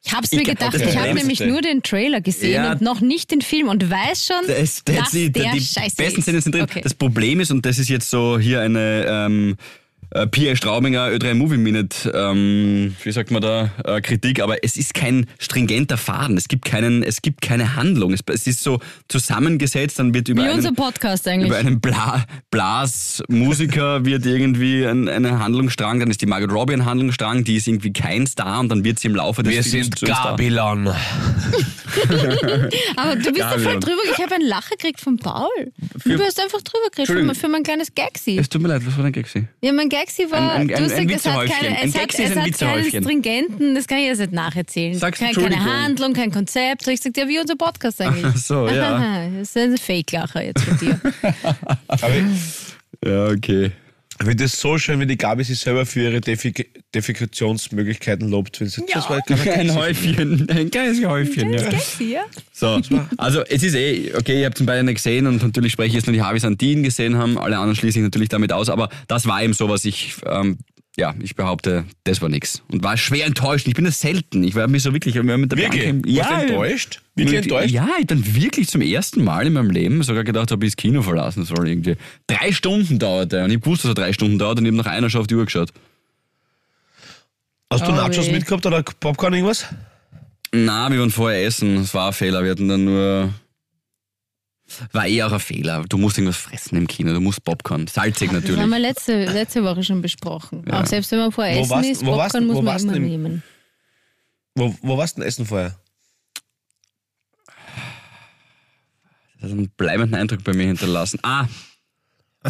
Ich 0.04 0.12
hab's 0.12 0.32
Ich 0.32 0.38
mir 0.38 0.44
gedacht, 0.44 0.74
ich 0.74 0.96
habe 0.96 1.12
nämlich 1.14 1.40
nur 1.40 1.60
den 1.60 1.82
Trailer 1.82 2.20
gesehen 2.20 2.52
Ja. 2.64 2.72
und 2.72 2.80
noch 2.80 3.00
nicht 3.00 3.30
den 3.30 3.40
Film 3.42 3.68
und 3.68 3.90
weiß 3.90 4.26
schon, 4.26 4.46
Das, 4.46 4.82
dass 4.84 4.96
das, 4.96 5.10
die, 5.10 5.30
der 5.30 5.52
die 5.52 5.60
scheiße 5.60 5.96
besten. 5.96 6.22
Szenen 6.22 6.40
sind 6.40 6.54
drin. 6.54 6.62
Okay. 6.62 6.80
Das 6.82 6.94
Problem 6.94 7.40
ist, 7.40 7.50
und 7.50 7.66
das 7.66 7.78
ist 7.78 7.88
jetzt 7.88 8.08
so 8.08 8.38
hier 8.38 8.60
eine 8.60 9.04
ähm, 9.08 9.56
äh, 10.10 10.26
Pierre 10.26 10.56
Straubinger 10.56 11.08
Ö3 11.08 11.34
Movie 11.34 11.56
Minute, 11.58 12.10
ähm, 12.14 12.96
wie 13.02 13.12
sagt 13.12 13.30
man 13.30 13.42
da, 13.42 13.70
äh, 13.84 14.00
Kritik, 14.00 14.40
aber 14.40 14.62
es 14.64 14.76
ist 14.76 14.94
kein 14.94 15.26
stringenter 15.38 15.96
Faden. 15.96 16.36
Es 16.36 16.48
gibt 16.48 16.64
keinen, 16.64 17.02
es 17.02 17.20
gibt 17.22 17.40
keine 17.42 17.76
Handlung. 17.76 18.12
Es, 18.12 18.20
es 18.32 18.46
ist 18.46 18.62
so 18.62 18.80
zusammengesetzt, 19.08 19.98
dann 19.98 20.14
wird 20.14 20.28
über 20.28 20.42
Wie 20.42 20.46
einen, 20.46 20.56
unser 20.56 20.72
Podcast 20.72 21.26
eigentlich. 21.28 21.48
über 21.48 21.58
einen 21.58 21.80
Bla 21.80 22.24
Blasmusiker 22.50 24.04
wird 24.04 24.24
irgendwie 24.26 24.84
ein, 24.84 25.08
eine 25.08 25.38
Handlungsstrang, 25.38 26.00
dann 26.00 26.10
ist 26.10 26.20
die 26.22 26.26
Margot 26.26 26.50
Robbie 26.52 26.74
ein 26.74 26.84
Handlungsstrang, 26.84 27.44
die 27.44 27.56
ist 27.56 27.68
irgendwie 27.68 27.92
kein 27.92 28.26
Star 28.26 28.60
und 28.60 28.68
dann 28.70 28.84
wird 28.84 28.98
sie 28.98 29.08
im 29.08 29.14
Laufe 29.16 29.42
des 29.42 29.52
Wir 29.52 29.62
Films 29.62 29.98
sind. 29.98 30.08
Babylon. 30.08 30.88
Aber 32.96 33.16
du 33.16 33.24
bist 33.24 33.38
Ja, 33.38 33.52
da 33.54 33.58
voll 33.58 33.80
drüber. 33.80 34.02
Ich 34.12 34.18
habe 34.22 34.34
einen 34.34 34.46
Lacher 34.46 34.70
gekriegt 34.76 35.00
von 35.00 35.16
Paul. 35.18 35.48
Für- 35.98 36.16
du 36.16 36.22
hast 36.24 36.40
einfach 36.40 36.60
drüber 36.62 36.84
gekriegt 36.90 37.08
für, 37.08 37.22
mein- 37.22 37.34
für 37.34 37.48
mein 37.48 37.62
kleines 37.62 37.94
Gagsi. 37.94 38.38
Es 38.38 38.48
tut 38.48 38.62
mir 38.62 38.68
leid, 38.68 38.82
was 38.86 38.96
war 38.96 39.04
denn 39.04 39.12
Gexi? 39.12 39.46
Ja, 39.62 39.72
mein 39.72 39.88
Gagsi 39.98 40.30
war, 40.30 40.52
Ein- 40.52 40.60
ein- 40.62 40.68
du 40.68 40.74
ein- 40.74 40.92
ein 40.92 41.08
gesagt, 41.08 41.26
es 41.26 41.54
hat, 41.54 41.60
keine, 41.60 41.76
Ein 41.76 41.88
es 41.88 41.94
hat, 41.98 42.14
es 42.18 42.36
hat 42.36 42.58
keinen 42.58 42.84
stringenten, 42.84 43.74
das 43.74 43.86
kann 43.86 43.98
ich 43.98 44.06
jetzt 44.06 44.18
nicht 44.20 44.32
nacherzählen. 44.32 44.94
Sag's, 44.94 45.18
Kein, 45.18 45.32
keine 45.34 45.46
Entschuldigung. 45.46 45.82
Handlung, 45.82 46.12
kein 46.12 46.30
Konzept. 46.30 46.86
Ich 46.88 46.96
gesagt, 47.00 47.16
ja, 47.16 47.26
wie 47.28 47.38
unser 47.38 47.56
Podcast 47.56 48.00
eigentlich. 48.00 48.24
Ach 48.24 48.36
so, 48.36 48.68
ja. 48.68 49.28
Das 49.38 49.48
ist 49.50 49.56
ein 49.56 49.76
Fake-Lacher 49.76 50.42
jetzt 50.44 50.62
für 50.62 50.74
dir. 50.74 51.00
Ja, 53.04 53.26
okay. 53.28 53.70
Finde 54.24 54.44
es 54.44 54.60
so 54.60 54.78
schön, 54.78 55.00
wenn 55.00 55.08
die 55.08 55.16
Gabi 55.16 55.44
sich 55.44 55.58
selber 55.58 55.86
für 55.86 56.02
ihre 56.02 56.20
Defik 56.20 56.82
Defikationsmöglichkeiten 56.94 58.28
lobt. 58.28 58.60
Wenn 58.60 58.68
sie, 58.68 58.82
das 58.92 59.08
war 59.08 59.20
kein 59.22 59.38
Ein 59.70 59.74
Häufchen, 59.74 60.48
ein 60.48 60.70
kleines 60.70 61.04
Häufchen, 61.04 61.52
ja. 61.52 61.62
Ja? 62.00 62.24
So, 62.52 62.80
also 63.16 63.42
es 63.42 63.62
ist 63.62 63.74
eh, 63.74 64.12
okay, 64.16 64.40
ihr 64.40 64.46
habt 64.46 64.58
es 64.58 64.66
beide 64.66 64.82
nicht 64.82 64.96
gesehen 64.96 65.26
und 65.26 65.42
natürlich 65.42 65.72
spreche 65.72 65.88
ich 65.88 65.94
jetzt 65.94 66.06
nur 66.06 66.14
die 66.14 66.22
Harvis 66.22 66.44
an 66.44 66.56
die 66.56 66.72
ihn 66.72 66.82
gesehen 66.82 67.16
haben, 67.16 67.38
alle 67.38 67.56
anderen 67.56 67.76
schließe 67.76 67.98
ich 67.98 68.02
natürlich 68.02 68.28
damit 68.28 68.52
aus, 68.52 68.68
aber 68.68 68.88
das 69.06 69.26
war 69.26 69.42
eben 69.42 69.52
so, 69.52 69.68
was 69.68 69.84
ich, 69.84 70.16
ähm, 70.26 70.58
ja, 70.98 71.14
ich 71.22 71.36
behaupte, 71.36 71.84
das 72.04 72.20
war 72.20 72.28
nix. 72.28 72.62
Und 72.72 72.82
war 72.82 72.96
schwer 72.96 73.26
enttäuscht. 73.26 73.66
Ich 73.68 73.74
bin 73.74 73.84
das 73.84 74.00
selten. 74.00 74.42
Ich 74.42 74.54
war 74.54 74.66
mir 74.66 74.80
so 74.80 74.92
wirklich, 74.92 75.14
ich 75.16 75.26
war 75.26 75.38
mit 75.38 75.52
der 75.52 75.58
Wirklich? 75.58 75.84
Bianca- 75.84 76.16
Warst 76.18 76.30
du 76.30 76.34
enttäuscht? 76.52 77.02
Wirklich 77.14 77.34
Mit- 77.36 77.44
enttäuscht? 77.44 77.70
Ja, 77.70 77.88
ich 78.00 78.06
dann 78.06 78.34
wirklich 78.34 78.68
zum 78.68 78.80
ersten 78.80 79.22
Mal 79.24 79.46
in 79.46 79.52
meinem 79.52 79.70
Leben 79.70 80.02
sogar 80.02 80.24
gedacht 80.24 80.50
habe, 80.50 80.64
ich 80.66 80.72
das 80.72 80.76
Kino 80.76 81.02
verlassen 81.02 81.44
soll 81.44 81.68
irgendwie. 81.68 81.96
Drei 82.26 82.52
Stunden 82.52 82.98
dauerte 82.98 83.44
und 83.44 83.50
ich 83.50 83.64
wusste, 83.64 83.88
dass 83.88 83.96
er 83.96 84.02
drei 84.06 84.12
Stunden 84.12 84.38
dauert 84.38 84.58
und 84.58 84.66
ich 84.66 84.72
habe 84.72 84.76
nach 84.82 84.86
einer 84.92 85.08
schon 85.08 85.20
auf 85.20 85.26
die 85.28 85.36
Uhr 85.36 85.44
geschaut. 85.44 85.72
Hast 87.72 87.86
du 87.86 87.90
Oh 87.92 87.94
Nachos 87.94 88.26
weh. 88.28 88.32
mitgehabt 88.32 88.64
oder 88.66 88.82
Popcorn 88.82 89.34
irgendwas? 89.34 89.66
Na, 90.52 90.90
wir 90.90 90.98
waren 91.00 91.10
vorher 91.10 91.44
essen. 91.44 91.76
Das 91.76 91.92
war 91.94 92.08
ein 92.08 92.12
Fehler. 92.14 92.42
Wir 92.42 92.52
hatten 92.52 92.68
dann 92.68 92.84
nur. 92.84 93.34
War 94.92 95.06
eh 95.06 95.22
auch 95.22 95.32
ein 95.32 95.40
Fehler. 95.40 95.84
Du 95.88 95.96
musst 95.98 96.18
irgendwas 96.18 96.36
fressen 96.36 96.76
im 96.76 96.86
Kino. 96.86 97.12
Du 97.14 97.20
musst 97.20 97.42
Popcorn. 97.44 97.86
Salzig 97.86 98.28
Das 98.30 98.36
haben 98.36 98.42
natürlich. 98.44 98.70
wir 98.70 98.78
letzte, 98.78 99.24
letzte 99.24 99.64
Woche 99.64 99.82
schon 99.82 100.02
besprochen. 100.02 100.70
Auch 100.70 100.84
selbst 100.86 101.10
wenn 101.10 101.18
man 101.20 101.32
vor 101.32 101.44
Wo 101.44 101.48
Essen 101.48 101.70
warst- 101.70 101.88
ist, 101.88 102.04
wo 102.06 102.16
warst- 102.16 102.32
Popcorn 102.34 102.46
muss 102.46 102.62
man 102.62 102.78
immer 102.82 102.96
im- 102.96 103.02
nehmen. 103.02 103.42
Wo, 104.54 104.74
wo 104.82 104.98
warst 104.98 105.16
du 105.16 105.20
denn 105.20 105.28
essen 105.28 105.46
vorher? 105.46 105.78
Das 109.40 109.50
hat 109.50 109.56
einen 109.58 109.68
bleibenden 109.70 110.14
Eindruck 110.20 110.42
bei 110.44 110.52
mir 110.52 110.66
hinterlassen. 110.66 111.20
Ah, 111.22 111.46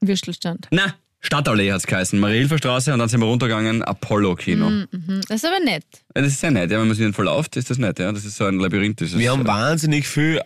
Würstelstand. 0.00 0.68
na, 0.70 0.94
Stadtallee 1.24 1.72
hat's 1.72 1.86
geheißen. 1.86 2.18
Marie-Hilfer-Straße 2.18 2.92
und 2.92 2.98
dann 2.98 3.08
sind 3.08 3.20
wir 3.20 3.26
runtergegangen, 3.26 3.82
Apollo-Kino. 3.82 4.68
Mhm. 4.70 4.88
Das 5.28 5.36
ist 5.36 5.44
aber 5.44 5.60
nett. 5.60 5.84
Ja, 6.14 6.22
Das 6.22 6.32
ist 6.32 6.40
sehr 6.40 6.50
nett. 6.50 6.70
Ja, 6.70 6.78
wenn 6.80 6.88
man 6.88 6.96
sich 6.96 7.04
den 7.04 7.14
verlauft, 7.14 7.56
ist 7.56 7.70
das 7.70 7.78
nett. 7.78 7.98
Ja, 8.00 8.10
das 8.12 8.24
ist 8.24 8.36
so 8.36 8.44
ein 8.44 8.58
Labyrinth. 8.58 9.00
Das 9.00 9.12
ist, 9.12 9.18
Wir 9.18 9.30
haben 9.30 9.42
äh, 9.42 9.46
wahnsinnig 9.48 10.06
viel 10.08 10.40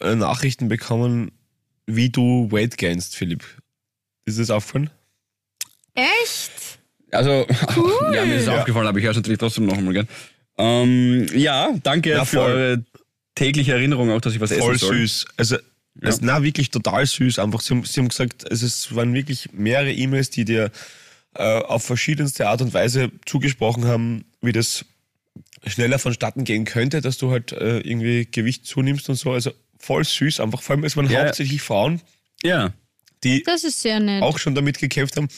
äh, 0.00 0.14
Nachrichten 0.14 0.68
bekommen, 0.68 1.32
wie 1.86 2.10
du 2.10 2.48
Weight 2.52 2.76
gainst, 2.76 3.16
Philipp. 3.16 3.42
Ist 4.26 4.38
das 4.38 4.50
aufgefallen? 4.50 4.90
Echt? 5.94 6.78
Also, 7.12 7.46
ja, 8.12 8.24
mir 8.24 8.34
ist 8.34 8.42
es 8.42 8.46
Ja. 8.48 8.58
aufgefallen, 8.58 8.86
aber 8.86 8.98
ich 8.98 9.04
höre 9.04 9.12
es 9.12 9.16
natürlich 9.16 9.38
trotzdem 9.38 9.66
noch 9.66 9.78
einmal 9.78 9.94
gern. 9.94 10.08
Ähm, 10.58 11.26
ja, 11.34 11.70
danke 11.82 12.10
Ja, 12.10 12.24
für 12.24 12.36
voll. 12.38 12.50
eure 12.50 12.84
tägliche 13.34 13.72
Erinnerung 13.72 14.10
auch, 14.10 14.20
dass 14.20 14.34
ich 14.34 14.40
was 14.40 14.52
Voll 14.52 14.74
essen 14.74 14.86
soll. 14.88 14.96
süß. 14.98 15.26
Also, 15.36 15.56
es, 16.00 16.20
na, 16.20 16.42
wirklich 16.42 16.70
total 16.70 17.06
süß. 17.06 17.38
Einfach, 17.38 17.60
sie 17.60 17.74
haben, 17.74 17.84
sie 17.84 18.00
haben 18.00 18.08
gesagt, 18.08 18.44
es 18.50 18.62
ist, 18.62 18.94
waren 18.94 19.14
wirklich 19.14 19.50
mehrere 19.52 19.92
E-Mails, 19.92 20.30
die 20.30 20.44
dir 20.44 20.70
äh, 21.34 21.42
auf 21.60 21.84
verschiedenste 21.84 22.48
Art 22.48 22.62
und 22.62 22.72
Weise 22.74 23.10
zugesprochen 23.26 23.84
haben, 23.86 24.24
wie 24.40 24.52
das 24.52 24.84
schneller 25.66 25.98
vonstatten 25.98 26.44
gehen 26.44 26.64
könnte, 26.64 27.00
dass 27.00 27.18
du 27.18 27.30
halt 27.30 27.52
äh, 27.52 27.78
irgendwie 27.80 28.26
Gewicht 28.30 28.66
zunimmst 28.66 29.08
und 29.08 29.16
so. 29.16 29.32
Also 29.32 29.52
voll 29.78 30.04
süß. 30.04 30.40
Einfach, 30.40 30.62
vor 30.62 30.76
allem, 30.76 30.84
es 30.84 30.96
waren 30.96 31.10
Ja. 31.10 31.24
hauptsächlich 31.24 31.62
Frauen, 31.62 32.00
Ja, 32.42 32.72
die 33.24 33.42
Das 33.42 33.64
ist 33.64 33.80
sehr 33.82 33.98
nett. 34.00 34.22
auch 34.22 34.38
schon 34.38 34.54
damit 34.54 34.78
gekämpft 34.78 35.16
haben. 35.16 35.28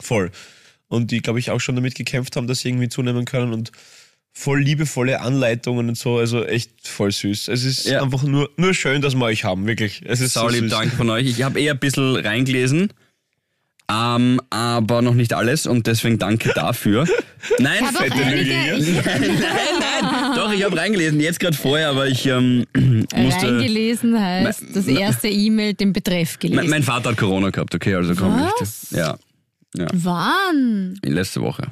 Voll. 0.00 0.30
Und 0.88 1.10
die, 1.12 1.20
glaube 1.20 1.38
ich, 1.38 1.50
auch 1.50 1.60
schon 1.60 1.76
damit 1.76 1.94
gekämpft 1.94 2.34
haben, 2.36 2.46
dass 2.48 2.60
sie 2.60 2.68
irgendwie 2.68 2.88
zunehmen 2.88 3.24
können 3.26 3.52
und 3.52 3.70
voll 4.32 4.60
liebevolle 4.62 5.20
Anleitungen 5.20 5.88
und 5.88 5.98
so. 5.98 6.18
Also 6.18 6.44
echt 6.44 6.70
voll 6.88 7.10
süß. 7.12 7.48
Es 7.48 7.64
ist 7.64 7.86
Ja. 7.86 8.02
einfach 8.02 8.22
nur, 8.22 8.50
nur 8.56 8.74
schön, 8.74 9.02
dass 9.02 9.14
wir 9.14 9.24
euch 9.24 9.44
haben, 9.44 9.66
wirklich. 9.66 10.02
Es 10.06 10.20
ist 10.20 10.34
so 10.34 10.40
Saulieb, 10.40 10.60
süß. 10.62 10.70
danke 10.70 10.96
von 10.96 11.10
euch. 11.10 11.26
Ich 11.26 11.42
habe 11.42 11.60
eher 11.60 11.72
ein 11.74 11.78
bisschen 11.78 12.16
reingelesen, 12.16 12.92
ähm, 13.92 14.40
aber 14.50 15.02
noch 15.02 15.14
nicht 15.14 15.32
alles 15.34 15.66
und 15.66 15.86
deswegen 15.88 16.18
danke 16.18 16.52
dafür. 16.54 17.06
Nein, 17.58 17.82
Ich 17.90 17.96
fette 17.98 18.22
Lüge. 18.36 18.76
ich, 18.78 18.94
nein, 19.04 19.40
nein, 19.80 20.36
doch, 20.36 20.52
ich 20.52 20.62
habe 20.62 20.76
reingelesen, 20.76 21.18
jetzt 21.20 21.40
gerade 21.40 21.56
vorher, 21.56 21.88
aber 21.88 22.06
ich 22.06 22.24
ähm, 22.26 22.66
musste... 23.16 23.46
reingelesen 23.46 24.18
heißt, 24.20 24.62
das 24.74 24.86
erste 24.86 25.28
E-Mail 25.28 25.74
den 25.74 25.92
Betreff 25.92 26.38
gelesen. 26.38 26.60
Mein, 26.60 26.70
mein 26.70 26.82
Vater 26.82 27.10
hat 27.10 27.16
Corona 27.16 27.50
gehabt, 27.50 27.74
okay, 27.74 27.94
also 27.94 28.14
komm 28.14 28.34
Was? 28.40 28.90
nicht. 28.90 28.92
Ja. 28.92 29.18
Wann? 29.92 30.98
Letzte 31.04 31.40
Woche. 31.40 31.66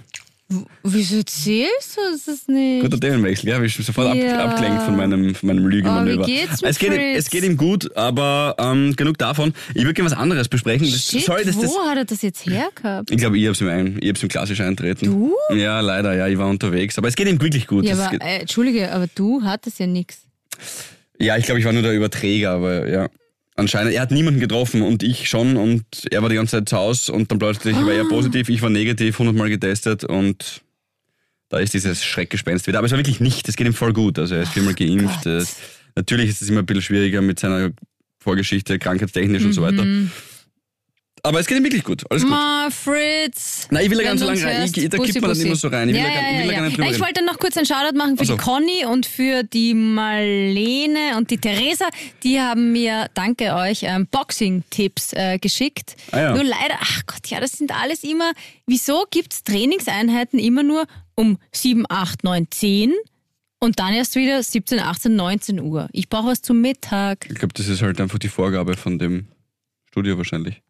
Wieso 0.83 1.17
erzählst 1.19 1.97
du 1.97 2.01
das 2.25 2.49
nicht? 2.49 2.83
Guter 2.83 2.99
Themenwechsel, 2.99 3.51
ja, 3.51 3.63
ich 3.63 3.75
schon 3.75 3.85
sofort 3.85 4.17
Ja. 4.17 4.45
ab, 4.45 4.51
abgelenkt 4.53 4.83
von 4.83 4.97
meinem, 4.97 5.35
von 5.35 5.47
meinem 5.47 5.67
Lügenmanöver. 5.67 6.23
Oh, 6.23 6.27
wie 6.27 6.33
geht's 6.37 6.63
es, 6.63 6.79
geht 6.79 6.95
Fritz? 6.95 7.19
es 7.19 7.31
geht 7.31 7.45
ihm 7.45 7.59
gut, 7.59 7.95
aber 7.95 8.55
ähm, 8.59 8.97
genug 8.97 9.19
davon. 9.19 9.53
Ich 9.75 9.83
würde 9.83 9.93
gerne 9.93 10.11
was 10.11 10.17
anderes 10.17 10.49
besprechen. 10.49 10.91
Das, 10.91 11.05
Shit, 11.07 11.23
sorry, 11.27 11.45
dass 11.45 11.55
wo 11.57 11.63
das, 11.63 11.73
hat 11.87 11.99
er 11.99 12.05
das 12.07 12.23
jetzt 12.23 12.47
hergehabt? 12.47 13.11
ich 13.11 13.19
glaube, 13.19 13.37
ich 13.37 13.45
habe 13.45 13.53
es 13.53 13.61
ihm, 13.61 13.69
ein, 13.69 13.99
ich 14.01 14.09
hab's 14.09 14.23
ihm 14.23 14.31
klassisch 14.31 14.61
eintreten. 14.63 15.05
Du? 15.05 15.35
Ja, 15.55 15.81
leider, 15.81 16.15
ja, 16.15 16.27
ich 16.29 16.39
war 16.39 16.49
unterwegs. 16.49 16.97
Aber 16.97 17.09
es 17.09 17.15
geht 17.17 17.29
ihm 17.29 17.41
wirklich 17.43 17.67
gut. 17.67 17.85
Ja, 17.85 17.93
Es 17.93 18.01
aber, 18.01 18.11
geht, 18.13 18.23
äh, 18.23 18.39
Entschuldige, 18.39 18.91
aber 18.93 19.07
du 19.15 19.43
hattest 19.43 19.79
ja 19.81 19.87
nichts. 19.87 20.23
ja 21.21 21.37
ich 21.37 21.45
glaube, 21.45 21.61
ich 21.61 21.67
war 21.67 21.75
nur 21.75 21.83
der 21.83 21.93
Überträger, 21.93 22.53
aber 22.53 22.89
ja. 22.89 23.09
Anscheinend, 23.59 23.93
er 23.93 24.03
hat 24.03 24.13
niemanden 24.13 24.39
getroffen 24.39 24.83
und 24.83 25.03
ich 25.03 25.29
schon 25.29 25.57
und 25.57 25.85
er 26.13 26.23
war 26.23 26.29
die 26.29 26.37
ganze 26.37 26.59
Zeit 26.59 26.69
zu 26.69 26.77
Hause 26.77 27.13
und 27.13 27.31
dann 27.31 27.41
plötzlich 27.41 27.75
war 27.75 27.89
Ah. 27.89 27.93
er 27.93 28.05
positiv, 28.05 28.49
ich 28.49 28.63
war 28.63 28.71
negativ, 28.71 29.19
hundertmal 29.19 29.49
getestet 29.49 30.05
und 30.05 30.63
da 31.49 31.59
ist 31.59 31.75
dieses 31.75 32.05
Schreckgespenst 32.05 32.69
wieder. 32.69 32.79
Aber 32.79 32.87
es 32.87 32.93
war 32.93 32.99
wirklich 32.99 33.19
nicht, 33.21 33.49
es 33.49 33.57
geht 33.57 33.67
ihm 33.67 33.73
voll 33.75 33.93
gut. 33.93 34.19
Also 34.19 34.37
er 34.37 34.43
ist 34.43 34.53
viermal 34.53 34.75
geimpft. 34.75 35.25
Gott. 35.25 35.47
Natürlich 35.97 36.29
ist 36.29 36.41
es 36.43 36.49
immer 36.49 36.61
ein 36.61 36.67
bisschen 36.67 36.83
schwieriger 36.83 37.21
mit 37.21 37.41
seiner 37.41 37.71
Vorgeschichte, 38.21 38.79
krankheitstechnisch 38.79 39.45
und 39.45 39.53
so 39.55 39.63
weiter. 39.63 39.85
Aber 41.29 41.41
es 41.41 41.47
geht 41.47 41.59
ihm 41.59 41.65
wirklich 41.65 41.85
gut, 41.85 42.05
alles 42.11 42.23
gut. 42.23 42.31
Ma, 42.31 42.69
Fritz. 42.71 43.69
Nein, 43.71 43.85
ich 43.85 43.91
will 43.91 43.99
da 43.99 44.05
ganz 44.05 44.21
so 44.21 44.27
lange 44.27 44.43
rein. 44.43 44.65
Ich, 44.65 44.89
da 44.89 44.97
Bussi, 44.97 45.13
kippt 45.13 45.23
man 45.23 45.31
dann 45.37 45.41
immer 45.47 45.57
so 45.57 45.69
rein. 45.69 45.89
Ich 45.91 45.95
will, 45.95 46.01
ja, 46.03 46.09
da, 46.09 46.15
gar- 46.15 46.31
ich 46.33 46.39
will 46.39 46.47
da 46.49 46.53
gar 46.55 46.63
nicht 46.63 46.77
drüber 46.79 46.87
Ich 46.87 46.93
reden. 46.95 47.05
wollte 47.05 47.25
noch 47.27 47.39
kurz 47.39 47.57
einen 47.59 47.67
Shoutout 47.67 47.97
machen 47.99 48.17
für 48.17 48.23
Ach 48.23 48.27
so. 48.29 48.37
die 48.37 48.41
Conny 48.43 48.85
und 48.87 49.05
für 49.07 49.43
die 49.43 49.75
Marlene 49.75 51.17
und 51.19 51.31
die 51.31 51.37
Theresa. 51.39 51.87
Die 52.23 52.41
haben 52.41 52.73
mir, 52.73 53.09
danke 53.15 53.55
euch, 53.55 53.81
ähm, 53.83 54.07
Boxing-Tipps 54.11 55.13
äh, 55.13 55.39
geschickt. 55.39 55.97
Ah, 56.13 56.21
ja. 56.21 56.35
Nur 56.35 56.45
leider, 56.45 56.77
ach 56.81 57.03
Gott, 57.07 57.27
ja, 57.29 57.41
das 57.41 57.53
sind 57.53 57.73
alles 57.79 58.05
immer, 58.05 58.33
wieso 58.67 59.05
gibt 59.11 59.33
es 59.35 59.43
Trainingseinheiten 59.45 60.39
immer 60.39 60.63
nur 60.63 60.87
um 61.15 61.39
7, 61.53 61.85
8, 61.89 62.25
9, 62.25 62.47
10 62.51 62.95
und 63.61 63.79
dann 63.81 63.93
erst 63.93 64.15
wieder 64.15 64.43
17, 64.43 64.79
18, 64.81 65.15
19 65.15 65.61
Uhr? 65.61 65.89
Ich 65.93 66.09
brauche 66.09 66.29
was 66.29 66.41
zum 66.43 66.61
Mittag. 66.63 67.27
Ich 67.29 67.35
glaube, 67.37 67.53
das 67.55 67.69
ist 67.69 67.83
halt 67.83 68.01
einfach 68.01 68.19
die 68.19 68.29
Vorgabe 68.29 68.77
von 68.79 68.99
dem 68.99 69.27
Studio 69.91 70.17
wahrscheinlich. 70.17 70.63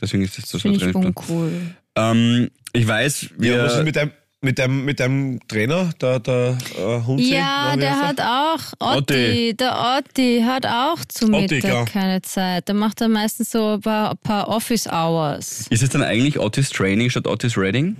Deswegen 0.00 0.22
ist 0.24 0.38
das 0.38 0.48
so 0.48 0.58
Finde 0.58 0.88
ich 0.88 0.94
uncool. 0.94 1.52
Ähm, 1.96 2.50
ich 2.72 2.86
weiß, 2.86 3.30
wir. 3.38 3.56
Ja, 3.56 3.64
was 3.64 3.76
ist 3.78 3.84
mit 3.84 3.96
deinem, 3.96 4.12
mit 4.42 4.58
deinem, 4.58 4.84
mit 4.84 5.00
deinem 5.00 5.40
Trainer, 5.48 5.90
der, 6.00 6.20
der 6.20 6.56
äh, 6.78 7.00
Hund? 7.06 7.20
Ja, 7.20 7.76
der 7.76 7.98
hat 8.00 8.20
auch, 8.20 8.72
Otti, 8.78 8.98
Otti. 9.14 9.56
der 9.58 9.98
Otti 9.98 10.42
hat 10.46 10.66
auch 10.66 11.04
zu 11.06 11.26
Otti, 11.26 11.54
Mittag 11.56 11.60
klar. 11.70 11.84
keine 11.84 12.22
Zeit. 12.22 12.68
Da 12.68 12.72
macht 12.72 13.00
er 13.00 13.08
meistens 13.08 13.50
so 13.50 13.74
ein 13.74 13.80
paar, 13.80 14.12
ein 14.12 14.18
paar 14.18 14.48
Office-Hours. 14.48 15.66
ist 15.68 15.82
es 15.82 15.88
dann 15.90 16.02
eigentlich 16.02 16.38
Otis 16.38 16.70
Training 16.70 17.10
statt 17.10 17.26
Otis 17.26 17.56
Reading? 17.58 17.96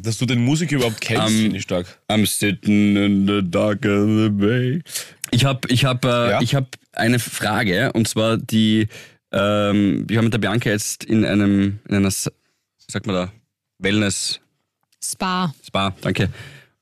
Dass 0.00 0.18
du 0.18 0.26
den 0.26 0.44
Musiker 0.44 0.76
überhaupt 0.76 1.00
kennst, 1.00 1.28
Ähm, 1.34 1.40
finde 1.42 1.56
ich 1.58 1.62
stark. 1.62 1.86
I'm 2.08 2.26
sitting 2.26 2.96
in 2.96 3.26
the 3.28 3.40
dark 3.48 3.84
of 3.86 4.08
the 4.08 4.28
bay. 4.28 4.82
Ich 5.30 5.44
habe 5.44 5.68
ich 5.68 5.84
hab, 5.84 6.04
äh, 6.04 6.30
Ja? 6.30 6.40
ich 6.42 6.54
hab 6.54 6.66
eine 6.92 7.18
Frage 7.20 7.92
und 7.92 8.06
zwar 8.08 8.36
die, 8.36 8.88
ähm, 9.34 10.04
wir 10.08 10.18
haben 10.18 10.26
mit 10.26 10.32
der 10.32 10.38
Bianca 10.38 10.70
jetzt 10.70 11.04
in 11.04 11.24
einem, 11.24 11.80
in 11.88 11.94
einer, 11.96 12.10
wie 12.10 12.92
sagt 12.92 13.06
man 13.06 13.16
da, 13.16 13.32
Wellness 13.78 14.40
Spa. 15.02 15.52
Spa, 15.66 15.94
danke. 16.00 16.30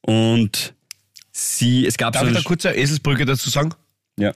Und 0.03 0.75
sie, 1.33 1.87
es 1.87 1.97
gab 1.97 2.13
Darf 2.13 2.23
so 2.23 2.29
ich 2.29 2.35
da 2.35 2.43
kurz 2.43 2.67
eine 2.67 2.77
Eselsbrücke 2.77 3.25
dazu 3.25 3.51
sagen? 3.51 3.73
ja, 4.19 4.33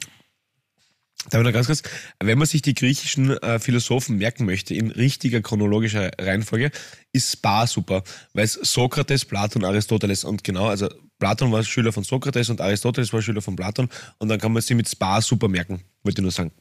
Darf 1.31 1.41
ich 1.41 1.45
da 1.45 1.51
ganz 1.51 1.67
kurz, 1.67 1.83
wenn 2.23 2.39
man 2.39 2.47
sich 2.47 2.63
die 2.63 2.75
griechischen 2.75 3.37
äh, 3.39 3.59
Philosophen 3.59 4.17
merken 4.17 4.47
möchte, 4.47 4.75
in 4.75 4.91
richtiger 4.91 5.41
chronologischer 5.41 6.11
Reihenfolge, 6.19 6.71
ist 7.13 7.33
Spa 7.33 7.67
super, 7.67 8.03
weil 8.33 8.45
es 8.45 8.55
Sokrates, 8.55 9.25
Platon, 9.25 9.65
Aristoteles 9.65 10.25
und 10.25 10.45
genau, 10.45 10.69
also 10.69 10.89
Platon 11.19 11.51
war 11.51 11.65
Schüler 11.65 11.93
von 11.93 12.05
Sokrates 12.05 12.49
und 12.49 12.61
Aristoteles 12.61 13.13
war 13.13 13.23
Schüler 13.23 13.43
von 13.43 13.57
Platon 13.57 13.89
und 14.19 14.29
dann 14.29 14.39
kann 14.39 14.53
man 14.53 14.63
sie 14.63 14.75
mit 14.75 14.89
Spa 14.89 15.21
super 15.21 15.49
merken, 15.49 15.83
wollte 16.03 16.21
ich 16.21 16.23
nur 16.23 16.31
sagen. 16.31 16.53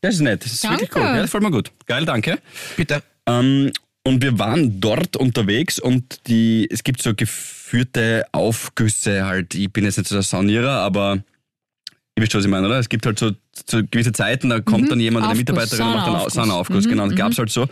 Das 0.00 0.14
ist 0.16 0.20
nett, 0.20 0.44
das 0.44 0.52
ist 0.52 0.62
wirklich 0.64 0.88
Danke. 0.90 0.98
cool. 0.98 1.04
Ja, 1.06 1.14
das 1.16 1.24
gefällt 1.24 1.42
mir 1.44 1.50
gut. 1.50 1.72
Geil, 1.86 2.04
danke. 2.04 2.38
Bitte. 2.76 3.02
Ähm, 3.26 3.72
und 4.04 4.22
wir 4.22 4.38
waren 4.38 4.80
dort 4.80 5.16
unterwegs 5.16 5.78
und 5.78 6.26
die, 6.28 6.66
es 6.70 6.82
gibt 6.82 7.02
so 7.02 7.14
geführte 7.14 8.24
Aufgüsse 8.32 9.26
halt. 9.26 9.54
Ich 9.54 9.70
bin 9.72 9.84
jetzt 9.84 9.98
nicht 9.98 10.08
so 10.08 10.14
der 10.14 10.22
Saunierer, 10.22 10.70
aber 10.80 11.16
ihr 12.16 12.22
wisst 12.22 12.32
schon, 12.32 12.38
was 12.40 12.44
ich 12.46 12.50
meine, 12.50 12.66
oder? 12.66 12.78
Es 12.78 12.88
gibt 12.88 13.04
halt 13.04 13.18
so, 13.18 13.32
so 13.68 13.82
gewisse 13.90 14.12
Zeiten, 14.12 14.48
da 14.48 14.60
kommt 14.60 14.90
dann 14.90 15.00
jemand, 15.00 15.26
eine 15.26 15.34
Mitarbeiterin 15.34 15.86
und 15.86 15.92
macht 15.94 16.06
dann 16.06 16.14
Au- 16.14 16.28
Saunaaufguss. 16.28 16.34
Saunaaufguss. 16.34 16.88
Genau, 16.88 17.06
das 17.06 17.16
gab's 17.16 17.38
halt 17.38 17.50
so. 17.50 17.66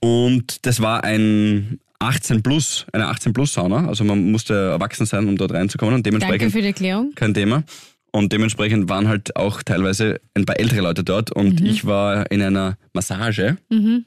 Und 0.00 0.66
das 0.66 0.80
war 0.80 1.04
ein 1.04 1.78
18 2.00 2.42
plus, 2.42 2.86
eine 2.92 3.06
18 3.08 3.32
plus 3.32 3.52
Sauna. 3.52 3.86
Also 3.86 4.02
man 4.04 4.30
musste 4.32 4.54
erwachsen 4.54 5.06
sein, 5.06 5.28
um 5.28 5.36
dort 5.36 5.52
reinzukommen 5.52 5.94
und 5.94 6.06
Danke 6.06 6.18
dementsprechend 6.20 6.52
für 6.52 6.62
die 6.62 6.68
Erklärung. 6.68 7.12
kein 7.14 7.34
Thema. 7.34 7.62
Und 8.12 8.32
dementsprechend 8.32 8.88
waren 8.88 9.06
halt 9.08 9.36
auch 9.36 9.62
teilweise 9.62 10.20
ein 10.34 10.44
paar 10.44 10.58
ältere 10.58 10.80
Leute 10.80 11.04
dort 11.04 11.30
und 11.30 11.60
ich 11.60 11.84
war 11.84 12.30
in 12.32 12.42
einer 12.42 12.76
Massage. 12.92 13.56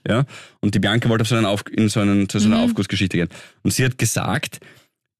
Ja, 0.08 0.26
und 0.60 0.76
die 0.76 0.80
Bianca 0.80 1.08
wollte 1.10 1.22
auf 1.22 1.28
so 1.30 1.36
einen 1.36 1.45
Auf, 1.45 1.64
in 1.72 1.88
so, 1.89 2.01
einen, 2.01 2.28
zu 2.28 2.39
so 2.39 2.47
einer 2.47 2.60
Aufgussgeschichte 2.60 3.18
gehen. 3.18 3.30
Und 3.64 3.72
sie 3.74 3.86
hat 3.86 3.97
gesagt, 3.97 4.60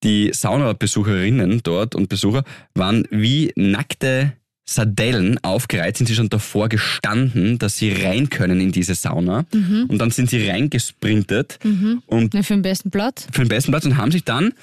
die 0.04 0.32
Saunabesucherinnen 0.34 1.62
dort 1.64 1.96
und 1.96 2.10
Besucher 2.10 2.44
waren 2.76 3.08
wie 3.10 3.54
nackte 3.56 4.34
Sardellen 4.66 5.40
aufgereiht, 5.44 5.98
sind 5.98 6.08
sie 6.08 6.16
schon 6.16 6.30
davor 6.30 6.70
gestanden, 6.70 7.60
dass 7.60 7.78
sie 7.78 7.92
rein 7.92 8.30
können 8.30 8.62
in 8.62 8.72
diese 8.72 8.96
Sauna. 8.96 9.46
Und 9.54 9.98
dann 9.98 10.10
sind 10.12 10.30
sie 10.30 10.46
reingesprintet 10.50 11.60
und 12.06 12.34
Ja, 12.34 12.44
für 12.44 12.54
den 12.54 12.62
besten 12.62 12.90
Platz. 12.92 13.28
für 13.32 13.42
den 13.44 13.50
besten 13.50 13.72
Platz 13.72 13.86
und 13.86 13.98
haben 13.98 14.12
sich 14.12 14.24
dann, 14.24 14.54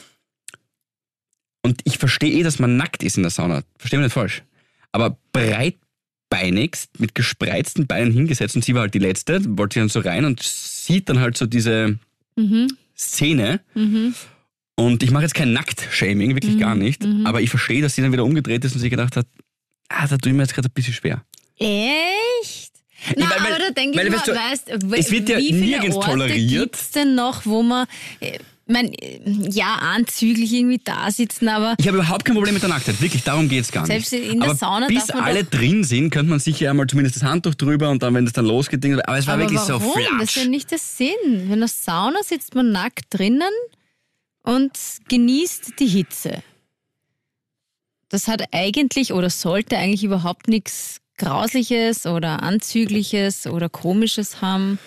verstehe 2.01 2.33
eh, 2.33 2.43
dass 2.43 2.59
man 2.59 2.77
nackt 2.77 3.03
ist 3.03 3.17
in 3.17 3.23
der 3.23 3.31
Sauna, 3.31 3.63
verstehe 3.79 3.99
mich 4.01 4.07
nicht 4.07 4.15
falsch, 4.15 4.43
aber 4.93 5.17
breitbeinigst 5.33 6.99
mit 6.99 7.15
gespreizten 7.15 7.87
Beinen 7.87 8.13
hingesetzt 8.13 8.57
und 8.57 8.65
sie 8.65 8.75
war 8.75 8.83
halt 8.83 8.95
die 8.95 8.99
Letzte, 8.99 9.41
wollte 9.59 9.79
dann 9.81 9.89
so 9.89 10.01
rein 10.01 10.25
und 10.25 10.43
sieht 10.43 11.09
dann 11.09 11.21
halt 11.21 11.37
so 11.37 11.47
diese 11.47 11.99
Szene. 12.97 13.61
Und 14.77 15.03
ich 15.03 15.11
mache 15.11 15.25
jetzt 15.25 15.35
kein 15.35 15.53
Nackt-Shaming, 15.53 16.35
wirklich 16.35 16.59
gar 16.59 16.75
nicht, 16.75 17.05
aber 17.25 17.41
ich 17.43 17.51
verstehe, 17.51 17.83
dass 17.83 17.95
sie 17.95 18.03
dann 18.03 18.13
wieder 18.13 18.25
umgedreht 18.25 18.65
ist 18.65 18.75
und 18.75 18.81
sich 18.81 18.91
gedacht 18.91 19.17
hat, 19.17 19.27
ah, 19.89 20.07
da 20.07 20.17
tue 20.17 20.33
ich 20.33 20.37
mir 20.37 20.43
jetzt 20.45 20.55
gerade 20.55 20.69
ein 20.69 20.73
bisschen 20.73 20.95
schwer. 20.95 21.23
Echt? 21.59 22.73
Na, 23.17 23.29
weil- 23.31 23.41
weil- 23.45 23.53
aber 23.55 23.59
da 23.65 23.71
denke 23.71 24.03
ich 24.03 24.13
weißt 24.13 24.27
mal, 24.27 24.35
du, 24.35 24.41
weißt, 24.41 24.71
es 24.99 25.11
wird 25.11 25.29
ja 25.29 25.39
wie 25.39 25.47
viele 25.49 25.61
nirgends 25.61 25.97
Orte 25.97 26.11
toleriert. 26.11 26.73
gibt's 26.73 26.91
denn 26.93 27.15
noch, 27.15 27.45
wo 27.47 27.63
man, 27.63 27.87
äh, 28.21 28.39
mein, 28.71 28.93
ja, 29.51 29.75
anzüglich 29.75 30.53
irgendwie 30.53 30.81
da 30.83 31.11
sitzen, 31.11 31.49
aber 31.49 31.75
Ich 31.79 31.87
habe 31.89 31.99
überhaupt 31.99 32.25
kein 32.25 32.35
Problem 32.37 32.55
mit 32.55 32.63
der 32.63 32.71
Nacktheit, 32.71 33.01
wirklich, 33.01 33.23
darum 33.23 33.49
geht's 33.49 33.71
gar 33.71 33.83
nicht. 33.87 34.09
Selbst 34.09 34.13
in 34.13 34.41
der 34.41 34.49
aber 34.51 34.57
Sauna 34.59 34.87
bis 34.87 35.11
alle 35.11 35.45
drin 35.45 35.85
sind, 35.85 36.11
könnte 36.11 36.31
man 36.31 36.39
sicher 36.41 36.71
einmal 36.71 36.87
zumindest 36.87 37.17
das 37.17 37.23
Handtuch 37.23 37.55
drüber 37.55 37.91
und 37.91 38.03
dann, 38.03 38.15
wenn 38.15 38.25
das 38.25 38.33
dann 38.33 38.47
losgeht, 38.47 38.85
aber 38.85 39.19
es 39.19 39.27
war 39.27 39.35
Aber 39.35 39.43
wirklich 39.43 39.61
warum? 39.69 39.83
so 39.83 39.95
Das 39.95 40.05
ist 40.05 40.33
flatsch. 40.33 40.37
ja 40.37 40.45
nicht 40.51 40.71
der 40.71 40.79
Sinn. 40.79 41.51
In 41.53 41.59
der 41.59 41.69
Sauna 41.69 42.23
sitzt 42.23 42.55
man 42.55 42.73
nackt 42.73 43.05
drinnen 43.11 43.43
und 44.43 44.73
genießt 45.09 45.75
die 45.79 45.87
Hitze. 45.87 46.43
Das 48.09 48.27
hat 48.27 48.43
eigentlich 48.53 49.13
oder 49.13 49.31
sollte 49.31 49.77
eigentlich 49.77 50.03
überhaupt 50.05 50.49
nichts 50.49 51.01
Grausliches 51.19 52.07
oder 52.07 52.43
Anzügliches 52.43 53.47
oder 53.47 53.69
Komisches 53.69 54.41
haben. 54.41 54.79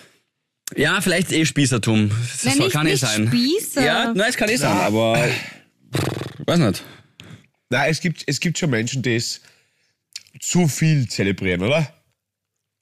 Ja, 0.76 1.00
vielleicht 1.00 1.32
eh 1.32 1.44
Spießertum. 1.44 2.08
Das 2.10 2.44
Nein, 2.44 2.54
soll- 2.56 2.64
nicht- 2.66 2.72
kann 2.72 2.86
eh 2.86 2.90
nicht 2.90 3.00
sein. 3.00 3.26
Spießer. 3.28 3.84
Ja, 3.84 4.12
nein, 4.14 4.26
es 4.30 4.36
kann 4.36 4.48
eh 4.48 4.56
sein, 4.56 4.76
aber 4.78 5.18
weiß 6.46 6.58
nicht. 6.58 6.82
Nein, 7.70 7.90
es 7.90 8.00
gibt, 8.00 8.22
es 8.26 8.40
gibt 8.40 8.58
schon 8.58 8.70
Menschen, 8.70 9.02
die 9.02 9.16
es 9.16 9.40
zu 10.40 10.68
viel 10.68 11.08
zelebrieren, 11.08 11.62
oder? 11.62 11.92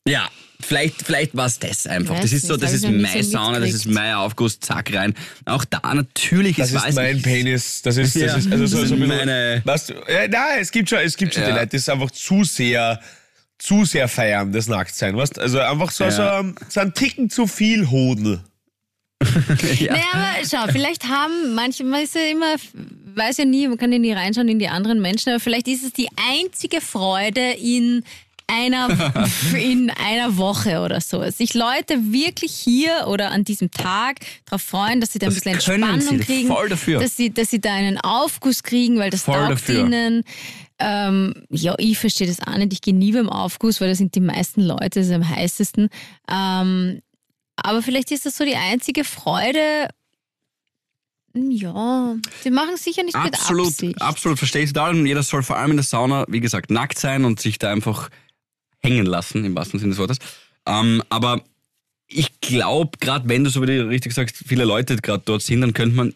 Ja, 0.08 0.28
vielleicht, 0.60 1.02
vielleicht 1.04 1.36
war 1.36 1.46
es 1.46 1.58
das 1.58 1.86
einfach. 1.86 2.14
Weiß 2.16 2.22
das 2.22 2.32
ist 2.32 2.46
so, 2.46 2.54
nicht, 2.54 2.62
das 2.64 2.70
hab 2.70 2.76
ist 2.76 2.82
ich 2.84 2.90
noch 2.90 2.96
nie 2.96 3.04
so 3.04 3.08
meine 3.12 3.24
Sauna, 3.24 3.60
das 3.60 3.68
ist 3.68 3.74
mitgekriegt. 3.86 3.94
mein 3.94 4.14
Aufguss, 4.14 4.58
zack 4.58 4.92
rein. 4.92 5.14
Auch 5.44 5.64
da 5.64 5.80
natürlich, 5.94 6.56
Das 6.56 6.70
es 6.70 6.74
ist 6.76 6.82
weiß 6.82 6.94
mein 6.96 7.16
ich- 7.18 7.22
Penis. 7.22 7.82
Das 7.82 7.96
ist, 7.96 8.16
das 8.16 8.22
Ja, 8.22 8.36
ist 8.36 8.50
also 8.50 8.50
so, 8.50 8.60
das 8.62 8.70
so 8.70 8.78
ein 8.78 8.86
sind 8.88 9.00
bisschen- 9.00 9.16
meine- 9.16 9.62
Weißt 9.64 9.90
du, 9.90 9.94
ja, 9.94 10.28
nein, 10.28 10.58
es 10.60 10.70
gibt 10.72 10.88
schon, 10.88 10.98
es 10.98 11.16
gibt 11.16 11.34
schon 11.34 11.42
Ja. 11.44 11.50
die 11.50 11.54
Leute, 11.54 11.66
die 11.68 11.76
es 11.76 11.88
einfach 11.88 12.10
zu 12.10 12.42
sehr, 12.42 13.00
zu 13.62 13.84
sehr 13.84 14.08
feiern, 14.08 14.52
das 14.52 14.66
Nacktsein. 14.66 15.16
Weißt? 15.16 15.38
Also 15.38 15.60
einfach 15.60 15.90
so, 15.90 16.04
Ja. 16.04 16.10
so, 16.42 16.52
so 16.68 16.80
ein 16.80 16.94
Ticken 16.94 17.30
zu 17.30 17.46
viel 17.46 17.90
Hoden. 17.90 18.40
Ja. 19.78 19.92
Naja, 19.92 20.04
aber 20.12 20.48
schau, 20.48 20.72
vielleicht 20.72 21.04
haben 21.08 21.54
manche, 21.54 21.84
man 21.84 22.02
ist 22.02 22.14
ja 22.16 22.22
immer, 22.22 22.56
weiß 23.14 23.36
ja 23.38 23.44
nie, 23.44 23.68
man 23.68 23.78
kann 23.78 23.92
ja 23.92 23.98
nie 24.00 24.12
reinschauen 24.12 24.48
in 24.48 24.58
die 24.58 24.66
anderen 24.68 25.00
Menschen, 25.00 25.30
aber 25.30 25.38
vielleicht 25.40 25.68
ist 25.68 25.84
es 25.84 25.92
die 25.92 26.08
einzige 26.40 26.80
Freude 26.80 27.52
in 27.52 28.02
einer, 28.48 28.88
in 29.56 29.90
einer 29.90 30.36
Woche 30.36 30.80
oder 30.80 31.00
so. 31.00 31.22
Sich 31.30 31.54
Leute 31.54 32.12
wirklich 32.12 32.52
hier 32.52 33.06
oder 33.06 33.30
an 33.30 33.44
diesem 33.44 33.70
Tag 33.70 34.16
darauf 34.46 34.62
freuen, 34.62 35.00
dass 35.00 35.12
sie 35.12 35.20
da 35.20 35.28
ein 35.28 35.34
bisschen 35.34 35.52
Entspannung 35.54 36.00
sie, 36.00 36.18
kriegen. 36.18 36.48
voll 36.48 36.68
dafür. 36.68 37.00
Dass 37.00 37.16
sie, 37.16 37.30
dass 37.32 37.48
sie 37.50 37.60
da 37.60 37.72
einen 37.74 37.98
Aufguss 37.98 38.64
kriegen, 38.64 38.98
weil 38.98 39.10
das 39.10 39.22
Voll 39.22 39.36
taugt 39.36 39.52
dafür. 39.52 39.80
ihnen. 39.86 40.24
Ähm, 40.84 41.34
ja, 41.50 41.74
ich 41.78 41.96
verstehe 41.98 42.26
das 42.26 42.40
auch 42.40 42.56
nicht. 42.56 42.72
Ich 42.72 42.80
gehe 42.80 42.94
nie 42.94 43.12
beim 43.12 43.28
Aufguss, 43.28 43.80
weil 43.80 43.88
da 43.88 43.94
sind 43.94 44.14
die 44.16 44.20
meisten 44.20 44.62
Leute 44.62 44.98
das 45.00 45.06
ist 45.06 45.12
am 45.12 45.28
heißesten. 45.28 45.88
Ähm, 46.28 47.00
Aber 47.56 47.82
vielleicht 47.82 48.10
ist 48.10 48.26
das 48.26 48.36
so 48.36 48.44
die 48.44 48.56
einzige 48.56 49.04
Freude. 49.04 49.88
Ja, 51.34 52.14
sie 52.42 52.50
machen 52.50 52.74
es 52.74 52.84
sicher 52.84 53.02
nicht 53.04 53.16
mit 53.16 53.32
Absolut, 53.34 53.68
Absicht. 53.68 54.02
absolut, 54.02 54.38
verstehe 54.38 54.64
ich. 54.64 54.76
Und 54.76 55.06
jeder 55.06 55.22
soll 55.22 55.42
vor 55.42 55.56
allem 55.56 55.70
in 55.70 55.76
der 55.78 55.84
Sauna, 55.84 56.26
wie 56.28 56.40
gesagt, 56.40 56.70
nackt 56.70 56.98
sein 56.98 57.24
und 57.24 57.40
sich 57.40 57.58
da 57.58 57.70
einfach 57.72 58.10
hängen 58.80 59.06
lassen, 59.06 59.44
im 59.44 59.54
wahrsten 59.54 59.80
Sinne 59.80 59.90
des 59.92 59.98
Wortes. 59.98 60.18
Ähm, 60.66 61.02
aber 61.08 61.42
ich 62.06 62.40
glaube, 62.40 62.98
gerade 63.00 63.28
wenn 63.28 63.44
du 63.44 63.50
so 63.50 63.62
wie 63.62 63.66
du 63.66 63.88
richtig 63.88 64.12
sagst, 64.12 64.36
viele 64.46 64.64
Leute 64.64 64.96
gerade 64.96 65.22
dort 65.24 65.42
sind, 65.42 65.62
dann 65.62 65.72
könnte 65.72 65.96
man 65.96 66.12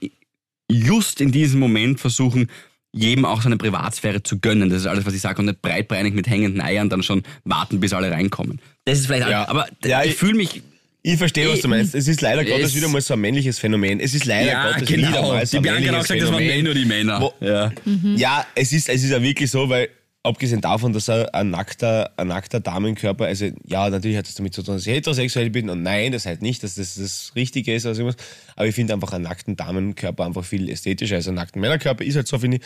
just 0.68 1.20
in 1.22 1.32
diesem 1.32 1.60
Moment 1.60 1.98
versuchen, 2.00 2.50
jedem 2.96 3.24
auch 3.24 3.42
seine 3.42 3.56
Privatsphäre 3.56 4.22
zu 4.22 4.40
gönnen. 4.40 4.70
Das 4.70 4.80
ist 4.80 4.86
alles, 4.86 5.06
was 5.06 5.14
ich 5.14 5.20
sage. 5.20 5.38
Und 5.40 5.46
nicht 5.46 5.62
breitbeinig 5.62 6.14
mit 6.14 6.26
hängenden 6.28 6.60
Eiern 6.60 6.88
dann 6.88 7.02
schon 7.02 7.22
warten, 7.44 7.78
bis 7.80 7.92
alle 7.92 8.10
reinkommen. 8.10 8.60
Das 8.84 8.98
ist 8.98 9.06
vielleicht, 9.06 9.28
Ja. 9.28 9.48
aber 9.48 9.66
Ja, 9.84 10.02
ich 10.02 10.10
ich- 10.10 10.16
fühle 10.16 10.34
mich, 10.34 10.62
Ich 11.08 11.18
verstehe, 11.18 11.48
was 11.48 11.60
du 11.60 11.68
meinst. 11.68 11.94
Es 11.94 12.08
ist 12.08 12.20
leider 12.20 12.44
Gottes 12.44 12.70
Es- 12.70 12.74
wieder 12.74 12.88
mal 12.88 13.00
so 13.00 13.14
ein 13.14 13.20
männliches 13.20 13.60
Phänomen. 13.60 14.00
Es 14.00 14.12
ist 14.12 14.24
leider 14.24 14.50
ja, 14.50 14.72
Gottes 14.72 14.88
wieder 14.88 15.06
genau. 15.06 15.28
mal 15.34 15.46
so 15.46 15.52
Die 15.52 15.56
ein 15.58 15.62
Bianca 15.62 15.78
hat 15.78 15.78
auch 15.78 15.92
männliches 15.92 16.08
gesagt, 16.08 16.22
das 16.22 16.28
waren 16.32 16.38
Phänomen. 16.38 16.58
eh 16.58 16.62
nur 16.64 16.74
die 16.74 16.84
Männer. 16.84 17.20
Wo- 17.20 17.34
ja. 17.40 17.72
Ja, 18.16 18.46
es 18.56 18.72
ist, 18.72 18.88
es 18.88 19.04
ist 19.04 19.10
ja 19.10 19.22
wirklich 19.22 19.48
so, 19.48 19.68
weil 19.68 19.88
abgesehen 20.26 20.60
davon, 20.60 20.92
dass 20.92 21.08
er 21.08 21.34
ein 21.34 21.50
nackter, 21.50 22.12
ein 22.16 22.28
nackter 22.28 22.60
Damenkörper, 22.60 23.26
also 23.26 23.46
ja, 23.64 23.88
natürlich 23.88 24.16
hat 24.16 24.26
es 24.26 24.34
damit 24.34 24.54
zu 24.54 24.62
tun, 24.62 24.74
dass 24.74 24.86
ich 24.86 24.92
heterosexuell 24.92 25.50
bin 25.50 25.70
und 25.70 25.82
nein, 25.82 26.12
das 26.12 26.26
halt 26.26 26.42
nicht, 26.42 26.62
dass 26.62 26.74
das 26.74 26.96
das 26.96 27.32
Richtige 27.36 27.74
ist 27.74 27.86
oder 27.86 27.96
irgendwas, 27.96 28.16
aber 28.56 28.66
ich 28.66 28.74
finde 28.74 28.94
einfach 28.94 29.12
einen 29.12 29.24
nackten 29.24 29.56
Damenkörper 29.56 30.26
einfach 30.26 30.44
viel 30.44 30.68
ästhetischer 30.68 31.16
als 31.16 31.28
einen 31.28 31.36
nackten 31.36 31.60
Männerkörper, 31.60 32.04
ist 32.04 32.16
halt 32.16 32.28
so, 32.28 32.38
finde 32.38 32.58
ich. 32.58 32.62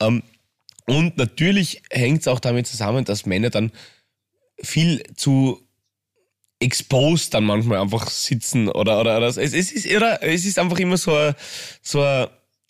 Ähm, 0.00 0.22
und 0.86 1.16
natürlich 1.16 1.82
hängt 1.90 2.20
es 2.20 2.28
auch 2.28 2.40
damit 2.40 2.66
zusammen, 2.66 3.04
dass 3.04 3.26
Männer 3.26 3.50
dann 3.50 3.72
viel 4.60 5.02
zu 5.16 5.60
exposed 6.60 7.34
dann 7.34 7.44
manchmal 7.44 7.78
einfach 7.78 8.08
sitzen 8.10 8.68
oder, 8.68 9.00
oder, 9.00 9.18
oder 9.18 9.26
es, 9.26 9.36
es, 9.36 9.52
ist, 9.54 9.86
irre, 9.86 10.20
es 10.22 10.44
ist 10.44 10.58
einfach 10.58 10.78
immer 10.78 10.96
so 10.96 11.14
ein, 11.14 11.34
so 11.82 12.02
ein 12.02 12.26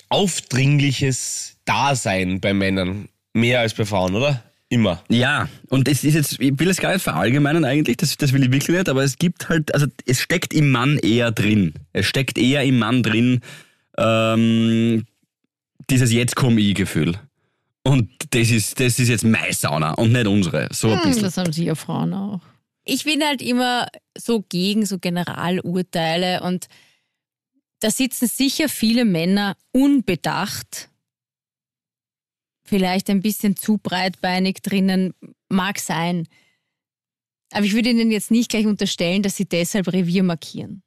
aufdringliches 0.09 1.57
Dasein 1.65 2.41
bei 2.41 2.55
Männern. 2.55 3.09
Mehr 3.35 3.61
als 3.61 3.75
bei 3.75 3.85
Frauen, 3.85 4.15
oder? 4.15 4.43
Immer. 4.71 5.03
Ja, 5.09 5.49
und 5.71 5.89
es 5.89 6.05
ist 6.05 6.15
jetzt, 6.15 6.41
ich 6.41 6.59
will 6.59 6.69
es 6.69 6.79
gar 6.79 6.93
nicht 6.93 7.03
verallgemeinern 7.03 7.65
eigentlich, 7.65 7.97
das, 7.97 8.17
das 8.19 8.33
will 8.35 8.43
ich 8.43 8.53
wirklich 8.53 8.77
nicht, 8.77 8.89
aber 8.91 9.03
es 9.03 9.17
gibt 9.17 9.49
halt, 9.49 9.73
also 9.73 9.87
es 10.05 10.21
steckt 10.21 10.53
im 10.53 10.71
Mann 10.71 10.99
eher 10.99 11.31
drin. 11.31 11.73
Es 11.95 12.05
steckt 12.07 12.37
eher 12.37 12.63
im 12.65 12.79
Mann 12.79 13.03
drin, 13.03 13.41
ähm, 13.97 15.07
dieses 15.89 16.13
Jetzt 16.13 16.37
komm 16.37 16.59
ich 16.59 16.75
Gefühl. 16.75 17.19
Und 17.83 18.11
das 18.31 18.51
ist, 18.51 18.79
das 18.81 18.99
ist 18.99 19.09
jetzt 19.09 19.25
meine 19.25 19.55
Sauna 19.55 19.93
und 19.95 20.13
nicht 20.13 20.27
unsere. 20.27 20.69
So 20.73 20.89
ein 20.91 20.99
Hm, 20.99 21.09
bisschen. 21.09 21.23
das 21.23 21.37
haben 21.39 21.53
sicher 21.53 21.77
Frauen 21.77 22.13
auch. 22.13 22.41
Ich 22.85 23.05
bin 23.05 23.23
halt 23.23 23.41
immer 23.41 23.87
so 24.17 24.43
gegen 24.47 24.85
so 24.85 24.99
Generalurteile 24.99 26.43
und 26.43 26.69
da 27.81 27.91
sitzen 27.91 28.27
sicher 28.27 28.69
viele 28.69 29.05
Männer 29.07 29.57
unbedacht, 29.73 30.91
vielleicht 32.69 33.11
ein 33.11 33.21
bisschen 33.21 33.57
zu 33.57 33.79
breitbeinig 33.79 34.59
drinnen, 34.63 35.15
mag 35.49 35.79
sein. 35.79 36.29
Aber 37.53 37.65
ich 37.65 37.75
würde 37.75 37.91
ihnen 37.91 38.11
jetzt 38.11 38.31
nicht 38.31 38.51
gleich 38.51 38.67
unterstellen, 38.67 39.23
dass 39.23 39.37
sie 39.37 39.47
deshalb 39.47 39.89
Revier 39.89 40.23
markieren. 40.23 40.83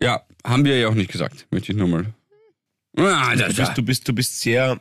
Ja, 0.00 0.24
haben 0.44 0.64
wir 0.64 0.78
ja 0.78 0.88
auch 0.88 0.94
nicht 0.94 1.10
gesagt, 1.10 1.46
möchte 1.50 1.72
ich 1.72 1.78
nur 1.78 1.88
mal. 1.88 2.14
Ah, 2.96 3.34
Du 3.34 3.54
bist, 3.54 3.76
du 3.76 3.82
bist, 3.82 4.08
du 4.08 4.12
bist 4.12 4.40
sehr, 4.40 4.80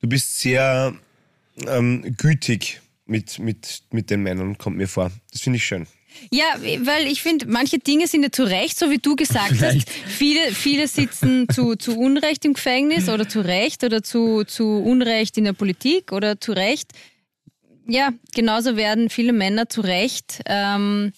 du 0.00 0.08
bist 0.08 0.40
sehr 0.40 0.94
ähm, 1.66 2.16
gütig 2.16 2.80
mit, 3.04 3.38
mit, 3.38 3.84
mit 3.92 4.10
den 4.10 4.22
Männern, 4.22 4.58
kommt 4.58 4.76
mir 4.76 4.88
vor. 4.88 5.12
Das 5.30 5.40
finde 5.40 5.58
ich 5.58 5.64
schön. 5.64 5.86
Ja, 6.30 6.44
weil 6.80 7.06
ich 7.06 7.22
finde, 7.22 7.46
manche 7.46 7.78
Dinge 7.78 8.06
sind 8.06 8.22
ja 8.22 8.32
zu 8.32 8.44
Recht, 8.44 8.78
so 8.78 8.90
wie 8.90 8.98
du 8.98 9.16
gesagt 9.16 9.50
hast. 9.50 9.56
Vielleicht. 9.58 9.90
Viele, 9.90 10.52
viele 10.52 10.88
sitzen 10.88 11.48
zu, 11.48 11.76
zu 11.76 11.98
Unrecht 11.98 12.44
im 12.44 12.54
Gefängnis 12.54 13.08
oder 13.08 13.28
zu 13.28 13.40
Recht 13.40 13.84
oder 13.84 14.02
zu, 14.02 14.44
zu 14.44 14.64
Unrecht 14.82 15.38
in 15.38 15.44
der 15.44 15.52
Politik 15.52 16.12
oder 16.12 16.40
zu 16.40 16.52
Recht. 16.52 16.92
Ja, 17.88 18.10
genauso 18.34 18.76
werden 18.76 19.10
viele 19.10 19.32
Männer 19.32 19.68
zu 19.68 19.80
Recht 19.80 20.40
ähm, 20.46 21.12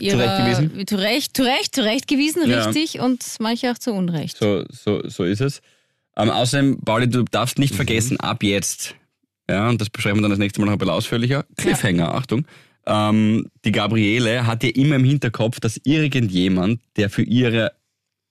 Zurechtgewiesen? 0.00 0.86
Zu 0.86 0.96
Recht, 0.96 1.36
zu 1.36 1.42
Recht, 1.42 1.74
zu 1.74 1.82
Recht 1.82 2.06
gewiesen, 2.06 2.48
Ja. 2.48 2.64
richtig, 2.64 3.00
und 3.00 3.24
manche 3.40 3.70
auch 3.70 3.78
zu 3.78 3.92
Unrecht. 3.92 4.38
So, 4.38 4.64
so, 4.70 5.02
so 5.08 5.24
ist 5.24 5.40
es. 5.40 5.60
Ähm, 6.16 6.30
außerdem, 6.30 6.80
Pauli, 6.84 7.08
du 7.08 7.24
darfst 7.24 7.58
nicht 7.58 7.74
vergessen, 7.74 8.18
ab 8.20 8.42
jetzt, 8.42 8.94
ja, 9.50 9.68
und 9.68 9.80
das 9.80 9.90
besprechen 9.90 10.18
wir 10.18 10.22
dann 10.22 10.30
das 10.30 10.38
nächste 10.38 10.60
Mal 10.60 10.66
noch 10.66 10.72
ein 10.72 10.78
bisschen 10.78 10.94
ausführlicher, 10.94 11.44
Cliffhanger, 11.56 12.14
Achtung, 12.14 12.44
ähm, 12.86 13.46
die 13.64 13.72
Gabriele 13.72 14.46
hat 14.46 14.62
ja 14.64 14.70
immer 14.70 14.96
im 14.96 15.04
Hinterkopf, 15.04 15.60
dass 15.60 15.78
irgendjemand, 15.84 16.80
der 16.96 17.10
für 17.10 17.22
ihre 17.22 17.72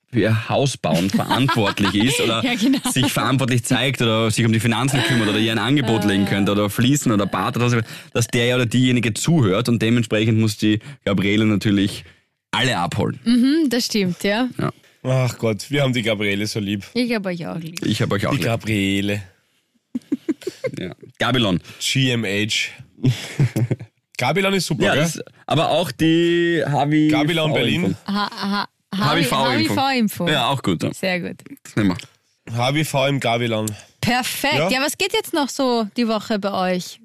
für 0.10 0.22
ihr 0.22 0.48
Hausbauen 0.50 1.10
verantwortlich 1.12 1.94
ist 1.96 2.22
oder 2.22 2.42
Ja, 2.44 2.56
genau. 2.56 2.80
sich 2.92 3.12
verantwortlich 3.12 3.66
zeigt 3.66 4.02
oder 4.02 4.32
sich 4.32 4.46
um 4.46 4.54
die 4.54 4.62
Finanzen 4.62 5.02
kümmert 5.04 5.28
oder 5.28 5.38
ihr 5.38 5.52
ein 5.52 5.60
Angebot 5.60 6.06
legen 6.06 6.26
könnte 6.26 6.54
oder 6.54 6.70
fließen 6.70 7.12
oder 7.12 7.26
Bad 7.26 7.58
oder 7.58 7.70
so, 7.70 7.78
dass 8.14 8.28
der 8.28 8.56
oder 8.56 8.66
diejenige 8.66 9.14
zuhört 9.14 9.68
und 9.68 9.82
dementsprechend 9.82 10.40
muss 10.40 10.58
die 10.58 10.80
Gabriele 11.04 11.46
natürlich 11.46 12.06
alle 12.52 12.78
abholen. 12.78 13.20
Hm, 13.26 13.70
das 13.70 13.88
stimmt, 13.88 14.24
ja. 14.24 14.48
Ach 15.04 15.38
Gott, 15.38 15.70
wir 15.70 15.84
haben 15.84 15.92
die 15.94 16.04
Gabriele 16.04 16.48
so 16.48 16.62
lieb. 16.62 16.86
Ich 16.94 17.14
habe 17.14 17.28
euch 17.30 17.46
auch 17.46 17.58
lieb. 17.60 17.86
Ich 17.86 18.02
habe 18.02 18.16
euch 18.16 18.26
auch 18.28 18.32
Die 18.32 18.38
lieb. 18.38 18.46
Gabriele. 18.46 19.22
Ja. 20.80 20.92
Gabilon. 21.20 21.60
GMH. 21.80 22.70
Gabilon 24.18 24.54
ist 24.56 24.68
super, 24.68 24.84
Ja, 24.86 24.94
gell? 24.96 25.04
das, 25.04 25.20
aber 25.46 25.70
auch 25.70 25.92
die 25.92 26.64
HW. 26.66 27.08
Gabilon 27.10 27.54
Berlin. 27.54 27.96
Ha, 28.08 28.30
ha. 28.32 28.68
HIV-Impfung. 28.96 30.28
Ja, 30.28 30.48
auch 30.48 30.62
gut. 30.64 30.82
Ja. 30.82 30.94
Sehr 30.94 31.20
gut. 31.20 31.38
HWV 32.52 32.94
im 33.10 33.20
Gabilon. 33.20 33.68
Perfekt. 34.02 34.56
Ja. 34.56 34.70
Ja. 34.70 34.82
was 34.82 34.98
geht 34.98 35.14
jetzt 35.14 35.34
noch 35.34 35.50
so 35.50 35.88
die 35.98 36.08
Woche 36.08 36.40
bei 36.40 36.76
euch? 36.76 37.00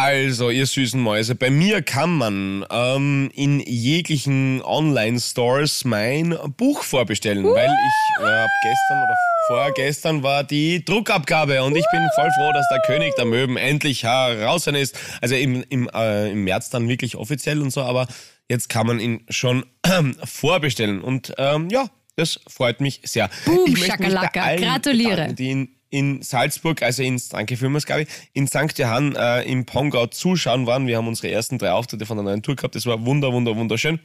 Also, 0.00 0.50
ihr 0.50 0.64
süßen 0.64 1.00
Mäuse, 1.00 1.34
bei 1.34 1.50
mir 1.50 1.82
kann 1.82 2.16
man 2.16 2.64
ähm, 2.70 3.32
in 3.34 3.58
jeglichen 3.58 4.62
Online-Stores 4.62 5.84
mein 5.84 6.38
Buch 6.56 6.84
vorbestellen, 6.84 7.44
weil 7.44 7.66
ich 7.66 8.24
äh, 8.24 8.30
ab 8.30 8.50
gestern 8.62 9.02
oder 9.02 9.14
vorgestern 9.48 10.22
war 10.22 10.44
die 10.44 10.84
Druckabgabe 10.84 11.64
und 11.64 11.76
ich 11.76 11.84
bin 11.90 12.06
voll 12.14 12.30
froh, 12.30 12.52
dass 12.52 12.64
der 12.70 12.80
König 12.82 13.12
der 13.16 13.24
Möwen 13.24 13.56
endlich 13.56 14.04
heraus 14.04 14.68
ist. 14.68 14.96
Also 15.20 15.34
im, 15.34 15.64
im, 15.68 15.90
äh, 15.92 16.30
im 16.30 16.44
März 16.44 16.70
dann 16.70 16.88
wirklich 16.88 17.16
offiziell 17.16 17.60
und 17.60 17.72
so, 17.72 17.82
aber 17.82 18.06
jetzt 18.48 18.68
kann 18.68 18.86
man 18.86 19.00
ihn 19.00 19.26
schon 19.30 19.66
vorbestellen 20.22 21.02
und 21.02 21.34
ähm, 21.38 21.70
ja, 21.70 21.90
das 22.14 22.38
freut 22.46 22.80
mich 22.80 23.00
sehr. 23.02 23.30
Boom, 23.46 23.72
ich 23.72 23.84
Schakalaka. 23.84 24.42
allen 24.42 24.60
Gratuliere. 24.60 25.28
bedanken, 25.28 25.68
in, 25.90 26.22
Salzburg, 26.22 26.82
also 26.82 27.02
in, 27.02 27.20
danke 27.30 27.56
vielmals, 27.56 27.86
Gabi, 27.86 28.06
in 28.32 28.46
St. 28.46 28.78
Johann 28.78 29.14
äh, 29.16 29.42
im 29.42 29.64
Pongau 29.64 30.06
zuschauen 30.06 30.66
waren. 30.66 30.86
Wir 30.86 30.96
haben 30.96 31.08
unsere 31.08 31.30
ersten 31.30 31.58
drei 31.58 31.72
Auftritte 31.72 32.06
von 32.06 32.16
der 32.16 32.24
neuen 32.24 32.42
Tour 32.42 32.56
gehabt. 32.56 32.74
Das 32.74 32.86
war 32.86 33.04
wunder, 33.04 33.32
wunder, 33.32 33.56
wunderschön. 33.56 34.00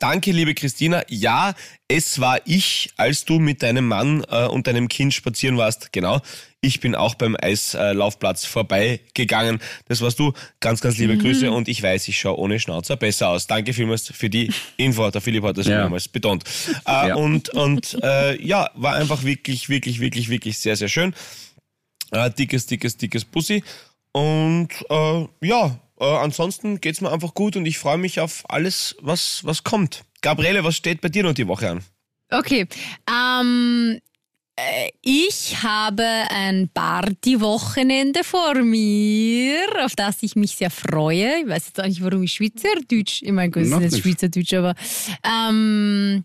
Danke, 0.00 0.32
liebe 0.32 0.54
Christina. 0.54 1.02
Ja, 1.08 1.54
es 1.86 2.20
war 2.20 2.40
ich, 2.46 2.90
als 2.96 3.26
du 3.26 3.38
mit 3.38 3.62
deinem 3.62 3.86
Mann 3.86 4.24
äh, 4.30 4.46
und 4.46 4.66
deinem 4.66 4.88
Kind 4.88 5.12
spazieren 5.12 5.58
warst. 5.58 5.92
Genau. 5.92 6.22
Ich 6.62 6.80
bin 6.80 6.94
auch 6.94 7.14
beim 7.16 7.36
Eislaufplatz 7.40 8.46
vorbeigegangen. 8.46 9.60
Das 9.88 10.00
warst 10.00 10.18
du. 10.18 10.32
Ganz, 10.60 10.80
ganz 10.80 10.96
liebe 10.96 11.18
Grüße 11.18 11.50
und 11.50 11.68
ich 11.68 11.82
weiß, 11.82 12.08
ich 12.08 12.18
schaue 12.18 12.38
ohne 12.38 12.58
Schnauzer 12.58 12.96
besser 12.96 13.28
aus. 13.28 13.46
Danke 13.46 13.74
vielmals 13.74 14.08
für 14.08 14.30
die 14.30 14.50
Info. 14.78 15.10
Der 15.10 15.20
Philipp 15.20 15.44
hat 15.44 15.58
das 15.58 15.66
Ja. 15.66 15.80
mehrmals 15.80 16.08
betont. 16.08 16.44
Äh, 16.86 17.08
Ja. 17.08 17.14
Und, 17.16 17.50
und 17.50 17.98
äh, 18.02 18.42
ja, 18.42 18.70
war 18.74 18.94
einfach 18.94 19.22
wirklich, 19.22 19.68
wirklich, 19.68 20.00
wirklich, 20.00 20.30
wirklich 20.30 20.58
sehr, 20.58 20.76
sehr 20.76 20.88
schön. 20.88 21.14
Äh, 22.10 22.30
dickes, 22.30 22.64
dickes, 22.64 22.96
dickes 22.96 23.26
Bussi. 23.26 23.62
Und 24.12 24.68
äh, 24.88 25.26
ja, 25.42 25.78
äh, 26.00 26.04
ansonsten 26.04 26.80
geht's 26.80 27.00
mir 27.00 27.12
einfach 27.12 27.34
gut 27.34 27.56
und 27.56 27.66
ich 27.66 27.78
freue 27.78 27.98
mich 27.98 28.20
auf 28.20 28.42
alles, 28.48 28.96
was, 29.00 29.44
was 29.44 29.62
kommt. 29.62 30.02
Gabriele, 30.22 30.64
was 30.64 30.76
steht 30.76 31.00
bei 31.00 31.08
dir 31.08 31.22
noch 31.22 31.34
die 31.34 31.46
Woche 31.46 31.70
an? 31.70 31.84
Okay. 32.30 32.66
Ähm, 33.08 34.00
äh, 34.56 34.90
ich 35.02 35.62
habe 35.62 36.04
ein 36.30 36.70
Party-Wochenende 36.72 38.24
vor 38.24 38.54
mir, 38.54 39.84
auf 39.84 39.94
das 39.94 40.22
ich 40.22 40.36
mich 40.36 40.56
sehr 40.56 40.70
freue. 40.70 41.40
Ich 41.42 41.48
weiß 41.48 41.66
jetzt 41.66 41.80
auch 41.80 41.86
nicht, 41.86 42.02
warum 42.02 42.22
ich 42.22 42.32
Schweizerdeutsch, 42.32 43.22
ich 43.22 43.32
meine, 43.32 43.50
gut, 43.50 43.62
es 43.62 43.70
ist 43.70 43.78
nichts. 43.78 43.98
Schweizerdeutsch, 43.98 44.54
aber 44.54 44.74
ähm, 45.24 46.24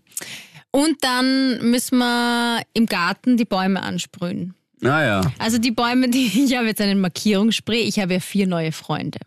und 0.70 1.02
dann 1.02 1.70
müssen 1.70 1.98
wir 1.98 2.62
im 2.74 2.86
Garten 2.86 3.36
die 3.36 3.46
Bäume 3.46 3.82
ansprühen. 3.82 4.54
Ah 4.82 5.02
ja. 5.02 5.20
Also 5.38 5.58
die 5.58 5.70
Bäume, 5.70 6.08
die, 6.10 6.26
ich 6.44 6.56
habe 6.56 6.66
jetzt 6.66 6.80
einen 6.80 7.00
Markierungsspray. 7.00 7.80
Ich 7.80 7.98
habe 7.98 8.14
ja 8.14 8.20
vier 8.20 8.46
neue 8.46 8.72
Freunde. 8.72 9.18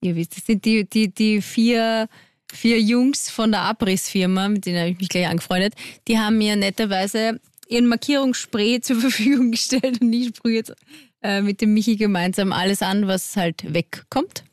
Ihr 0.00 0.16
wisst, 0.16 0.36
das 0.36 0.46
sind 0.46 0.64
die, 0.64 0.88
die, 0.88 1.12
die 1.12 1.42
vier, 1.42 2.08
vier 2.52 2.80
Jungs 2.80 3.30
von 3.30 3.50
der 3.50 3.62
Abrissfirma, 3.62 4.48
mit 4.48 4.66
denen 4.66 4.78
habe 4.78 4.90
ich 4.90 4.98
mich 4.98 5.08
gleich 5.08 5.26
angefreundet. 5.26 5.74
Die 6.06 6.18
haben 6.18 6.38
mir 6.38 6.56
netterweise 6.56 7.40
ihren 7.68 7.86
Markierungsspray 7.86 8.80
zur 8.82 9.00
Verfügung 9.00 9.50
gestellt 9.50 10.00
und 10.00 10.12
ich 10.12 10.28
sprühe 10.28 10.56
jetzt 10.56 10.74
äh, 11.22 11.42
mit 11.42 11.60
dem 11.60 11.74
Michi 11.74 11.96
gemeinsam 11.96 12.52
alles 12.52 12.82
an, 12.82 13.08
was 13.08 13.36
halt 13.36 13.72
wegkommt. 13.72 14.44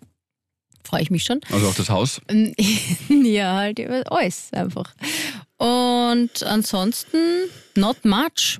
freue 0.84 1.04
ich 1.04 1.12
mich 1.12 1.24
schon. 1.24 1.42
Also 1.52 1.68
auch 1.68 1.76
das 1.76 1.90
Haus. 1.90 2.22
ja, 3.10 3.56
halt 3.56 3.80
über 3.80 4.04
alles 4.12 4.52
einfach. 4.52 4.94
Und 5.58 6.44
ansonsten 6.44 7.50
not 7.76 8.04
much. 8.04 8.60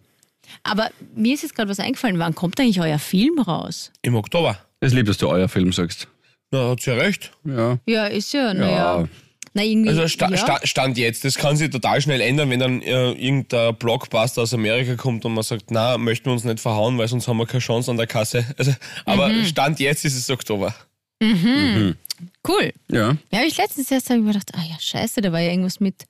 Aber 0.64 0.90
mir 1.16 1.34
ist 1.34 1.44
jetzt 1.44 1.56
gerade 1.56 1.70
was 1.70 1.80
eingefallen. 1.80 2.20
Wann 2.20 2.36
kommt 2.36 2.60
eigentlich 2.60 2.80
euer 2.80 3.00
Film 3.00 3.40
raus? 3.40 3.92
Im 4.04 4.16
Oktober. 4.16 4.58
Es 4.80 4.94
liebt, 4.94 5.10
dass 5.10 5.18
du 5.18 5.28
euer 5.28 5.50
Film 5.50 5.74
sagst. 5.74 6.08
Na, 6.52 6.70
hat 6.70 6.82
sie 6.82 6.92
ja 6.92 6.98
recht. 6.98 7.32
Ja. 7.44 7.80
Ja, 7.86 8.08
ist 8.08 8.34
ja, 8.34 8.54
naja. 8.54 9.02
Ja. 9.02 9.08
Na, 9.54 9.64
irgendwie. 9.64 9.90
Also 9.90 10.08
sta 10.08 10.30
ja. 10.30 10.38
sta 10.38 10.60
Stand 10.64 10.98
jetzt, 10.98 11.24
das 11.24 11.36
kann 11.36 11.56
sich 11.56 11.70
total 11.70 12.02
schnell 12.02 12.20
ändern, 12.20 12.50
wenn 12.50 12.60
dann 12.60 12.82
äh, 12.82 13.12
irgendein 13.12 13.76
Blockbuster 13.76 14.42
aus 14.42 14.54
Amerika 14.54 14.96
kommt 14.96 15.24
und 15.24 15.34
man 15.34 15.44
sagt, 15.44 15.72
na, 15.72 15.98
möchten 15.98 16.26
wir 16.26 16.34
uns 16.34 16.44
nicht 16.44 16.60
verhauen, 16.60 16.98
weil 16.98 17.08
sonst 17.08 17.28
haben 17.28 17.38
wir 17.38 17.46
keine 17.46 17.62
Chance 17.62 17.90
an 17.90 17.98
der 17.98 18.08
Kasse. 18.08 18.46
Also, 18.58 18.74
aber 19.06 19.30
Mhm. 19.30 19.46
Stand 19.46 19.80
jetzt 19.80 20.04
ist 20.06 20.16
es 20.18 20.30
Oktober. 20.30 20.76
Cool. 21.22 22.74
Ja. 22.92 23.18
Ja, 23.32 23.38
habe 23.38 23.48
ich 23.48 23.58
letztens 23.58 23.90
erst 23.92 24.10
ich 24.10 24.18
mir 24.18 24.28
gedacht, 24.28 24.52
ah 24.54 24.64
ja, 24.70 24.76
scheiße, 24.80 25.22
da 25.22 25.32
war 25.32 25.40
ja 25.40 25.52
irgendwas 25.52 25.80
mit 25.80 26.06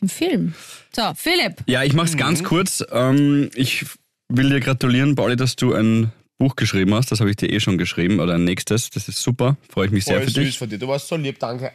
dem 0.00 0.08
Film. 0.08 0.54
So, 0.94 1.02
Philipp. 1.14 1.62
Ja, 1.66 1.82
ich 1.82 1.92
mach's 1.94 2.16
ganz 2.16 2.42
kurz. 2.42 2.84
Ähm, 2.92 3.50
ich 3.54 3.84
will 4.28 4.50
dir 4.50 4.60
gratulieren, 4.60 5.14
Pauli, 5.14 5.36
dass 5.36 5.56
du 5.56 5.74
ein 5.74 6.12
Buch 6.44 6.56
geschrieben 6.56 6.92
hast. 6.92 7.10
Das 7.10 7.20
habe 7.20 7.30
ich 7.30 7.36
dir 7.36 7.50
eh 7.50 7.58
schon 7.58 7.78
geschrieben. 7.78 8.20
Oder 8.20 8.34
ein 8.34 8.44
nächstes. 8.44 8.90
Das 8.90 9.08
ist 9.08 9.22
super. 9.22 9.56
Freue 9.70 9.86
ich 9.86 9.92
mich 9.92 10.04
sehr 10.04 10.16
Voll 10.16 10.24
für 10.24 10.30
süß 10.30 10.44
dich. 10.44 10.58
von 10.58 10.68
dir. 10.68 10.78
Du 10.78 10.88
warst 10.88 11.08
so 11.08 11.16
lieb, 11.16 11.38
danke. 11.38 11.72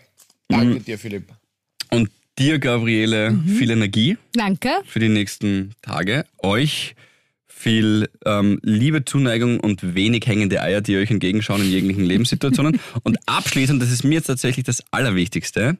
Danke 0.48 0.80
dir, 0.80 1.00
Philipp. 1.00 1.24
Und 1.90 2.12
dir, 2.38 2.60
Gabriele, 2.60 3.36
viel 3.48 3.72
Energie 3.72 4.18
Danke. 4.34 4.70
für 4.86 5.00
die 5.00 5.10
nächsten 5.10 5.74
Tage. 5.82 6.24
Euch 6.38 6.96
viel 7.48 8.10
ähm, 8.26 8.60
Liebe, 8.62 9.06
Zuneigung 9.06 9.60
und 9.60 9.96
wenig 9.96 10.28
hängende 10.28 10.62
Eier, 10.62 10.82
die 10.82 10.98
euch 10.98 11.10
entgegenschauen 11.10 11.62
in 11.62 11.72
jeglichen 11.72 12.06
Lebenssituationen. 12.06 12.80
und 13.04 13.18
abschließend, 13.26 13.82
das 13.82 13.92
ist 13.92 14.04
mir 14.04 14.16
jetzt 14.16 14.28
tatsächlich 14.28 14.66
das 14.66 14.84
Allerwichtigste, 14.92 15.78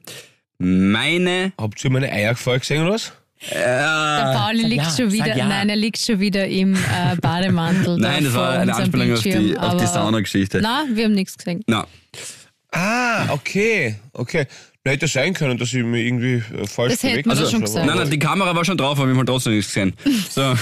meine 0.58 1.52
Habt 1.56 1.82
ihr 1.82 1.90
meine 1.90 2.10
Eiergefolge 2.12 2.60
gesehen 2.60 2.82
oder 2.82 2.94
was? 2.94 3.12
Der 3.48 4.34
Pauli 4.36 4.64
liegt 4.64 4.84
ja, 4.84 4.90
schon 4.90 5.12
wieder, 5.12 5.34
ja. 5.34 5.46
nein, 5.46 5.70
er 5.70 5.76
liegt 5.76 5.98
schon 5.98 6.20
wieder 6.20 6.46
im 6.46 6.74
äh, 6.74 7.16
Bademantel. 7.22 7.96
Nein, 7.98 8.24
das 8.24 8.34
war 8.34 8.50
eine 8.50 8.74
Anspielung 8.74 9.12
auf 9.14 9.22
die, 9.22 9.58
auf 9.58 9.76
die 9.76 9.86
Sauna-Geschichte. 9.86 10.60
Na, 10.62 10.84
wir 10.92 11.04
haben 11.04 11.14
nichts 11.14 11.38
gesehen. 11.38 11.62
Na, 11.66 11.86
Ah, 12.72 13.32
okay. 13.32 13.96
Okay. 14.12 14.46
Na, 14.82 14.92
hätte 14.92 15.08
sein 15.08 15.34
können, 15.34 15.58
dass 15.58 15.74
ich 15.74 15.84
mich 15.84 16.06
irgendwie 16.06 16.42
äh, 16.56 16.66
falsch 16.66 16.92
Das 16.92 17.02
bewegt 17.02 17.28
habe. 17.28 17.38
doch 17.38 17.50
schon 17.50 17.60
gesagt. 17.60 17.84
Nein, 17.84 17.98
nein, 17.98 18.10
die 18.10 18.18
Kamera 18.18 18.56
war 18.56 18.64
schon 18.64 18.78
drauf, 18.78 18.98
aber 18.98 19.08
wir 19.08 19.14
haben 19.14 19.26
trotzdem 19.26 19.52
nichts 19.52 19.74
gesehen. 19.74 19.92
So. 20.30 20.42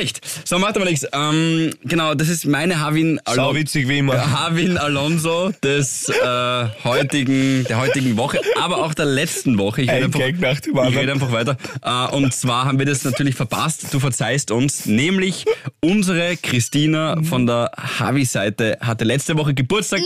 schlecht. 0.00 0.20
So, 0.46 0.58
macht 0.58 0.76
aber 0.76 0.84
nichts. 0.84 1.06
Ähm, 1.12 1.72
genau, 1.84 2.14
das 2.14 2.28
ist 2.28 2.46
meine 2.46 2.80
Havin, 2.80 3.20
Sau 3.26 3.32
Alo 3.48 3.54
witzig 3.54 3.88
wie 3.88 3.98
immer. 3.98 4.30
Havin 4.32 4.78
Alonso 4.78 5.50
des 5.62 6.08
äh, 6.08 6.68
heutigen, 6.84 7.64
der 7.64 7.78
heutigen 7.78 8.16
Woche, 8.16 8.40
aber 8.60 8.78
auch 8.84 8.94
der 8.94 9.06
letzten 9.06 9.58
Woche. 9.58 9.82
Ich 9.82 9.90
rede 9.90 9.98
Ein 9.98 10.04
einfach, 10.04 10.20
Gag 10.20 10.40
nach 10.40 10.60
dem 10.60 10.76
ich 10.76 10.96
rede 10.96 11.12
einfach 11.12 11.32
weiter. 11.32 11.56
Äh, 11.82 12.14
und 12.14 12.32
zwar 12.34 12.64
haben 12.64 12.78
wir 12.78 12.86
das 12.86 13.04
natürlich 13.04 13.34
verpasst. 13.34 13.92
Du 13.92 14.00
verzeihst 14.00 14.50
uns. 14.50 14.86
Nämlich 14.86 15.44
unsere 15.80 16.36
Christina 16.36 17.22
von 17.22 17.46
der 17.46 17.70
Havi-Seite 17.76 18.78
hatte 18.80 19.04
letzte 19.04 19.36
Woche 19.36 19.54
Geburtstag. 19.54 20.00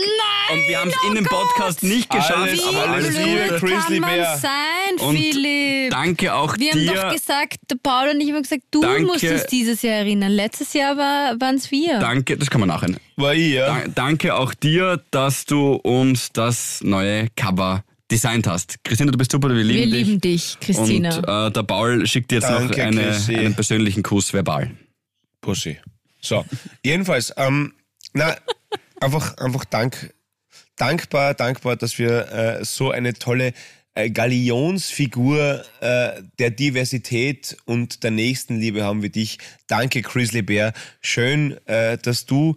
und 0.51 0.67
wir 0.67 0.79
haben 0.79 0.91
es 1.03 1.09
in 1.09 1.15
dem 1.15 1.25
Podcast 1.25 1.83
nicht 1.83 2.09
geschafft. 2.09 2.35
Alles, 2.37 2.63
aber 2.65 2.89
alles 2.89 3.17
Liebe. 3.17 3.57
Grizzly 3.59 3.99
kann 3.99 4.01
man 4.01 4.09
Bear. 4.15 4.37
sein, 4.37 4.51
Und 4.99 5.17
Philipp? 5.17 5.91
Danke 5.91 6.33
auch 6.33 6.57
Wir 6.57 6.71
haben 6.71 6.79
dir. 6.79 6.93
doch 6.95 7.11
gesagt, 7.13 7.57
der 7.69 7.75
Paul 7.81 8.09
und 8.09 8.21
ich 8.21 8.31
haben 8.31 8.41
gesagt, 8.41 8.63
du 8.71 8.81
Danke. 8.81 9.01
musst 9.03 9.23
uns 9.23 9.45
dieses 9.47 9.81
Jahr 9.81 9.95
erinnern. 9.95 10.31
Letztes 10.31 10.73
Jahr 10.73 10.97
war, 10.97 11.39
waren 11.39 11.55
es 11.55 11.71
wir. 11.71 11.99
Danke, 11.99 12.37
das 12.37 12.49
kann 12.49 12.59
man 12.61 12.69
nachher. 12.69 12.89
War 13.17 13.33
ich, 13.33 13.53
ja. 13.53 13.67
Da- 13.81 13.87
Danke 13.93 14.35
auch 14.35 14.53
dir, 14.53 15.03
dass 15.11 15.45
du 15.45 15.73
uns 15.75 16.31
das 16.31 16.81
neue 16.83 17.27
Cover 17.35 17.83
designt 18.11 18.45
hast. 18.47 18.83
Christina, 18.83 19.11
du 19.11 19.17
bist 19.17 19.31
super, 19.31 19.49
wir 19.49 19.63
lieben 19.63 19.91
wir 19.91 19.97
dich. 19.97 20.07
lieben 20.07 20.21
dich, 20.21 20.57
Christina. 20.61 21.17
Und 21.17 21.47
äh, 21.49 21.51
der 21.51 21.63
Paul 21.63 22.05
schickt 22.05 22.29
dir 22.31 22.35
jetzt 22.35 22.49
noch 22.49 22.59
Danke, 22.59 22.83
eine, 22.83 23.01
Chrissy. 23.01 23.35
einen 23.35 23.55
persönlichen 23.55 24.03
Kuss 24.03 24.31
verbal. 24.33 24.71
Pussy. 25.41 25.77
So, 26.21 26.45
jedenfalls, 26.83 27.33
ähm, 27.37 27.73
na, 28.13 28.35
einfach, 29.01 29.37
einfach 29.37 29.65
dank, 29.65 30.13
dankbar, 30.75 31.33
dankbar, 31.33 31.75
dass 31.75 31.97
wir 31.97 32.31
äh, 32.31 32.65
so 32.65 32.91
eine 32.91 33.13
tolle 33.13 33.53
äh, 33.95 34.09
Galionsfigur 34.09 35.63
äh, 35.79 36.21
der 36.37 36.51
Diversität 36.51 37.57
und 37.65 38.03
der 38.03 38.11
Nächstenliebe 38.11 38.83
haben 38.83 39.01
wie 39.03 39.09
dich. 39.09 39.37
Danke, 39.67 40.01
Grizzly 40.01 40.41
Bear. 40.41 40.73
Schön, 41.01 41.57
äh, 41.65 41.97
dass 41.97 42.25
du 42.25 42.55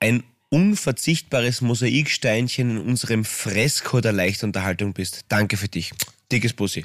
ein 0.00 0.22
unverzichtbares 0.50 1.60
Mosaiksteinchen 1.62 2.70
in 2.70 2.78
unserem 2.78 3.24
Fresko 3.24 4.00
der 4.00 4.12
Leichtunterhaltung 4.12 4.92
bist. 4.92 5.24
Danke 5.28 5.56
für 5.56 5.68
dich. 5.68 5.92
Dickes 6.30 6.52
Bussi. 6.52 6.84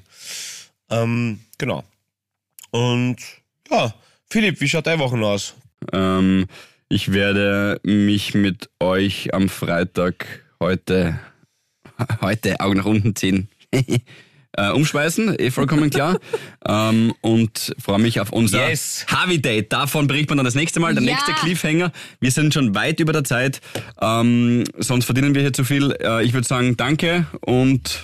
Ähm, 0.89 1.41
genau. 1.57 1.83
Und 2.71 3.17
ja, 3.69 3.93
Philipp, 4.29 4.61
wie 4.61 4.69
schaut 4.69 4.87
deine 4.87 4.99
Woche 4.99 5.17
aus? 5.17 5.55
Ähm, 5.91 6.47
ich 6.87 7.11
werde 7.11 7.79
mich 7.83 8.33
mit 8.35 8.69
euch 8.79 9.33
am 9.33 9.49
Freitag 9.49 10.44
heute, 10.65 11.19
heute 12.21 12.59
Augen 12.59 12.77
nach 12.77 12.85
unten 12.85 13.15
ziehen, 13.15 13.49
äh, 14.57 14.71
umschmeißen, 14.71 15.35
eh 15.39 15.51
vollkommen 15.51 15.89
klar. 15.91 16.19
ähm, 16.67 17.13
und 17.21 17.75
freue 17.77 17.99
mich 17.99 18.19
auf 18.19 18.31
unser 18.31 18.67
Yes. 18.67 19.05
Harvey 19.07 19.39
Date. 19.39 19.71
Davon 19.71 20.07
berichtet 20.07 20.29
man 20.31 20.37
dann 20.39 20.45
das 20.45 20.55
nächste 20.55 20.79
Mal, 20.79 20.95
der 20.95 21.03
Ja. 21.03 21.11
nächste 21.11 21.33
Cliffhanger. 21.33 21.91
Wir 22.19 22.31
sind 22.31 22.53
schon 22.53 22.73
weit 22.73 22.99
über 22.99 23.13
der 23.13 23.23
Zeit, 23.23 23.61
ähm, 24.01 24.63
sonst 24.77 25.05
verdienen 25.05 25.35
wir 25.35 25.41
hier 25.41 25.53
zu 25.53 25.63
viel. 25.63 25.91
Äh, 26.01 26.25
ich 26.25 26.33
würde 26.33 26.47
sagen, 26.47 26.75
danke 26.77 27.27
und 27.41 27.99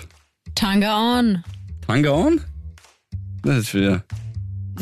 Tanga 0.54 1.18
on. 1.20 1.44
Tanga 1.88 2.12
on? 2.12 2.42
Das 3.44 3.58
ist 3.58 3.70
für. 3.70 4.04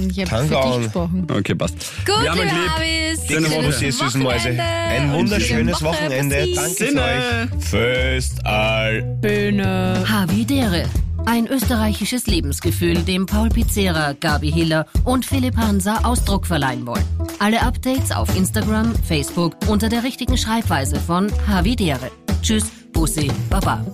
Ich 0.10 0.32
habe 0.32 0.47
für 0.47 0.56
dich 0.56 0.84
gesprochen. 0.84 1.28
Okay, 1.30 1.56
passt. 1.56 1.76
Gut, 2.06 2.22
wir 2.22 2.32
haben 2.32 2.39
euch 2.39 2.45
liebe 2.45 2.56
lieb. 2.56 2.70
Habis. 2.70 3.28
Schöne 3.28 3.52
Woche. 3.52 3.86
Ihr 3.86 3.93
süßen 3.93 4.22
Mäuse. 4.22 4.50
Ein 4.50 5.10
Und 5.10 5.14
wunderschönes 5.18 5.47
schöne 5.47 5.72
Woche. 5.74 5.84
Wochenende. 5.86 6.47
Danke 6.56 6.70
Sinne. 6.70 7.02
euch. 7.02 7.64
Fest 7.66 8.45
all. 8.45 9.02
Bühne. 9.22 10.04
Havidere. 10.08 10.86
Ein 11.26 11.47
österreichisches 11.47 12.28
Lebensgefühl, 12.28 12.95
dem 13.04 13.26
Paul 13.26 13.50
Pizzera, 13.50 14.14
Gabi 14.14 14.52
Hiller 14.52 14.86
und 15.04 15.26
Philipp 15.26 15.58
Hansa 15.58 16.00
Ausdruck 16.04 16.47
verleihen 16.47 16.88
wollen. 16.88 17.04
Alle 17.39 17.62
Updates 17.62 18.12
auf 18.12 18.36
Instagram, 18.36 18.95
Facebook 19.08 19.56
unter 19.68 19.89
der 19.89 20.04
richtigen 20.04 20.38
Schreibweise 20.38 21.00
von 21.00 21.28
Havidere. 21.47 22.10
Tschüss, 22.41 22.66
Bussi, 22.93 23.30
Baba. 23.50 23.86